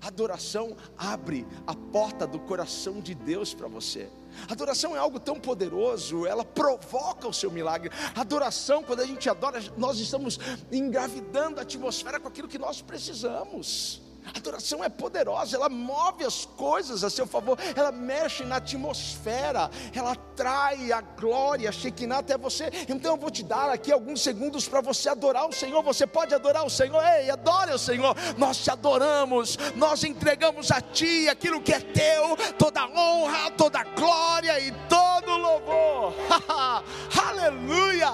Adoração 0.00 0.76
abre 0.98 1.46
a 1.64 1.74
porta 1.74 2.26
do 2.26 2.40
coração 2.40 3.00
de 3.00 3.14
Deus 3.14 3.54
para 3.54 3.68
você. 3.68 4.10
Adoração 4.48 4.96
é 4.96 4.98
algo 4.98 5.20
tão 5.20 5.38
poderoso, 5.38 6.26
ela 6.26 6.44
provoca 6.44 7.28
o 7.28 7.32
seu 7.32 7.50
milagre. 7.50 7.90
Adoração, 8.16 8.82
quando 8.82 9.00
a 9.00 9.06
gente 9.06 9.28
adora, 9.28 9.60
nós 9.76 10.00
estamos 10.00 10.40
engravidando 10.72 11.60
a 11.60 11.62
atmosfera 11.62 12.18
com 12.18 12.26
aquilo 12.26 12.48
que 12.48 12.58
nós 12.58 12.82
precisamos. 12.82 14.02
Adoração 14.36 14.82
é 14.84 14.88
poderosa, 14.88 15.56
ela 15.56 15.68
move 15.68 16.24
as 16.24 16.46
coisas 16.46 17.02
a 17.02 17.10
seu 17.10 17.26
favor, 17.26 17.58
ela 17.74 17.90
mexe 17.90 18.44
na 18.44 18.56
atmosfera, 18.56 19.68
ela 19.92 20.12
atrai 20.12 20.92
a 20.92 21.00
glória, 21.00 21.68
a 21.68 21.72
Shekinah 21.72 22.18
até 22.18 22.38
você. 22.38 22.70
Então 22.88 23.12
eu 23.12 23.16
vou 23.16 23.30
te 23.30 23.42
dar 23.42 23.68
aqui 23.70 23.90
alguns 23.90 24.22
segundos 24.22 24.68
para 24.68 24.80
você 24.80 25.08
adorar 25.08 25.48
o 25.48 25.52
Senhor. 25.52 25.82
Você 25.82 26.06
pode 26.06 26.34
adorar 26.34 26.64
o 26.64 26.70
Senhor, 26.70 27.02
ei, 27.04 27.30
adore 27.30 27.72
o 27.72 27.78
Senhor. 27.78 28.14
Nós 28.38 28.58
te 28.58 28.70
adoramos, 28.70 29.58
nós 29.74 30.04
entregamos 30.04 30.70
a 30.70 30.80
Ti 30.80 31.28
aquilo 31.28 31.60
que 31.60 31.72
é 31.72 31.80
teu, 31.80 32.36
toda 32.58 32.86
honra, 32.86 33.50
toda 33.52 33.82
glória 33.82 34.58
e 34.60 34.70
todo 34.88 35.36
louvor. 35.36 36.14
Aleluia! 37.28 38.10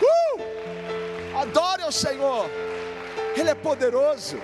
Uh! 0.00 1.38
Adore 1.38 1.82
o 1.82 1.92
Senhor, 1.92 2.48
Ele 3.36 3.50
é 3.50 3.54
poderoso. 3.54 4.38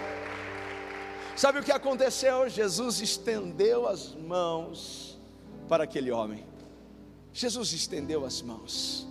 Sabe 1.41 1.59
o 1.59 1.63
que 1.63 1.73
aconteceu? 1.73 2.51
Jesus 2.51 3.01
estendeu 3.01 3.89
as 3.89 4.15
mãos 4.15 5.19
para 5.71 5.85
aquele 5.85 6.11
homem. 6.11 6.45
Jesus 7.33 7.73
estendeu 7.73 8.27
as 8.27 8.43
mãos. 8.43 9.09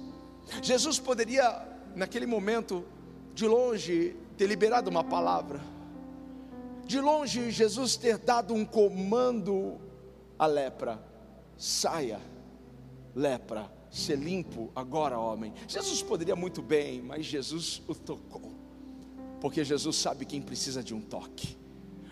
Jesus 0.62 1.00
poderia, 1.00 1.68
naquele 1.96 2.28
momento, 2.28 2.86
de 3.34 3.48
longe, 3.48 4.16
ter 4.38 4.46
liberado 4.46 4.92
uma 4.92 5.04
palavra. 5.04 5.60
De 6.86 7.02
longe, 7.02 7.50
Jesus 7.50 7.98
ter 7.98 8.20
dado 8.20 8.54
um 8.54 8.64
comando 8.64 9.82
à 10.38 10.46
lepra: 10.46 11.04
saia, 11.58 12.22
lepra, 13.16 13.74
ser 13.90 14.20
limpo 14.20 14.72
agora, 14.76 15.18
homem. 15.18 15.52
Jesus 15.68 16.04
poderia 16.04 16.36
muito 16.36 16.62
bem, 16.62 17.02
mas 17.02 17.26
Jesus 17.26 17.82
o 17.88 17.96
tocou, 17.96 18.54
porque 19.42 19.66
Jesus 19.66 19.96
sabe 19.96 20.26
quem 20.26 20.44
precisa 20.44 20.84
de 20.84 20.94
um 20.94 21.02
toque. 21.02 21.58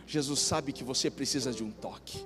Jesus 0.07 0.39
sabe 0.39 0.71
que 0.71 0.85
você 0.85 1.11
precisa 1.11 1.51
de 1.51 1.63
um 1.63 1.69
toque. 1.69 2.25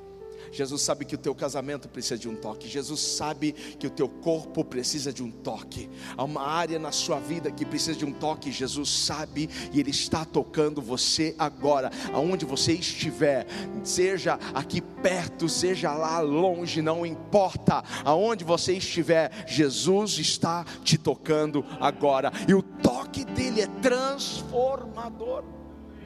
Jesus 0.52 0.82
sabe 0.82 1.06
que 1.06 1.16
o 1.16 1.18
teu 1.18 1.34
casamento 1.34 1.88
precisa 1.88 2.18
de 2.18 2.28
um 2.28 2.36
toque. 2.36 2.68
Jesus 2.68 3.00
sabe 3.00 3.54
que 3.54 3.88
o 3.88 3.90
teu 3.90 4.10
corpo 4.10 4.66
precisa 4.66 5.14
de 5.14 5.24
um 5.24 5.32
toque. 5.32 5.90
Há 6.18 6.24
uma 6.24 6.42
área 6.42 6.78
na 6.78 6.92
sua 6.92 7.20
vida 7.20 7.50
que 7.50 7.66
precisa 7.66 7.98
de 7.98 8.06
um 8.06 8.12
toque. 8.12 8.52
Jesus 8.52 8.90
sabe 8.90 9.50
e 9.72 9.80
Ele 9.80 9.92
está 9.92 10.26
tocando 10.26 10.82
você 10.82 11.34
agora, 11.40 11.90
aonde 12.14 12.46
você 12.46 12.74
estiver, 12.74 13.48
seja 13.84 14.38
aqui 14.54 14.82
perto, 14.82 15.48
seja 15.48 15.94
lá 15.94 16.20
longe, 16.20 16.82
não 16.82 17.06
importa. 17.06 17.84
Aonde 18.04 18.44
você 18.44 18.74
estiver, 18.74 19.46
Jesus 19.48 20.20
está 20.20 20.66
te 20.84 20.98
tocando 20.98 21.66
agora. 21.80 22.32
E 22.48 22.54
o 22.54 22.62
toque 22.62 23.24
dele 23.24 23.62
é 23.62 23.68
transformador. 23.82 25.61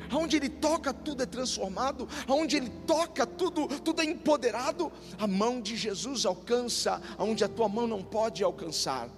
Aonde 0.10 0.38
ele 0.38 0.50
toca, 0.50 0.94
tudo 0.94 1.24
é 1.24 1.26
transformado. 1.26 2.08
Aonde 2.28 2.58
ele 2.58 2.70
toca, 2.86 3.26
tudo, 3.26 3.68
tudo 3.82 4.02
é 4.02 4.06
empoderado. 4.06 4.92
A 5.18 5.28
mão 5.28 5.62
de 5.62 5.76
Jesus 5.76 6.26
alcança 6.26 7.02
aonde 7.18 7.44
a 7.44 7.48
tua 7.48 7.68
mão 7.68 7.88
não 7.88 8.04
pode 8.04 8.44
alcançar. 8.44 9.10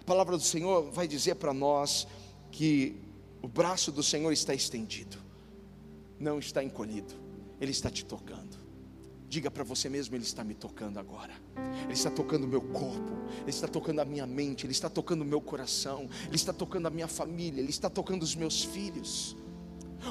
A 0.00 0.04
palavra 0.04 0.36
do 0.36 0.42
Senhor 0.42 0.90
vai 0.90 1.06
dizer 1.06 1.36
para 1.36 1.52
nós 1.52 2.06
que 2.50 2.96
o 3.42 3.48
braço 3.48 3.90
do 3.92 4.02
Senhor 4.02 4.32
está 4.32 4.54
estendido, 4.54 5.16
não 6.18 6.38
está 6.38 6.62
encolhido, 6.62 7.14
Ele 7.60 7.70
está 7.70 7.90
te 7.90 8.04
tocando. 8.04 8.58
Diga 9.28 9.50
para 9.50 9.62
você 9.62 9.88
mesmo: 9.88 10.16
Ele 10.16 10.24
está 10.24 10.42
me 10.42 10.54
tocando 10.54 10.98
agora. 10.98 11.32
Ele 11.84 11.92
está 11.92 12.10
tocando 12.10 12.44
o 12.44 12.48
meu 12.48 12.60
corpo, 12.60 13.12
Ele 13.42 13.50
está 13.50 13.68
tocando 13.68 14.00
a 14.00 14.04
minha 14.04 14.26
mente, 14.26 14.66
Ele 14.66 14.72
está 14.72 14.90
tocando 14.90 15.22
o 15.22 15.24
meu 15.24 15.40
coração, 15.40 16.08
Ele 16.26 16.36
está 16.36 16.52
tocando 16.52 16.86
a 16.86 16.90
minha 16.90 17.06
família, 17.06 17.60
Ele 17.60 17.70
está 17.70 17.88
tocando 17.88 18.24
os 18.24 18.34
meus 18.34 18.64
filhos. 18.64 19.36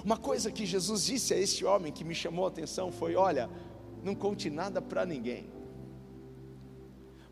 Uma 0.03 0.17
coisa 0.17 0.51
que 0.51 0.65
Jesus 0.65 1.05
disse 1.05 1.33
a 1.33 1.37
esse 1.37 1.65
homem 1.65 1.91
que 1.91 2.03
me 2.03 2.15
chamou 2.15 2.45
a 2.45 2.49
atenção 2.49 2.91
foi: 2.91 3.15
Olha, 3.15 3.49
não 4.03 4.15
conte 4.15 4.49
nada 4.49 4.81
para 4.81 5.05
ninguém, 5.05 5.49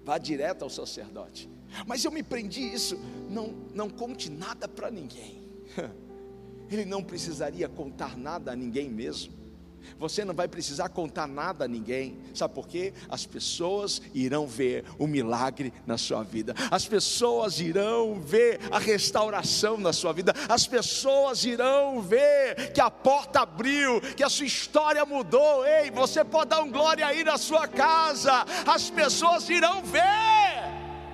vá 0.04 0.18
direto 0.18 0.64
ao 0.64 0.70
sacerdote. 0.70 1.50
Mas 1.86 2.04
eu 2.04 2.12
me 2.12 2.24
prendi 2.24 2.62
isso, 2.62 2.98
não, 3.30 3.54
não 3.74 3.90
conte 3.90 4.30
nada 4.30 4.68
para 4.68 4.90
ninguém. 4.90 5.48
Ele 6.72 6.86
não 6.86 7.04
precisaria 7.04 7.68
contar 7.70 8.18
nada 8.18 8.52
a 8.52 8.56
ninguém 8.56 8.90
mesmo. 8.90 9.34
Você 10.00 10.24
não 10.24 10.34
vai 10.34 10.48
precisar 10.48 10.90
contar 10.90 11.28
nada 11.28 11.66
a 11.66 11.68
ninguém, 11.68 12.18
sabe 12.34 12.54
por 12.54 12.68
quê? 12.68 12.94
As 13.10 13.26
pessoas 13.26 14.02
irão 14.14 14.48
ver 14.48 14.86
o 14.98 15.08
milagre 15.08 15.74
na 15.86 15.98
sua 15.98 16.24
vida, 16.24 16.54
as 16.72 16.86
pessoas 16.86 17.60
irão 17.60 18.20
ver 18.20 18.60
a 18.72 18.80
restauração 18.80 19.78
na 19.78 19.94
sua 19.94 20.14
vida, 20.14 20.34
as 20.48 20.68
pessoas 20.68 21.44
irão 21.46 22.02
ver 22.02 22.72
que 22.74 22.82
a 22.82 22.92
porta 22.92 23.42
abriu, 23.42 24.02
que 24.16 24.24
a 24.24 24.30
sua 24.30 24.46
história 24.46 25.06
mudou. 25.06 25.66
Ei, 25.66 25.92
você 25.92 26.24
pode 26.24 26.50
dar 26.50 26.62
um 26.62 26.72
glória 26.72 27.06
aí 27.06 27.24
na 27.24 27.38
sua 27.38 27.68
casa, 27.68 28.46
as 28.66 28.90
pessoas 28.90 29.50
irão 29.50 29.84
ver, 29.84 29.98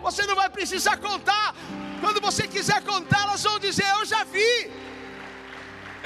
você 0.01 0.25
não 0.25 0.35
vai 0.35 0.49
precisar 0.49 0.97
contar, 0.97 1.55
quando 2.03 2.19
você 2.19 2.45
quiser 2.49 2.83
contar, 2.83 3.23
elas 3.23 3.41
vão 3.43 3.57
dizer: 3.57 3.85
Eu 3.97 4.05
já 4.05 4.25
vi. 4.25 4.82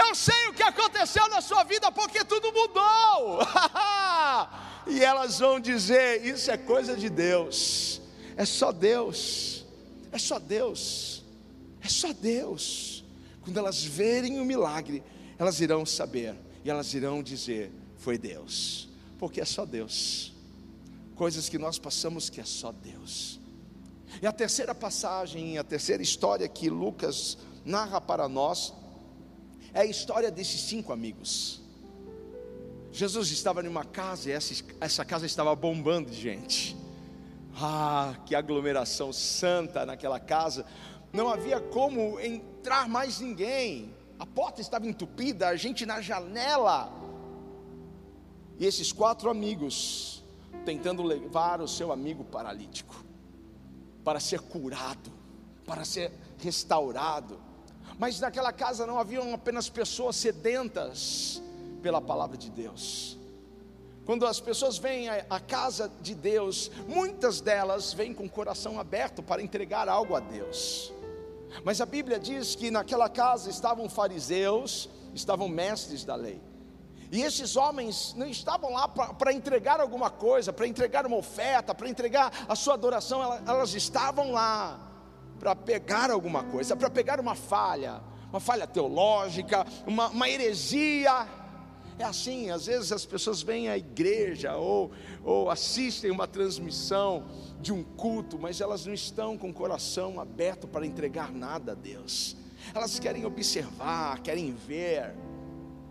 Eu 0.07 0.15
sei 0.15 0.47
o 0.47 0.53
que 0.53 0.63
aconteceu 0.63 1.27
na 1.27 1.41
sua 1.41 1.63
vida 1.65 1.91
porque 1.91 2.23
tudo 2.23 2.51
mudou. 2.53 3.39
e 4.87 5.03
elas 5.03 5.39
vão 5.39 5.59
dizer: 5.59 6.25
Isso 6.25 6.49
é 6.49 6.57
coisa 6.57 6.95
de 6.95 7.09
Deus. 7.09 8.01
É 8.37 8.45
só 8.45 8.71
Deus. 8.71 9.65
É 10.11 10.17
só 10.17 10.39
Deus. 10.39 11.25
É 11.81 11.89
só 11.89 12.13
Deus. 12.13 13.03
Quando 13.41 13.57
elas 13.57 13.83
verem 13.83 14.39
o 14.39 14.45
milagre, 14.45 15.03
elas 15.37 15.59
irão 15.59 15.85
saber 15.85 16.35
e 16.63 16.69
elas 16.69 16.93
irão 16.93 17.21
dizer: 17.21 17.69
Foi 17.97 18.17
Deus. 18.17 18.87
Porque 19.19 19.41
é 19.41 19.45
só 19.45 19.65
Deus. 19.65 20.33
Coisas 21.15 21.49
que 21.49 21.57
nós 21.57 21.77
passamos 21.77 22.29
que 22.29 22.39
é 22.39 22.45
só 22.45 22.71
Deus. 22.71 23.41
E 24.21 24.27
a 24.27 24.31
terceira 24.31 24.73
passagem, 24.73 25.57
a 25.57 25.63
terceira 25.65 26.01
história 26.01 26.47
que 26.47 26.69
Lucas 26.69 27.37
narra 27.65 27.99
para 27.99 28.29
nós, 28.29 28.73
é 29.73 29.81
a 29.81 29.85
história 29.85 30.31
desses 30.31 30.61
cinco 30.61 30.91
amigos. 30.91 31.61
Jesus 32.91 33.29
estava 33.31 33.63
em 33.63 33.67
uma 33.67 33.85
casa 33.85 34.29
e 34.29 34.31
essa, 34.31 34.63
essa 34.81 35.05
casa 35.05 35.25
estava 35.25 35.55
bombando 35.55 36.09
de 36.09 36.19
gente. 36.19 36.75
Ah, 37.55 38.15
que 38.25 38.35
aglomeração 38.35 39.11
santa 39.11 39.85
naquela 39.85 40.19
casa. 40.19 40.65
Não 41.11 41.29
havia 41.29 41.59
como 41.59 42.19
entrar 42.19 42.87
mais 42.87 43.19
ninguém. 43.19 43.93
A 44.19 44.25
porta 44.25 44.61
estava 44.61 44.87
entupida, 44.87 45.47
a 45.47 45.55
gente 45.55 45.85
na 45.85 46.01
janela. 46.01 46.91
E 48.59 48.65
esses 48.65 48.91
quatro 48.91 49.29
amigos 49.29 50.23
tentando 50.65 51.01
levar 51.03 51.61
o 51.61 51.67
seu 51.67 51.91
amigo 51.91 52.25
paralítico 52.25 52.95
para 54.03 54.19
ser 54.19 54.41
curado, 54.41 55.11
para 55.65 55.85
ser 55.85 56.11
restaurado. 56.39 57.39
Mas 57.97 58.19
naquela 58.19 58.53
casa 58.53 58.85
não 58.85 58.99
haviam 58.99 59.33
apenas 59.33 59.69
pessoas 59.69 60.15
sedentas 60.15 61.41
pela 61.81 61.99
palavra 61.99 62.37
de 62.37 62.49
Deus. 62.49 63.17
Quando 64.05 64.25
as 64.25 64.39
pessoas 64.39 64.77
vêm 64.77 65.09
à 65.09 65.39
casa 65.39 65.91
de 66.01 66.15
Deus, 66.15 66.71
muitas 66.87 67.41
delas 67.41 67.91
vêm 67.91 68.13
com 68.13 68.25
o 68.25 68.29
coração 68.29 68.79
aberto 68.79 69.21
para 69.21 69.41
entregar 69.41 69.89
algo 69.89 70.15
a 70.15 70.19
Deus. 70.19 70.93
Mas 71.63 71.81
a 71.81 71.85
Bíblia 71.85 72.19
diz 72.19 72.55
que 72.55 72.71
naquela 72.71 73.09
casa 73.09 73.49
estavam 73.49 73.89
fariseus, 73.89 74.89
estavam 75.13 75.49
mestres 75.49 76.05
da 76.05 76.15
lei. 76.15 76.41
E 77.11 77.21
esses 77.21 77.55
homens 77.55 78.13
não 78.15 78.27
estavam 78.27 78.71
lá 78.71 78.87
para 78.87 79.33
entregar 79.33 79.79
alguma 79.79 80.09
coisa, 80.09 80.53
para 80.53 80.67
entregar 80.67 81.05
uma 81.05 81.17
oferta, 81.17 81.73
para 81.73 81.89
entregar 81.89 82.45
a 82.47 82.55
sua 82.55 82.75
adoração, 82.75 83.23
elas, 83.23 83.47
elas 83.47 83.73
estavam 83.73 84.31
lá 84.31 84.86
para 85.39 85.55
pegar 85.55 86.11
alguma 86.11 86.43
coisa, 86.43 86.75
para 86.75 86.89
pegar 86.89 87.19
uma 87.19 87.35
falha, 87.35 88.01
uma 88.29 88.39
falha 88.39 88.67
teológica, 88.67 89.65
uma, 89.85 90.09
uma 90.09 90.29
heresia. 90.29 91.27
É 91.99 92.03
assim, 92.03 92.51
às 92.51 92.67
vezes 92.67 92.91
as 92.91 93.05
pessoas 93.05 93.41
vêm 93.41 93.69
à 93.69 93.77
igreja 93.77 94.55
ou, 94.55 94.91
ou 95.23 95.49
assistem 95.49 96.11
uma 96.11 96.27
transmissão 96.27 97.25
de 97.59 97.73
um 97.73 97.83
culto, 97.83 98.37
mas 98.37 98.61
elas 98.61 98.85
não 98.85 98.93
estão 98.93 99.37
com 99.37 99.49
o 99.49 99.53
coração 99.53 100.19
aberto 100.19 100.67
para 100.67 100.85
entregar 100.85 101.31
nada 101.31 101.71
a 101.71 101.75
Deus. 101.75 102.37
Elas 102.73 102.99
querem 102.99 103.25
observar, 103.25 104.21
querem 104.21 104.53
ver, 104.53 105.15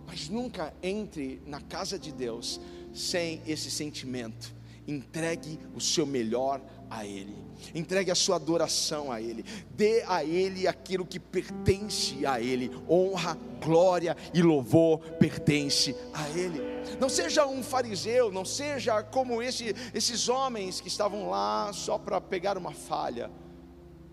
mas 0.06 0.28
nunca 0.28 0.72
entre 0.82 1.42
na 1.46 1.60
casa 1.60 1.98
de 1.98 2.12
Deus 2.12 2.60
sem 2.94 3.42
esse 3.46 3.70
sentimento. 3.70 4.54
Entregue 4.86 5.58
o 5.74 5.80
seu 5.80 6.06
melhor 6.06 6.60
a 6.90 7.04
Ele. 7.04 7.36
Entregue 7.74 8.10
a 8.10 8.14
sua 8.14 8.36
adoração 8.36 9.10
a 9.10 9.20
Ele, 9.20 9.44
dê 9.70 10.02
a 10.06 10.24
Ele 10.24 10.66
aquilo 10.66 11.06
que 11.06 11.18
pertence 11.18 12.26
a 12.26 12.40
Ele, 12.40 12.70
honra, 12.88 13.36
glória 13.62 14.16
e 14.32 14.42
louvor 14.42 14.98
pertence 15.18 15.96
a 16.12 16.28
Ele. 16.30 16.60
Não 17.00 17.08
seja 17.08 17.46
um 17.46 17.62
fariseu, 17.62 18.30
não 18.30 18.44
seja 18.44 19.02
como 19.02 19.42
esse, 19.42 19.74
esses 19.94 20.28
homens 20.28 20.80
que 20.80 20.88
estavam 20.88 21.28
lá 21.28 21.72
só 21.72 21.98
para 21.98 22.20
pegar 22.20 22.56
uma 22.58 22.72
falha, 22.72 23.30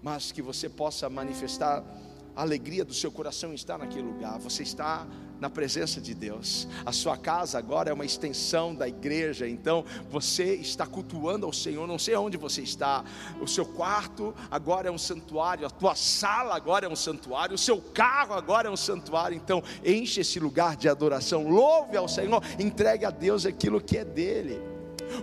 mas 0.02 0.32
que 0.32 0.42
você 0.42 0.68
possa 0.68 1.10
manifestar 1.10 1.84
a 2.36 2.42
alegria 2.42 2.84
do 2.84 2.94
seu 2.94 3.12
coração 3.12 3.54
está 3.54 3.78
naquele 3.78 4.04
lugar, 4.04 4.40
você 4.40 4.64
está 4.64 5.08
na 5.40 5.50
presença 5.50 6.00
de 6.00 6.14
Deus. 6.14 6.68
A 6.86 6.92
sua 6.92 7.18
casa 7.18 7.58
agora 7.58 7.90
é 7.90 7.94
uma 7.94 8.06
extensão 8.06 8.74
da 8.74 8.88
igreja, 8.88 9.48
então 9.48 9.84
você 10.10 10.56
está 10.56 10.86
cultuando 10.86 11.46
ao 11.46 11.54
Senhor, 11.54 11.86
não 11.86 12.00
sei 12.00 12.16
onde 12.16 12.38
você 12.38 12.62
está. 12.62 13.04
O 13.42 13.48
seu 13.48 13.66
quarto 13.66 14.34
agora 14.50 14.88
é 14.88 14.92
um 14.92 14.98
santuário, 14.98 15.68
a 15.68 15.70
tua 15.70 15.96
sala 15.96 16.56
agora 16.56 16.86
é 16.86 16.90
um 16.90 16.96
santuário, 16.96 17.56
o 17.56 17.58
seu 17.58 17.82
carro 17.82 18.34
agora 18.34 18.68
é 18.68 18.72
um 18.72 18.78
santuário. 18.78 19.36
Então 19.36 19.62
enche 19.84 20.22
esse 20.22 20.40
lugar 20.40 20.76
de 20.76 20.88
adoração, 20.88 21.48
louve 21.48 21.98
ao 21.98 22.08
Senhor, 22.08 22.42
entregue 22.58 23.06
a 23.06 23.12
Deus 23.12 23.46
aquilo 23.46 23.82
que 23.82 23.98
é 23.98 24.06
dele. 24.06 24.62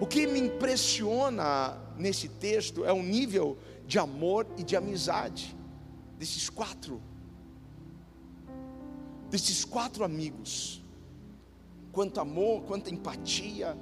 O 0.01 0.07
que 0.07 0.27
me 0.27 0.39
impressiona 0.39 1.77
nesse 1.97 2.29
texto 2.29 2.85
é 2.85 2.93
o 2.93 3.03
nível 3.03 3.59
de 3.87 3.99
amor 3.99 4.47
e 4.57 4.63
de 4.63 4.77
amizade 4.77 5.59
desses 6.21 6.51
quatro, 6.51 7.01
desses 9.31 9.65
quatro 9.65 10.05
amigos. 10.05 10.83
Quanto 11.93 12.21
amor, 12.21 12.63
quanta 12.65 12.91
empatia, 12.91 13.75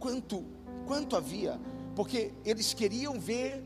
quanto, 0.00 0.42
quanto 0.86 1.16
havia, 1.16 1.60
porque 1.94 2.32
eles 2.46 2.72
queriam 2.72 3.20
ver 3.20 3.62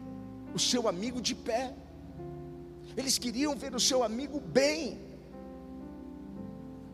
o 0.52 0.58
seu 0.58 0.88
amigo 0.88 1.20
de 1.22 1.36
pé, 1.36 1.72
eles 2.96 3.16
queriam 3.16 3.54
ver 3.54 3.76
o 3.76 3.80
seu 3.80 4.02
amigo 4.02 4.40
bem. 4.40 5.00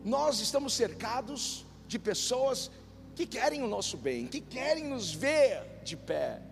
Nós 0.03 0.39
estamos 0.39 0.73
cercados 0.73 1.65
de 1.87 1.97
pessoas 1.97 2.69
que 3.15 3.25
querem 3.25 3.63
o 3.63 3.67
nosso 3.67 3.97
bem, 3.97 4.27
que 4.27 4.39
querem 4.39 4.83
nos 4.83 5.11
ver 5.11 5.81
de 5.83 5.97
pé, 5.97 6.43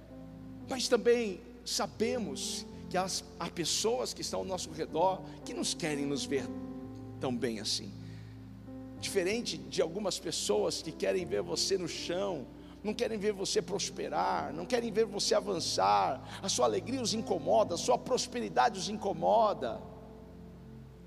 mas 0.68 0.88
também 0.88 1.39
sabemos 1.63 2.66
que 2.94 2.98
as, 2.98 3.24
há 3.40 3.50
pessoas 3.50 4.14
que 4.14 4.22
estão 4.22 4.42
ao 4.42 4.46
nosso 4.46 4.70
redor 4.70 5.20
que 5.44 5.52
nos 5.52 5.74
querem 5.74 6.06
nos 6.06 6.26
ver 6.26 6.46
tão 7.20 7.36
bem 7.36 7.60
assim. 7.60 7.92
Diferente 9.00 9.58
de 9.58 9.82
algumas 9.82 10.20
pessoas 10.20 10.80
que 10.80 10.92
querem 10.92 11.26
ver 11.26 11.42
você 11.42 11.76
no 11.76 11.88
chão, 11.88 12.46
não 12.84 12.94
querem 12.94 13.18
ver 13.18 13.34
você 13.34 13.64
prosperar, 13.64 14.54
não 14.54 14.64
querem 14.64 14.92
ver 14.92 15.06
você 15.06 15.34
avançar, 15.34 16.40
a 16.40 16.48
sua 16.48 16.68
alegria 16.68 17.02
os 17.02 17.16
incomoda, 17.16 17.74
a 17.74 17.80
sua 17.80 17.98
prosperidade 17.98 18.78
os 18.78 18.88
incomoda. 18.90 19.82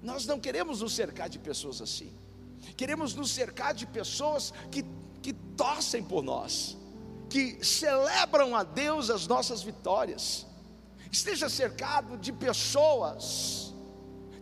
Nós 0.03 0.27
não 0.27 0.41
queremos 0.41 0.81
nos 0.81 0.93
cercar 0.93 1.29
de 1.29 1.39
pessoas 1.39 1.81
assim, 1.81 2.13
queremos 2.77 3.15
nos 3.15 3.31
cercar 3.31 3.73
de 3.73 3.87
pessoas 3.87 4.53
que, 4.73 4.85
que 5.23 5.33
torcem 5.33 6.03
por 6.03 6.25
nós, 6.25 6.77
que 7.31 7.65
celebram 7.65 8.57
a 8.57 8.65
Deus 8.65 9.09
as 9.09 9.29
nossas 9.29 9.63
vitórias 9.63 10.47
esteja 11.11 11.49
cercado 11.49 12.17
de 12.17 12.33
pessoas, 12.33 13.75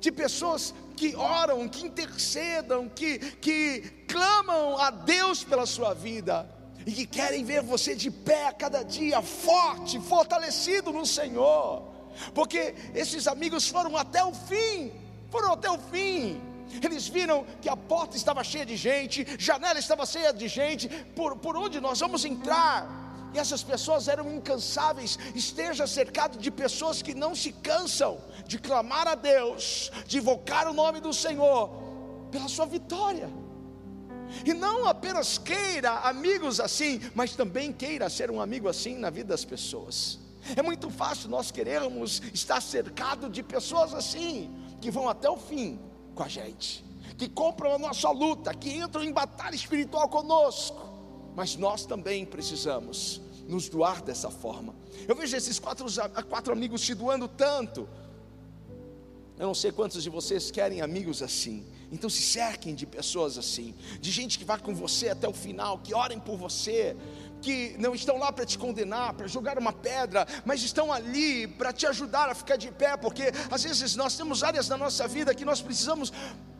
de 0.00 0.10
pessoas 0.10 0.74
que 0.96 1.14
oram, 1.16 1.68
que 1.68 1.86
intercedam, 1.86 2.88
que, 2.88 3.18
que 3.18 3.80
clamam 4.08 4.78
a 4.78 4.90
Deus 4.90 5.42
pela 5.42 5.66
sua 5.66 5.94
vida 5.94 6.48
e 6.86 6.92
que 6.92 7.06
querem 7.06 7.44
ver 7.44 7.62
você 7.62 7.94
de 7.94 8.10
pé 8.10 8.48
a 8.48 8.52
cada 8.52 8.82
dia, 8.82 9.22
forte, 9.22 9.98
fortalecido 10.00 10.92
no 10.92 11.06
Senhor, 11.06 11.82
porque 12.34 12.74
esses 12.94 13.26
amigos 13.26 13.68
foram 13.68 13.96
até 13.96 14.24
o 14.24 14.32
fim, 14.32 14.92
foram 15.30 15.52
até 15.52 15.70
o 15.70 15.78
fim. 15.78 16.40
Eles 16.82 17.06
viram 17.06 17.44
que 17.60 17.68
a 17.68 17.76
porta 17.76 18.16
estava 18.16 18.42
cheia 18.42 18.66
de 18.66 18.76
gente, 18.76 19.26
janela 19.38 19.78
estava 19.78 20.04
cheia 20.06 20.32
de 20.32 20.48
gente, 20.48 20.88
por, 21.14 21.36
por 21.36 21.56
onde 21.56 21.80
nós 21.80 22.00
vamos 22.00 22.24
entrar? 22.24 23.03
E 23.34 23.38
essas 23.38 23.62
pessoas 23.62 24.06
eram 24.06 24.32
incansáveis. 24.32 25.18
Esteja 25.34 25.86
cercado 25.86 26.38
de 26.38 26.50
pessoas 26.50 27.02
que 27.02 27.14
não 27.14 27.34
se 27.34 27.52
cansam 27.52 28.18
de 28.46 28.58
clamar 28.58 29.08
a 29.08 29.16
Deus, 29.16 29.90
de 30.06 30.18
invocar 30.18 30.68
o 30.68 30.72
nome 30.72 31.00
do 31.00 31.12
Senhor 31.12 31.70
pela 32.30 32.48
sua 32.48 32.66
vitória. 32.66 33.28
E 34.44 34.54
não 34.54 34.86
apenas 34.86 35.36
queira 35.36 35.90
amigos 36.00 36.60
assim, 36.60 37.00
mas 37.14 37.34
também 37.34 37.72
queira 37.72 38.08
ser 38.08 38.30
um 38.30 38.40
amigo 38.40 38.68
assim 38.68 38.96
na 38.96 39.10
vida 39.10 39.30
das 39.30 39.44
pessoas. 39.44 40.18
É 40.56 40.62
muito 40.62 40.88
fácil 40.90 41.28
nós 41.28 41.50
querermos 41.50 42.22
estar 42.32 42.60
cercado 42.60 43.28
de 43.28 43.42
pessoas 43.42 43.94
assim, 43.94 44.54
que 44.80 44.90
vão 44.90 45.08
até 45.08 45.28
o 45.28 45.36
fim 45.36 45.80
com 46.14 46.22
a 46.22 46.28
gente, 46.28 46.84
que 47.16 47.28
compram 47.28 47.74
a 47.74 47.78
nossa 47.78 48.10
luta, 48.10 48.54
que 48.54 48.70
entram 48.70 49.02
em 49.02 49.12
batalha 49.12 49.54
espiritual 49.54 50.08
conosco. 50.08 50.94
Mas 51.34 51.56
nós 51.56 51.84
também 51.84 52.24
precisamos 52.24 53.20
nos 53.48 53.68
doar 53.68 54.02
dessa 54.02 54.30
forma. 54.30 54.74
Eu 55.06 55.14
vejo 55.14 55.36
esses 55.36 55.58
quatro, 55.58 55.86
quatro 56.28 56.52
amigos 56.52 56.80
se 56.80 56.94
doando 56.94 57.28
tanto. 57.28 57.88
Eu 59.38 59.46
não 59.46 59.54
sei 59.54 59.72
quantos 59.72 60.02
de 60.02 60.10
vocês 60.10 60.50
querem 60.50 60.80
amigos 60.80 61.22
assim. 61.22 61.66
Então 61.90 62.08
se 62.08 62.22
cerquem 62.22 62.74
de 62.74 62.86
pessoas 62.86 63.36
assim, 63.38 63.74
de 64.00 64.10
gente 64.10 64.38
que 64.38 64.44
vai 64.44 64.58
com 64.58 64.74
você 64.74 65.08
até 65.08 65.28
o 65.28 65.32
final, 65.32 65.78
que 65.78 65.94
orem 65.94 66.18
por 66.18 66.36
você, 66.36 66.96
que 67.44 67.76
não 67.78 67.94
estão 67.94 68.18
lá 68.18 68.32
para 68.32 68.46
te 68.46 68.58
condenar, 68.58 69.12
para 69.12 69.26
jogar 69.26 69.58
uma 69.58 69.72
pedra, 69.72 70.26
mas 70.46 70.62
estão 70.62 70.90
ali 70.90 71.46
para 71.46 71.72
te 71.74 71.86
ajudar 71.86 72.30
a 72.30 72.34
ficar 72.34 72.56
de 72.56 72.72
pé, 72.72 72.96
porque 72.96 73.24
às 73.50 73.62
vezes 73.62 73.94
nós 73.94 74.16
temos 74.16 74.42
áreas 74.42 74.66
da 74.66 74.78
nossa 74.78 75.06
vida 75.06 75.34
que 75.34 75.44
nós 75.44 75.60
precisamos 75.60 76.10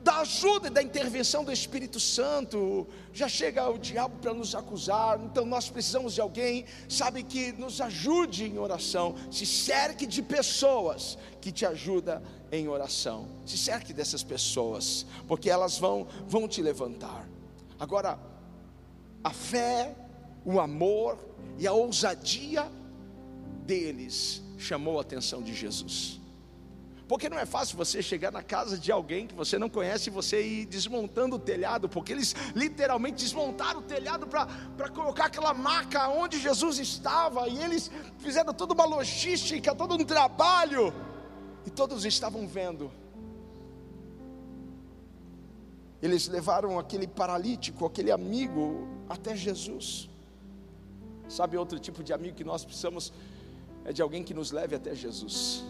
da 0.02 0.18
ajuda 0.18 0.66
e 0.66 0.70
da 0.70 0.82
intervenção 0.82 1.42
do 1.42 1.50
Espírito 1.50 1.98
Santo. 1.98 2.86
Já 3.10 3.26
chega 3.26 3.66
o 3.70 3.78
diabo 3.78 4.18
para 4.18 4.34
nos 4.34 4.54
acusar, 4.54 5.18
então 5.24 5.46
nós 5.46 5.70
precisamos 5.70 6.12
de 6.12 6.20
alguém, 6.20 6.66
sabe, 6.86 7.22
que 7.22 7.52
nos 7.52 7.80
ajude 7.80 8.44
em 8.44 8.58
oração. 8.58 9.14
Se 9.30 9.46
cerque 9.46 10.04
de 10.04 10.20
pessoas 10.20 11.16
que 11.40 11.50
te 11.50 11.64
ajudam 11.64 12.22
em 12.52 12.68
oração. 12.68 13.26
Se 13.46 13.56
cerque 13.56 13.94
dessas 13.94 14.22
pessoas, 14.22 15.06
porque 15.26 15.48
elas 15.48 15.78
vão, 15.78 16.06
vão 16.26 16.46
te 16.46 16.60
levantar. 16.60 17.26
Agora, 17.80 18.18
a 19.22 19.30
fé, 19.30 19.94
o 20.44 20.60
amor 20.60 21.18
e 21.58 21.66
a 21.66 21.72
ousadia 21.72 22.70
deles 23.64 24.42
chamou 24.58 24.98
a 24.98 25.02
atenção 25.02 25.42
de 25.42 25.54
Jesus. 25.54 26.20
Porque 27.06 27.28
não 27.28 27.38
é 27.38 27.44
fácil 27.44 27.76
você 27.76 28.02
chegar 28.02 28.32
na 28.32 28.42
casa 28.42 28.78
de 28.78 28.90
alguém 28.90 29.26
que 29.26 29.34
você 29.34 29.58
não 29.58 29.68
conhece 29.68 30.08
e 30.08 30.12
você 30.12 30.42
ir 30.42 30.66
desmontando 30.66 31.36
o 31.36 31.38
telhado, 31.38 31.86
porque 31.86 32.12
eles 32.12 32.34
literalmente 32.54 33.22
desmontaram 33.22 33.80
o 33.80 33.82
telhado 33.82 34.26
para 34.26 34.88
colocar 34.88 35.26
aquela 35.26 35.52
maca 35.52 36.08
onde 36.08 36.40
Jesus 36.40 36.78
estava, 36.78 37.46
e 37.46 37.62
eles 37.62 37.90
fizeram 38.18 38.54
toda 38.54 38.72
uma 38.72 38.86
logística, 38.86 39.74
todo 39.74 39.94
um 39.94 40.04
trabalho, 40.04 40.94
e 41.66 41.70
todos 41.70 42.06
estavam 42.06 42.46
vendo. 42.46 42.90
Eles 46.00 46.26
levaram 46.26 46.78
aquele 46.78 47.06
paralítico, 47.06 47.84
aquele 47.84 48.10
amigo, 48.10 48.88
até 49.08 49.36
Jesus. 49.36 50.08
Sabe 51.28 51.56
outro 51.56 51.78
tipo 51.78 52.02
de 52.02 52.12
amigo 52.12 52.36
que 52.36 52.44
nós 52.44 52.64
precisamos? 52.64 53.12
É 53.84 53.92
de 53.92 54.02
alguém 54.02 54.22
que 54.22 54.34
nos 54.34 54.50
leve 54.50 54.74
até 54.74 54.94
Jesus. 54.94 55.64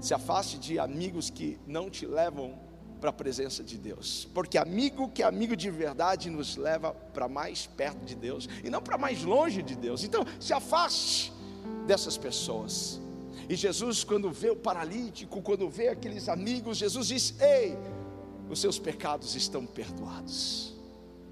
Se 0.00 0.14
afaste 0.14 0.58
de 0.58 0.78
amigos 0.78 1.30
que 1.30 1.58
não 1.66 1.90
te 1.90 2.06
levam 2.06 2.58
para 3.00 3.10
a 3.10 3.12
presença 3.12 3.62
de 3.62 3.76
Deus, 3.76 4.26
porque 4.32 4.56
amigo 4.56 5.10
que 5.10 5.22
é 5.22 5.26
amigo 5.26 5.54
de 5.54 5.70
verdade 5.70 6.30
nos 6.30 6.56
leva 6.56 6.94
para 6.94 7.28
mais 7.28 7.66
perto 7.66 8.02
de 8.04 8.14
Deus 8.14 8.48
e 8.62 8.70
não 8.70 8.80
para 8.80 8.96
mais 8.96 9.22
longe 9.22 9.62
de 9.62 9.74
Deus. 9.74 10.04
Então, 10.04 10.24
se 10.40 10.54
afaste 10.54 11.32
dessas 11.86 12.16
pessoas. 12.16 13.00
E 13.48 13.56
Jesus, 13.56 14.04
quando 14.04 14.30
vê 14.30 14.50
o 14.50 14.56
paralítico, 14.56 15.42
quando 15.42 15.68
vê 15.68 15.88
aqueles 15.88 16.28
amigos, 16.28 16.78
Jesus 16.78 17.08
diz: 17.08 17.34
Ei, 17.40 17.76
os 18.48 18.60
seus 18.60 18.78
pecados 18.78 19.34
estão 19.34 19.66
perdoados. 19.66 20.74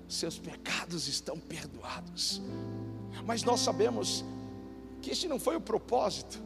Os 0.08 0.16
seus 0.16 0.38
pecados 0.38 1.08
estão 1.08 1.38
perdoados. 1.38 2.42
Mas 3.24 3.42
nós 3.44 3.60
sabemos 3.60 4.24
que 5.00 5.10
esse 5.10 5.28
não 5.28 5.38
foi 5.38 5.56
o 5.56 5.60
propósito 5.60 6.42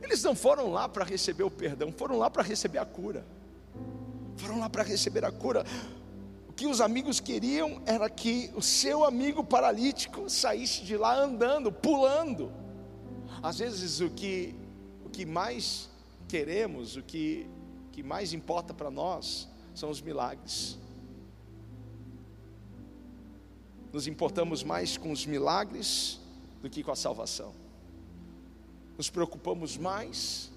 eles 0.00 0.22
não 0.22 0.34
foram 0.34 0.70
lá 0.70 0.88
para 0.88 1.04
receber 1.04 1.42
o 1.42 1.50
perdão, 1.50 1.92
foram 1.92 2.16
lá 2.16 2.30
para 2.30 2.42
receber 2.42 2.78
a 2.78 2.84
cura. 2.86 3.26
Foram 4.36 4.60
lá 4.60 4.70
para 4.70 4.82
receber 4.82 5.24
a 5.24 5.32
cura. 5.32 5.64
O 6.48 6.52
que 6.52 6.66
os 6.66 6.80
amigos 6.80 7.18
queriam 7.18 7.82
era 7.84 8.08
que 8.08 8.50
o 8.54 8.62
seu 8.62 9.04
amigo 9.04 9.42
paralítico 9.42 10.30
saísse 10.30 10.82
de 10.82 10.96
lá 10.96 11.16
andando, 11.16 11.72
pulando. 11.72 12.52
Às 13.42 13.58
vezes 13.58 14.00
o 14.00 14.10
que, 14.10 14.54
o 15.04 15.10
que 15.10 15.26
mais 15.26 15.88
queremos, 16.28 16.96
o 16.96 17.02
que, 17.02 17.46
que 17.90 18.02
mais 18.02 18.32
importa 18.32 18.72
para 18.72 18.90
nós 18.90 19.48
são 19.74 19.90
os 19.90 20.00
milagres. 20.00 20.78
Nos 23.92 24.06
importamos 24.06 24.62
mais 24.62 24.96
com 24.96 25.12
os 25.12 25.26
milagres 25.26 26.20
do 26.62 26.70
que 26.70 26.82
com 26.82 26.90
a 26.90 26.96
salvação 26.96 27.52
nos 29.00 29.08
preocupamos 29.08 29.78
mais 29.78 30.52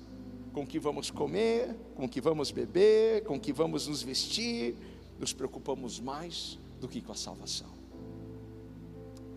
com 0.52 0.64
o 0.64 0.68
que 0.68 0.78
vamos 0.78 1.10
comer, 1.10 1.74
com 1.96 2.04
o 2.04 2.10
que 2.10 2.20
vamos 2.20 2.52
beber, 2.52 3.24
com 3.24 3.38
o 3.38 3.40
que 3.40 3.54
vamos 3.54 3.88
nos 3.88 4.04
vestir, 4.04 4.76
nos 5.18 5.32
preocupamos 5.32 5.98
mais 5.98 6.60
do 6.78 6.90
que 6.90 7.02
com 7.02 7.14
a 7.14 7.16
salvação. 7.16 7.70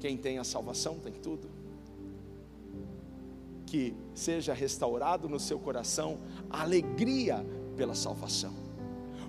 Quem 0.01 0.16
tem 0.16 0.38
a 0.38 0.44
salvação 0.44 0.99
tem 0.99 1.12
tudo. 1.12 1.49
que 3.64 3.94
seja 4.12 4.53
restaurado 4.53 5.28
no 5.28 5.38
seu 5.38 5.61
coração 5.61 6.18
a 6.51 6.62
alegria 6.62 7.47
pela 7.76 7.94
salvação. 7.94 8.55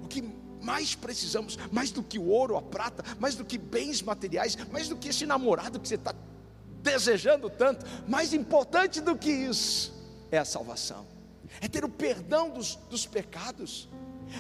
O 0.04 0.08
que 0.08 0.24
mais 0.68 0.94
precisamos, 0.94 1.58
mais 1.72 1.92
do 1.92 2.04
que 2.04 2.20
o 2.20 2.28
ouro, 2.28 2.58
a 2.58 2.62
prata, 2.62 3.02
mais 3.22 3.36
do 3.36 3.46
que 3.46 3.58
bens 3.58 4.02
materiais, 4.02 4.58
mais 4.70 4.90
do 4.90 4.98
que 4.98 5.08
esse 5.08 5.26
namorado 5.26 5.80
que 5.80 5.88
você 5.88 5.96
está 5.96 6.14
desejando 6.84 7.50
tanto, 7.50 7.86
mais 8.06 8.34
importante 8.34 9.00
do 9.00 9.16
que 9.16 9.32
isso 9.32 9.94
é 10.30 10.38
a 10.38 10.44
salvação, 10.44 11.08
é 11.62 11.70
ter 11.70 11.86
o 11.86 11.90
perdão 11.90 12.50
dos, 12.50 12.76
dos 12.90 13.06
pecados, 13.06 13.88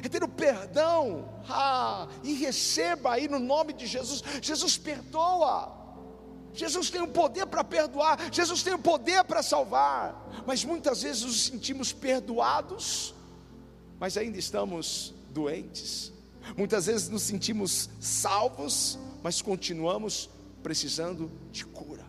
é 0.04 0.10
ter 0.10 0.22
o 0.22 0.28
perdão, 0.28 1.30
ah, 1.48 2.10
e 2.26 2.34
receba 2.34 3.14
aí 3.14 3.30
no 3.30 3.40
nome 3.40 3.72
de 3.72 3.88
Jesus, 3.88 4.22
Jesus 4.42 4.78
perdoa, 4.78 5.72
Jesus 6.54 6.90
tem 6.90 7.02
o 7.02 7.08
poder 7.08 7.46
para 7.46 7.64
perdoar, 7.64 8.34
Jesus 8.34 8.64
tem 8.64 8.74
o 8.74 8.80
poder 8.80 9.24
para 9.24 9.42
salvar, 9.42 10.44
mas 10.46 10.66
muitas 10.66 11.04
vezes 11.04 11.24
nos 11.24 11.46
sentimos 11.46 11.94
perdoados, 11.94 13.16
mas 13.98 14.18
ainda 14.18 14.38
estamos 14.38 15.14
doentes, 15.30 16.12
muitas 16.56 16.86
vezes 16.86 17.10
nos 17.10 17.24
sentimos 17.24 17.90
salvos, 18.00 18.98
mas 19.24 19.42
continuamos 19.42 20.30
precisando 20.64 21.32
de 21.52 21.66
cura. 21.66 22.06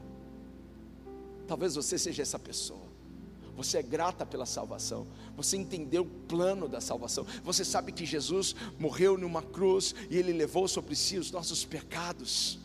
Talvez 1.47 1.75
você 1.75 1.99
seja 1.99 2.23
essa 2.23 2.39
pessoa. 2.39 2.89
Você 3.57 3.79
é 3.79 3.83
grata 3.83 4.25
pela 4.25 4.47
salvação. 4.47 5.07
Você 5.37 5.57
entendeu 5.57 6.03
o 6.03 6.27
plano 6.29 6.69
da 6.69 6.81
salvação. 6.81 7.27
Você 7.43 7.65
sabe 7.65 7.91
que 7.91 8.07
Jesus 8.07 8.55
morreu 8.79 9.19
numa 9.19 9.43
cruz 9.43 9.95
e 10.09 10.17
ele 10.17 10.33
levou 10.33 10.69
sobre 10.69 10.95
si 10.95 11.19
os 11.19 11.33
nossos 11.33 11.65
pecados. 11.65 12.59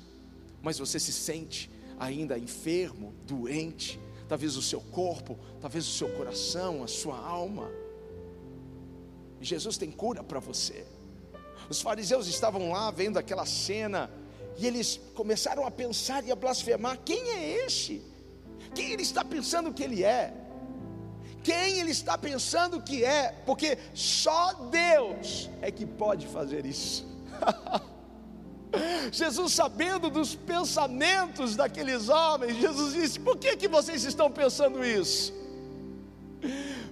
Mas 0.62 0.78
você 0.78 1.00
se 1.00 1.12
sente 1.12 1.72
ainda 1.98 2.38
enfermo, 2.38 3.14
doente, 3.26 4.00
talvez 4.28 4.56
o 4.56 4.62
seu 4.62 4.82
corpo, 4.82 5.40
talvez 5.60 5.88
o 5.88 5.92
seu 5.92 6.10
coração, 6.10 6.84
a 6.84 6.88
sua 6.88 7.18
alma. 7.18 7.72
Jesus 9.42 9.78
tem 9.78 9.90
cura 9.90 10.24
para 10.24 10.40
você. 10.40 10.86
Os 11.70 11.82
fariseus 11.82 12.28
estavam 12.28 12.72
lá 12.72 12.92
vendo 12.92 13.18
aquela 13.18 13.46
cena 13.46 14.10
e 14.58 14.68
eles 14.68 15.00
começaram 15.16 15.66
a 15.66 15.72
pensar 15.72 16.24
e 16.26 16.32
a 16.32 16.36
blasfemar: 16.36 17.00
quem 17.04 17.30
é 17.30 17.66
este? 17.66 18.02
Quem 18.74 18.92
ele 18.92 19.04
está 19.04 19.24
pensando 19.24 19.74
que 19.74 19.84
ele 19.84 20.04
é? 20.04 20.34
Quem 21.44 21.80
ele 21.80 21.92
está 21.92 22.18
pensando 22.18 22.82
que 22.82 23.04
é? 23.04 23.36
Porque 23.46 23.78
só 23.94 24.54
Deus 24.72 25.50
é 25.62 25.70
que 25.70 25.86
pode 25.86 26.28
fazer 26.28 26.66
isso. 26.66 27.06
Jesus, 29.12 29.54
sabendo 29.54 30.10
dos 30.10 30.34
pensamentos 30.34 31.56
daqueles 31.56 32.10
homens, 32.10 32.58
Jesus 32.58 32.94
disse: 32.94 33.20
Por 33.20 33.38
que, 33.38 33.58
que 33.58 33.68
vocês 33.68 34.04
estão 34.04 34.32
pensando 34.32 34.84
isso? 34.84 35.34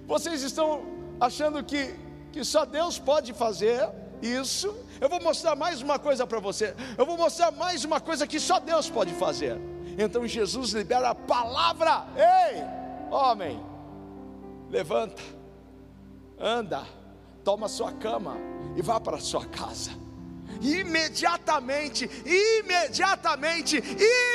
Vocês 0.06 0.42
estão 0.42 0.84
achando 1.20 1.64
que, 1.64 1.94
que 2.30 2.44
só 2.44 2.64
Deus 2.64 2.98
pode 2.98 3.32
fazer 3.32 3.88
isso? 4.22 4.74
Eu 5.00 5.08
vou 5.08 5.20
mostrar 5.20 5.56
mais 5.56 5.82
uma 5.82 5.98
coisa 5.98 6.26
para 6.26 6.38
você. 6.38 6.74
Eu 6.96 7.04
vou 7.04 7.16
mostrar 7.16 7.50
mais 7.50 7.84
uma 7.84 8.00
coisa 8.00 8.26
que 8.26 8.38
só 8.38 8.60
Deus 8.60 8.88
pode 8.88 9.12
fazer. 9.14 9.60
Então 9.98 10.26
Jesus 10.26 10.70
libera 10.70 11.10
a 11.10 11.14
palavra: 11.14 12.06
Ei, 12.16 12.62
homem, 13.10 13.60
levanta, 14.70 15.22
anda, 16.38 16.86
toma 17.44 17.68
sua 17.68 17.92
cama 17.92 18.36
e 18.76 18.82
vá 18.82 19.00
para 19.00 19.18
sua 19.18 19.44
casa 19.44 19.90
imediatamente, 20.60 22.08
imediatamente, 22.24 23.82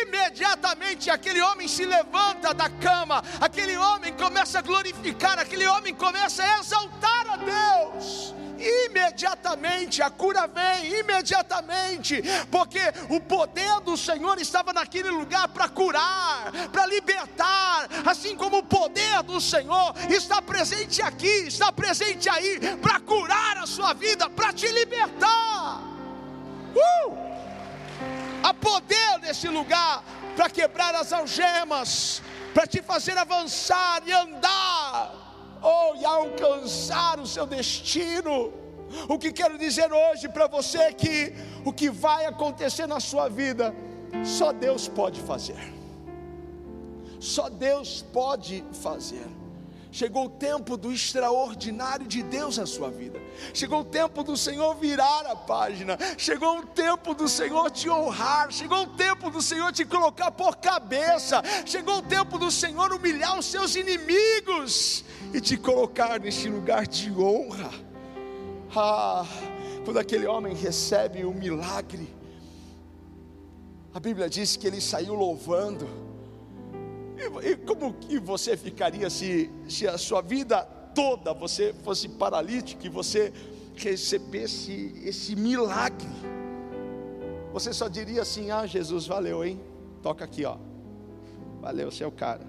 imediatamente 0.03 1.09
aquele 1.09 1.41
homem 1.41 1.69
se 1.69 1.85
levanta 1.85 2.53
da 2.53 2.69
cama, 2.69 3.23
aquele 3.39 3.77
homem 3.77 4.13
começa 4.13 4.59
a 4.59 4.61
glorificar, 4.61 5.39
aquele 5.39 5.65
homem 5.67 5.93
começa 5.93 6.43
a 6.43 6.59
exaltar 6.59 7.27
a 7.29 7.37
Deus 7.37 8.35
imediatamente, 8.59 10.01
a 10.01 10.09
cura 10.09 10.47
vem 10.47 10.99
imediatamente, 10.99 12.21
porque 12.51 12.81
o 13.09 13.19
poder 13.19 13.79
do 13.81 13.97
Senhor 13.97 14.39
estava 14.39 14.73
naquele 14.73 15.09
lugar 15.09 15.47
para 15.49 15.69
curar, 15.69 16.51
para 16.71 16.85
libertar, 16.85 17.87
assim 18.05 18.35
como 18.35 18.59
o 18.59 18.63
poder 18.63 19.23
do 19.23 19.39
Senhor 19.39 19.93
está 20.09 20.41
presente 20.41 21.01
aqui, 21.01 21.47
está 21.47 21.71
presente 21.71 22.29
aí, 22.29 22.59
para 22.81 22.99
curar 22.99 23.57
a 23.57 23.67
sua 23.67 23.93
vida, 23.93 24.29
para 24.29 24.53
te 24.53 24.67
libertar. 24.67 25.81
Uh! 26.75 27.27
Há 28.43 28.53
poder 28.53 29.19
nesse 29.21 29.47
lugar 29.47 30.03
para 30.35 30.49
quebrar 30.49 30.93
as 30.95 31.11
algemas, 31.11 32.21
para 32.53 32.67
te 32.67 32.81
fazer 32.81 33.17
avançar 33.17 34.01
e 34.05 34.11
andar, 34.11 34.66
ou 35.61 36.05
alcançar 36.05 37.19
o 37.19 37.27
seu 37.27 37.45
destino. 37.45 38.51
O 39.09 39.17
que 39.17 39.31
quero 39.31 39.57
dizer 39.57 39.91
hoje 39.91 40.29
para 40.29 40.47
você 40.47 40.77
é 40.77 40.93
que 40.93 41.33
o 41.65 41.73
que 41.73 41.89
vai 41.89 42.25
acontecer 42.25 42.87
na 42.87 42.99
sua 42.99 43.27
vida, 43.27 43.75
só 44.23 44.53
Deus 44.53 44.87
pode 44.87 45.19
fazer. 45.21 45.73
Só 47.19 47.49
Deus 47.49 48.05
pode 48.13 48.63
fazer. 48.71 49.27
Chegou 49.91 50.25
o 50.25 50.29
tempo 50.29 50.75
do 50.75 50.91
extraordinário 50.91 52.05
de 52.05 52.21
Deus 52.21 52.57
na 52.57 52.65
sua 52.65 52.89
vida. 52.89 53.19
Chegou 53.53 53.81
o 53.81 53.85
tempo 53.85 54.23
do 54.23 54.35
Senhor 54.35 54.75
virar 54.75 55.25
a 55.25 55.35
página. 55.35 55.97
Chegou 56.17 56.59
o 56.59 56.65
tempo 56.65 57.13
do 57.13 57.27
Senhor 57.27 57.71
te 57.71 57.89
honrar. 57.89 58.51
Chegou 58.51 58.83
o 58.83 58.87
tempo 58.87 59.29
do 59.29 59.41
Senhor 59.41 59.71
te 59.71 59.85
colocar 59.85 60.31
por 60.31 60.57
cabeça. 60.57 61.41
Chegou 61.65 61.97
o 61.97 62.01
tempo 62.01 62.37
do 62.37 62.51
Senhor 62.51 62.91
humilhar 62.91 63.37
os 63.39 63.45
seus 63.45 63.75
inimigos 63.75 65.03
e 65.33 65.39
te 65.39 65.57
colocar 65.57 66.19
neste 66.19 66.49
lugar 66.49 66.85
de 66.85 67.11
honra. 67.11 67.71
Ah, 68.75 69.25
quando 69.85 69.97
aquele 69.97 70.27
homem 70.27 70.53
recebe 70.53 71.23
o 71.23 71.33
milagre, 71.33 72.13
a 73.93 73.99
Bíblia 73.99 74.29
diz 74.29 74.55
que 74.55 74.67
ele 74.67 74.81
saiu 74.81 75.15
louvando 75.15 76.06
e, 77.17 77.49
e 77.49 77.55
como 77.55 77.93
que 77.93 78.19
você 78.19 78.55
ficaria 78.55 79.09
se, 79.09 79.51
se 79.67 79.87
a 79.87 79.97
sua 79.97 80.21
vida 80.21 80.61
toda 80.93 81.33
você 81.33 81.73
fosse 81.83 82.07
paralítico 82.07 82.85
e 82.85 82.89
você 82.89 83.33
recebesse 83.75 84.93
esse 85.03 85.35
milagre? 85.35 86.07
Você 87.53 87.73
só 87.73 87.87
diria 87.87 88.21
assim: 88.21 88.51
Ah, 88.51 88.65
Jesus, 88.65 89.07
valeu, 89.07 89.43
hein? 89.43 89.59
Toca 90.01 90.23
aqui, 90.23 90.45
ó. 90.45 90.57
Valeu, 91.61 91.91
você 91.91 92.03
é 92.03 92.07
o 92.07 92.11
cara. 92.11 92.45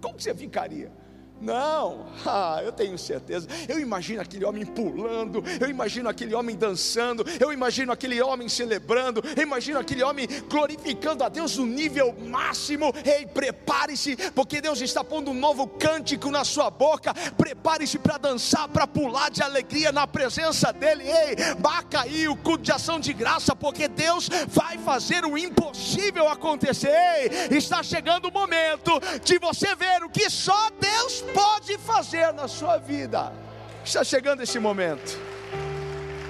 Como 0.00 0.20
você 0.20 0.34
ficaria? 0.34 0.92
Não, 1.40 2.06
ah, 2.26 2.60
eu 2.64 2.72
tenho 2.72 2.98
certeza. 2.98 3.46
Eu 3.68 3.78
imagino 3.78 4.20
aquele 4.20 4.44
homem 4.44 4.66
pulando, 4.66 5.42
eu 5.60 5.68
imagino 5.68 6.08
aquele 6.08 6.34
homem 6.34 6.56
dançando, 6.56 7.24
eu 7.40 7.52
imagino 7.52 7.92
aquele 7.92 8.20
homem 8.20 8.48
celebrando, 8.48 9.22
eu 9.36 9.42
imagino 9.42 9.78
aquele 9.78 10.02
homem 10.02 10.26
glorificando 10.48 11.22
a 11.22 11.28
Deus 11.28 11.56
no 11.56 11.66
nível 11.66 12.14
máximo. 12.26 12.92
Ei, 13.04 13.26
prepare-se, 13.26 14.16
porque 14.32 14.60
Deus 14.60 14.80
está 14.80 15.04
pondo 15.04 15.30
um 15.30 15.34
novo 15.34 15.66
cântico 15.66 16.30
na 16.30 16.44
sua 16.44 16.70
boca. 16.70 17.14
Prepare-se 17.36 17.98
para 17.98 18.18
dançar, 18.18 18.68
para 18.68 18.86
pular 18.86 19.30
de 19.30 19.42
alegria 19.42 19.92
na 19.92 20.06
presença 20.06 20.72
dEle. 20.72 21.04
Ei, 21.04 21.54
baca 21.58 22.02
aí 22.02 22.28
o 22.28 22.36
culto 22.36 22.64
de 22.64 22.72
ação 22.72 22.98
de 22.98 23.12
graça, 23.12 23.54
porque 23.54 23.86
Deus 23.86 24.28
vai 24.48 24.76
fazer 24.78 25.24
o 25.24 25.38
impossível 25.38 26.28
acontecer. 26.28 26.88
Ei, 26.88 27.56
está 27.56 27.82
chegando 27.82 28.28
o 28.28 28.32
momento 28.32 29.00
de 29.22 29.38
você 29.38 29.74
ver 29.76 30.02
o 30.02 30.10
que 30.10 30.28
só 30.28 30.70
Deus 30.80 31.27
pode 31.34 31.78
fazer 31.78 32.32
na 32.32 32.48
sua 32.48 32.78
vida. 32.78 33.32
Está 33.84 34.04
chegando 34.04 34.42
esse 34.42 34.58
momento. 34.58 35.18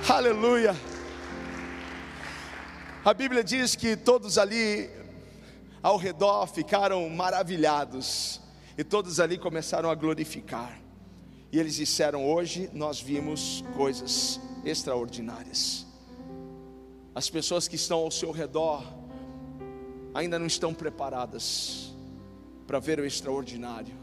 Aleluia. 0.09 0.77
A 3.05 3.13
Bíblia 3.13 3.43
diz 3.43 3.75
que 3.75 3.97
todos 3.97 4.39
ali 4.39 4.89
ao 5.83 5.97
redor 5.97 6.47
ficaram 6.47 7.09
maravilhados, 7.09 8.41
e 8.77 8.85
todos 8.85 9.19
ali 9.19 9.39
começaram 9.39 9.91
a 9.91 9.95
glorificar. 9.95 10.79
E 11.51 11.59
eles 11.59 11.75
disseram: 11.75 12.31
Hoje 12.31 12.71
nós 12.73 13.01
vimos 13.01 13.65
coisas 13.77 14.41
extraordinárias. 14.65 15.87
As 17.15 17.29
pessoas 17.29 17.67
que 17.67 17.75
estão 17.75 17.99
ao 17.99 18.11
seu 18.11 18.31
redor 18.31 18.85
ainda 20.15 20.39
não 20.39 20.47
estão 20.47 20.73
preparadas 20.73 21.93
para 22.67 22.79
ver 22.79 23.01
o 23.01 23.05
extraordinário 23.05 23.98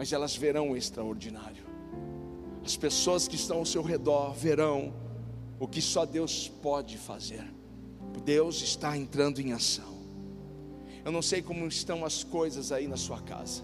mas 0.00 0.14
elas 0.14 0.34
verão 0.34 0.70
o 0.70 0.76
extraordinário. 0.78 1.62
As 2.64 2.74
pessoas 2.74 3.28
que 3.28 3.36
estão 3.36 3.58
ao 3.58 3.66
seu 3.66 3.82
redor 3.82 4.32
verão 4.32 4.94
o 5.58 5.68
que 5.68 5.82
só 5.82 6.06
Deus 6.06 6.48
pode 6.48 6.96
fazer. 6.96 7.44
Deus 8.24 8.62
está 8.62 8.96
entrando 8.96 9.42
em 9.42 9.52
ação. 9.52 9.98
Eu 11.04 11.12
não 11.12 11.20
sei 11.20 11.42
como 11.42 11.66
estão 11.66 12.02
as 12.02 12.24
coisas 12.24 12.72
aí 12.72 12.88
na 12.88 12.96
sua 12.96 13.20
casa. 13.20 13.62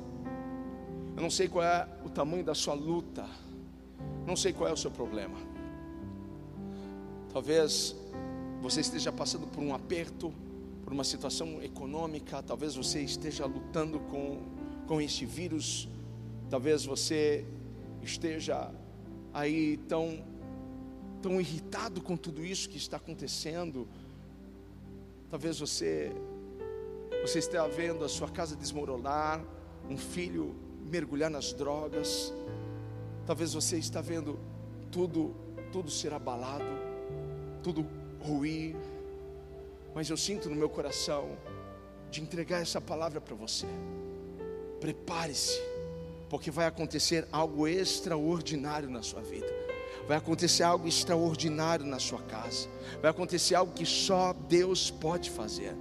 Eu 1.16 1.22
não 1.22 1.30
sei 1.30 1.48
qual 1.48 1.64
é 1.64 1.88
o 2.04 2.10
tamanho 2.10 2.44
da 2.44 2.54
sua 2.54 2.74
luta. 2.74 3.26
Não 4.26 4.36
sei 4.36 4.52
qual 4.52 4.68
é 4.68 4.72
o 4.74 4.76
seu 4.76 4.90
problema. 4.90 5.38
Talvez 7.32 7.96
você 8.60 8.82
esteja 8.82 9.10
passando 9.10 9.46
por 9.46 9.62
um 9.62 9.74
aperto, 9.74 10.30
por 10.84 10.92
uma 10.92 11.02
situação 11.02 11.62
econômica, 11.62 12.42
talvez 12.42 12.74
você 12.74 13.00
esteja 13.00 13.46
lutando 13.46 14.00
com 14.00 14.54
com 14.86 15.00
este 15.00 15.26
vírus. 15.26 15.88
Talvez 16.48 16.84
você 16.84 17.44
esteja 18.02 18.72
aí 19.34 19.76
tão, 19.88 20.24
tão 21.20 21.40
irritado 21.40 22.00
com 22.00 22.16
tudo 22.16 22.44
isso 22.44 22.68
que 22.68 22.76
está 22.76 22.96
acontecendo. 22.96 23.88
Talvez 25.28 25.58
você, 25.58 26.12
você 27.20 27.40
esteja 27.40 27.66
vendo 27.66 28.04
a 28.04 28.08
sua 28.08 28.28
casa 28.28 28.54
desmoronar, 28.54 29.44
um 29.90 29.96
filho 29.96 30.54
mergulhar 30.84 31.30
nas 31.30 31.52
drogas. 31.52 32.32
Talvez 33.26 33.52
você 33.52 33.76
está 33.76 34.00
vendo 34.00 34.38
tudo, 34.90 35.34
tudo 35.72 35.90
ser 35.90 36.12
abalado, 36.12 36.64
tudo 37.62 37.84
ruir. 38.20 38.76
Mas 39.94 40.08
eu 40.08 40.16
sinto 40.16 40.48
no 40.48 40.54
meu 40.54 40.68
coração 40.68 41.36
de 42.10 42.22
entregar 42.22 42.62
essa 42.62 42.80
palavra 42.80 43.20
para 43.20 43.34
você. 43.34 43.66
Prepare-se, 44.80 45.60
porque 46.28 46.50
vai 46.50 46.66
acontecer 46.66 47.26
algo 47.30 47.66
extraordinário 47.68 48.90
na 48.90 49.02
sua 49.02 49.20
vida. 49.20 49.52
Vai 50.06 50.16
acontecer 50.16 50.62
algo 50.62 50.86
extraordinário 50.86 51.84
na 51.84 51.98
sua 51.98 52.22
casa. 52.22 52.68
Vai 53.00 53.10
acontecer 53.10 53.54
algo 53.54 53.72
que 53.72 53.86
só 53.86 54.32
Deus 54.32 54.90
pode 54.90 55.30
fazer. 55.30 55.74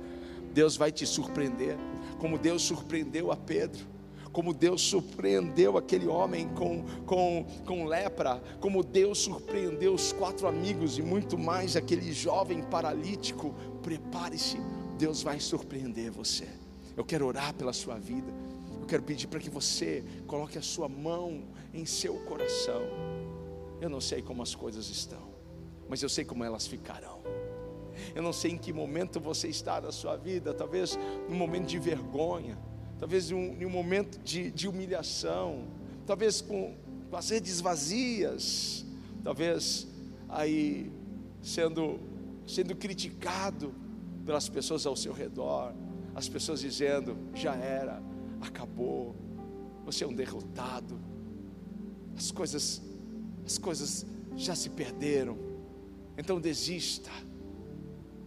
Deus 0.54 0.78
vai 0.78 0.92
te 0.92 1.06
surpreender, 1.06 1.78
como 2.18 2.38
Deus 2.38 2.62
surpreendeu 2.64 3.32
a 3.32 3.36
Pedro 3.36 3.96
como 4.36 4.54
Deus 4.54 4.82
surpreendeu 4.82 5.78
aquele 5.78 6.08
homem 6.08 6.50
com, 6.50 6.84
com, 7.06 7.46
com 7.66 7.86
lepra, 7.86 8.44
como 8.60 8.84
Deus 8.84 9.20
surpreendeu 9.20 9.94
os 9.94 10.12
quatro 10.12 10.46
amigos 10.46 10.98
e 10.98 11.02
muito 11.02 11.38
mais 11.38 11.78
aquele 11.78 12.12
jovem 12.12 12.62
paralítico. 12.62 13.56
Prepare-se, 13.82 14.58
Deus 14.98 15.24
vai 15.24 15.40
surpreender 15.40 16.12
você. 16.12 16.50
Eu 16.98 17.06
quero 17.06 17.26
orar 17.26 17.54
pela 17.54 17.72
sua 17.72 17.96
vida. 17.96 18.30
Eu 18.86 18.90
quero 18.90 19.02
pedir 19.02 19.26
para 19.26 19.40
que 19.40 19.50
você 19.50 20.04
coloque 20.28 20.60
a 20.60 20.62
sua 20.62 20.88
mão 20.88 21.46
em 21.74 21.88
seu 21.88 22.20
coração. 22.20 22.84
Eu 23.82 23.90
não 23.90 24.00
sei 24.00 24.22
como 24.22 24.44
as 24.44 24.54
coisas 24.54 24.90
estão, 24.90 25.34
mas 25.90 26.04
eu 26.04 26.08
sei 26.08 26.24
como 26.24 26.44
elas 26.44 26.68
ficarão. 26.68 27.24
Eu 28.14 28.22
não 28.22 28.32
sei 28.32 28.52
em 28.52 28.58
que 28.60 28.72
momento 28.72 29.20
você 29.20 29.48
está 29.48 29.82
na 29.82 29.92
sua 29.92 30.16
vida, 30.16 30.54
talvez 30.54 31.00
num 31.28 31.36
momento 31.36 31.66
de 31.66 31.80
vergonha, 31.80 32.60
talvez 33.00 33.32
um, 33.32 33.56
em 33.60 33.66
um 33.66 33.72
momento 33.72 34.20
de, 34.20 34.52
de, 34.52 34.68
humilhação, 34.68 35.66
talvez 36.06 36.40
com, 36.40 36.78
com 37.10 37.18
as 37.18 37.32
redes 37.32 37.60
vazias, 37.60 38.86
talvez 39.24 39.88
aí 40.30 40.92
sendo, 41.42 42.00
sendo 42.46 42.76
criticado 42.76 43.74
pelas 44.24 44.48
pessoas 44.48 44.86
ao 44.86 44.96
seu 44.96 45.12
redor, 45.12 45.74
as 46.14 46.30
pessoas 46.30 46.60
dizendo: 46.60 47.18
já 47.34 47.56
era, 47.56 48.00
acabou, 48.46 49.16
você 49.84 50.04
é 50.04 50.08
um 50.08 50.14
derrotado, 50.14 51.00
as 52.18 52.32
coisas, 52.32 52.82
as 53.46 53.58
coisas 53.58 54.06
já 54.36 54.56
se 54.56 54.70
perderam, 54.70 55.38
então 56.18 56.40
desista, 56.40 57.12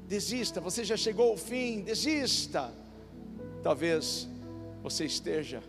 desista, 0.07 0.61
você 0.61 0.85
já 0.85 0.97
chegou 0.97 1.31
ao 1.31 1.37
fim, 1.37 1.83
desista. 1.83 2.73
Talvez 3.63 4.29
você 4.83 5.05
esteja 5.05 5.63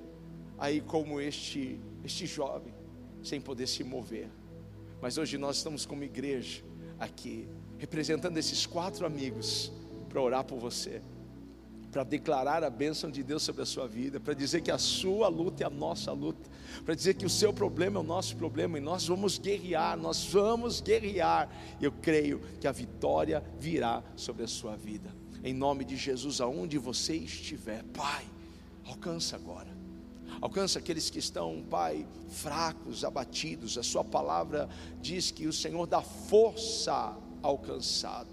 aí 0.57 0.81
como 0.81 1.19
este, 1.19 1.79
este 2.03 2.25
jovem, 2.25 2.73
sem 3.23 3.41
poder 3.41 3.67
se 3.67 3.83
mover. 3.83 4.29
Mas 5.01 5.17
hoje 5.17 5.37
nós 5.37 5.57
estamos 5.57 5.85
como 5.85 6.03
igreja 6.03 6.63
aqui, 6.99 7.47
representando 7.77 8.37
esses 8.37 8.65
quatro 8.65 9.05
amigos, 9.05 9.71
para 10.09 10.21
orar 10.21 10.43
por 10.43 10.59
você, 10.59 11.01
para 11.91 12.03
declarar 12.03 12.63
a 12.63 12.69
bênção 12.69 13.09
de 13.09 13.23
Deus 13.23 13.43
sobre 13.43 13.63
a 13.63 13.65
sua 13.65 13.87
vida, 13.87 14.19
para 14.19 14.33
dizer 14.33 14.61
que 14.61 14.71
a 14.71 14.77
sua 14.77 15.27
luta 15.27 15.63
é 15.63 15.67
a 15.67 15.69
nossa 15.69 16.11
luta, 16.11 16.49
para 16.85 16.93
dizer 16.93 17.15
que 17.15 17.25
o 17.25 17.29
seu 17.29 17.51
problema 17.51 17.97
é 17.97 18.01
o 18.01 18.05
nosso 18.05 18.35
problema 18.35 18.77
e 18.77 18.81
nós 18.81 19.07
vamos 19.07 19.37
guerrear, 19.39 19.97
nós 19.97 20.25
vamos 20.25 20.81
guerrear. 20.81 21.49
Eu 21.81 21.91
creio 21.91 22.41
que 22.59 22.67
a 22.67 22.71
vitória 22.71 23.43
virá 23.57 24.03
sobre 24.15 24.43
a 24.43 24.47
sua 24.47 24.75
vida. 24.75 25.13
Em 25.43 25.53
nome 25.53 25.85
de 25.85 25.95
Jesus, 25.95 26.41
aonde 26.41 26.77
você 26.77 27.15
estiver, 27.15 27.83
Pai 27.93 28.25
Alcança 28.89 29.35
agora. 29.35 29.69
Alcança 30.41 30.79
aqueles 30.79 31.09
que 31.09 31.19
estão, 31.19 31.63
Pai, 31.69 32.07
fracos, 32.29 33.03
abatidos. 33.03 33.77
A 33.77 33.83
Sua 33.83 34.03
palavra 34.03 34.67
diz 34.99 35.31
que 35.31 35.45
o 35.45 35.53
Senhor 35.53 35.85
dá 35.85 36.01
força 36.01 37.15
ao 37.41 37.57
cansado. 37.59 38.29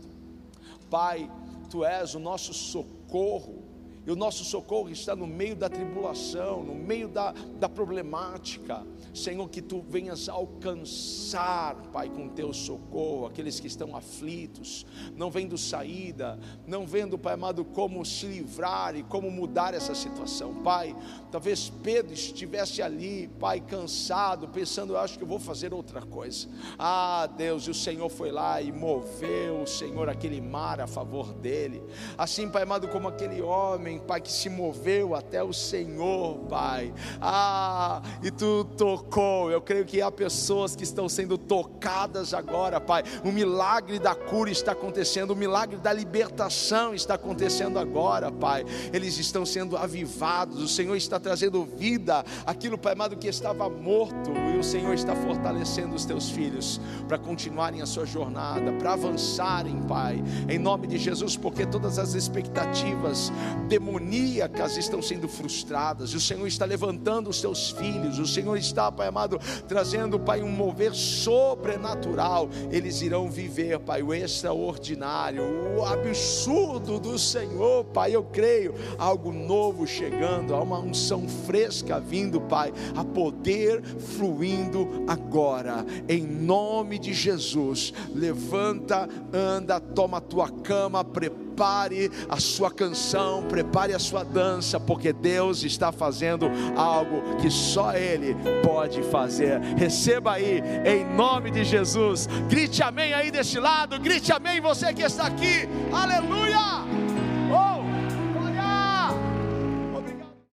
Pai, 0.89 1.31
Tu 1.71 1.85
és 1.85 2.15
o 2.15 2.19
nosso 2.19 2.55
socorro. 2.55 3.66
E 4.07 4.11
o 4.11 4.17
nosso 4.17 4.45
socorro 4.45 4.89
está 4.89 5.17
no 5.17 5.27
meio 5.27 5.57
da 5.57 5.69
tribulação, 5.69 6.63
no 6.63 6.75
meio 6.75 7.09
da, 7.09 7.33
da 7.59 7.69
problemática. 7.69 8.87
Senhor, 9.13 9.49
que 9.49 9.61
tu 9.61 9.85
venhas 9.89 10.29
alcançar, 10.29 11.75
Pai, 11.93 12.09
com 12.09 12.29
teu 12.29 12.53
socorro, 12.53 13.27
aqueles 13.27 13.59
que 13.59 13.67
estão 13.67 13.97
aflitos, 13.97 14.87
não 15.15 15.31
vendo 15.31 15.59
saída, 15.59 16.39
não 16.67 16.87
vendo, 16.87 17.19
Pai 17.19 17.35
amado, 17.35 17.65
como 17.65 18.05
se 18.05 18.27
livrar 18.27 18.95
e 18.97 19.03
como 19.03 19.31
mudar 19.31 19.75
essa 19.75 19.95
situação. 19.95 20.55
Pai, 20.63 20.95
talvez 21.31 21.69
Pedro 21.83 22.13
estivesse 22.13 22.83
ali, 22.83 23.29
Pai, 23.41 23.61
cansado, 23.61 24.49
pensando, 24.49 24.93
eu 24.93 24.99
acho 24.99 25.19
que 25.19 25.25
eu 25.25 25.29
vou 25.29 25.39
fazer 25.39 25.75
outra 25.75 26.01
coisa. 26.03 26.49
Ah, 26.79 27.29
Deus, 27.37 27.65
e 27.67 27.71
o 27.71 27.75
Senhor 27.75 28.09
foi 28.09 28.31
lá 28.31 28.61
e 28.63 28.71
moveu 28.71 29.67
Senhor 29.67 30.09
aquele 30.09 30.41
mar 30.41 30.81
a 30.81 30.87
favor 30.87 31.33
dele. 31.33 31.83
Assim, 32.17 32.49
Pai 32.49 32.63
amado, 32.63 32.89
como 32.89 33.09
aquele 33.09 33.43
homem, 33.43 33.96
Pai, 33.99 34.21
que 34.21 34.31
se 34.31 34.49
moveu 34.49 35.15
até 35.15 35.43
o 35.43 35.53
Senhor, 35.53 36.39
Pai. 36.49 36.93
Ah, 37.21 38.03
e 38.23 38.31
tu 38.31 38.65
tocou. 38.77 39.51
Eu 39.51 39.61
creio 39.61 39.85
que 39.85 40.03
há 40.03 40.11
pessoas 40.11 40.75
que 40.75 40.85
estão 40.85 41.09
sendo 41.09 41.39
tocadas 41.39 42.35
agora, 42.35 42.81
Pai. 42.81 43.03
O 43.25 43.33
milagre 43.33 43.99
da 43.99 44.15
cura 44.15 44.51
está 44.51 44.73
acontecendo, 44.73 45.31
o 45.31 45.37
milagre 45.37 45.77
da 45.77 45.93
libertação 45.93 46.95
está 46.95 47.15
acontecendo 47.15 47.79
agora, 47.79 48.31
Pai. 48.31 48.65
Eles 48.93 49.19
estão 49.19 49.45
sendo 49.47 49.77
avivados. 49.77 50.63
O 50.63 50.69
Senhor 50.69 50.97
está 50.97 51.19
trazendo 51.19 51.65
vida 51.65 52.25
aquilo, 52.45 52.79
Pai 52.79 52.93
amado, 52.93 53.17
que 53.17 53.29
estava 53.29 53.69
morto. 53.69 54.31
E 54.55 54.59
o 54.59 54.65
Senhor 54.65 54.95
está 54.95 55.15
fortalecendo 55.15 55.95
os 55.95 56.05
teus 56.05 56.31
filhos 56.31 56.81
para 57.07 57.19
continuarem 57.19 57.83
a 57.83 57.87
sua 57.87 58.07
jornada, 58.07 58.73
para 58.73 58.95
avançarem, 58.95 59.83
Pai. 59.83 60.23
Em 60.49 60.59
nome 60.59 60.87
de 60.87 60.99
Jesus, 60.99 61.37
porque 61.37 61.67
todas 61.67 61.99
as 61.99 62.15
expectativas 62.15 63.31
demoníacas 63.87 64.77
estão 64.77 65.01
sendo 65.01 65.29
frustradas. 65.29 66.13
O 66.13 66.21
Senhor 66.21 66.47
está 66.47 66.65
levantando 66.65 67.31
os 67.31 67.41
teus 67.41 67.71
filhos. 67.71 68.19
O 68.19 68.27
Senhor 68.27 68.57
está 68.57 68.91
Pai 68.91 69.07
amado, 69.07 69.39
trazendo, 69.69 70.19
Pai, 70.19 70.43
um 70.43 70.51
mover 70.51 70.93
sobrenatural. 70.93 72.49
Eles 72.71 73.01
irão 73.01 73.31
viver, 73.31 73.79
Pai, 73.79 74.03
o 74.03 74.13
extraordinário, 74.13 75.45
o 75.79 75.85
absurdo 75.85 76.99
do 76.99 77.17
Senhor, 77.17 77.85
Pai. 77.85 78.15
Eu 78.15 78.25
creio, 78.25 78.75
algo 78.99 79.33
novo 79.33 79.87
chegando, 79.87 80.55
há 80.55 80.61
uma 80.61 80.81
unção 80.81 81.29
fresca 81.29 82.01
vindo, 82.01 82.41
Pai, 82.41 82.73
a 82.97 83.05
poder 83.05 83.83
fluindo 83.85 85.05
agora, 85.07 85.87
em 86.09 86.27
nome 86.27 86.99
de 86.99 87.15
Jesus. 87.15 87.93
Levanta, 88.13 89.09
anda, 89.33 89.79
toma 89.79 90.19
a 90.19 90.21
tua 90.21 90.51
cama, 90.51 91.05
prepara 91.05 91.46
prepare 91.57 92.11
a 92.29 92.39
sua 92.39 92.71
canção, 92.71 93.43
prepare 93.45 93.95
a 93.95 93.99
sua 93.99 94.23
dança, 94.23 94.79
porque 94.79 95.11
Deus 95.11 95.65
está 95.65 95.91
fazendo 95.91 96.51
algo 96.77 97.37
que 97.41 97.51
só 97.51 97.95
Ele 97.95 98.37
pode 98.63 99.03
fazer. 99.05 99.59
Receba 99.77 100.33
aí, 100.33 100.63
em 100.85 101.05
nome 101.17 101.51
de 101.51 101.65
Jesus. 101.65 102.29
Grite 102.51 102.83
amém 102.83 103.15
aí 103.15 103.31
deste 103.31 103.59
lado, 103.59 103.99
grite 103.99 104.31
amém 104.33 104.61
você 104.61 104.93
que 104.93 105.03
está 105.03 105.27
aqui. 105.27 105.67
Aleluia! 105.91 107.06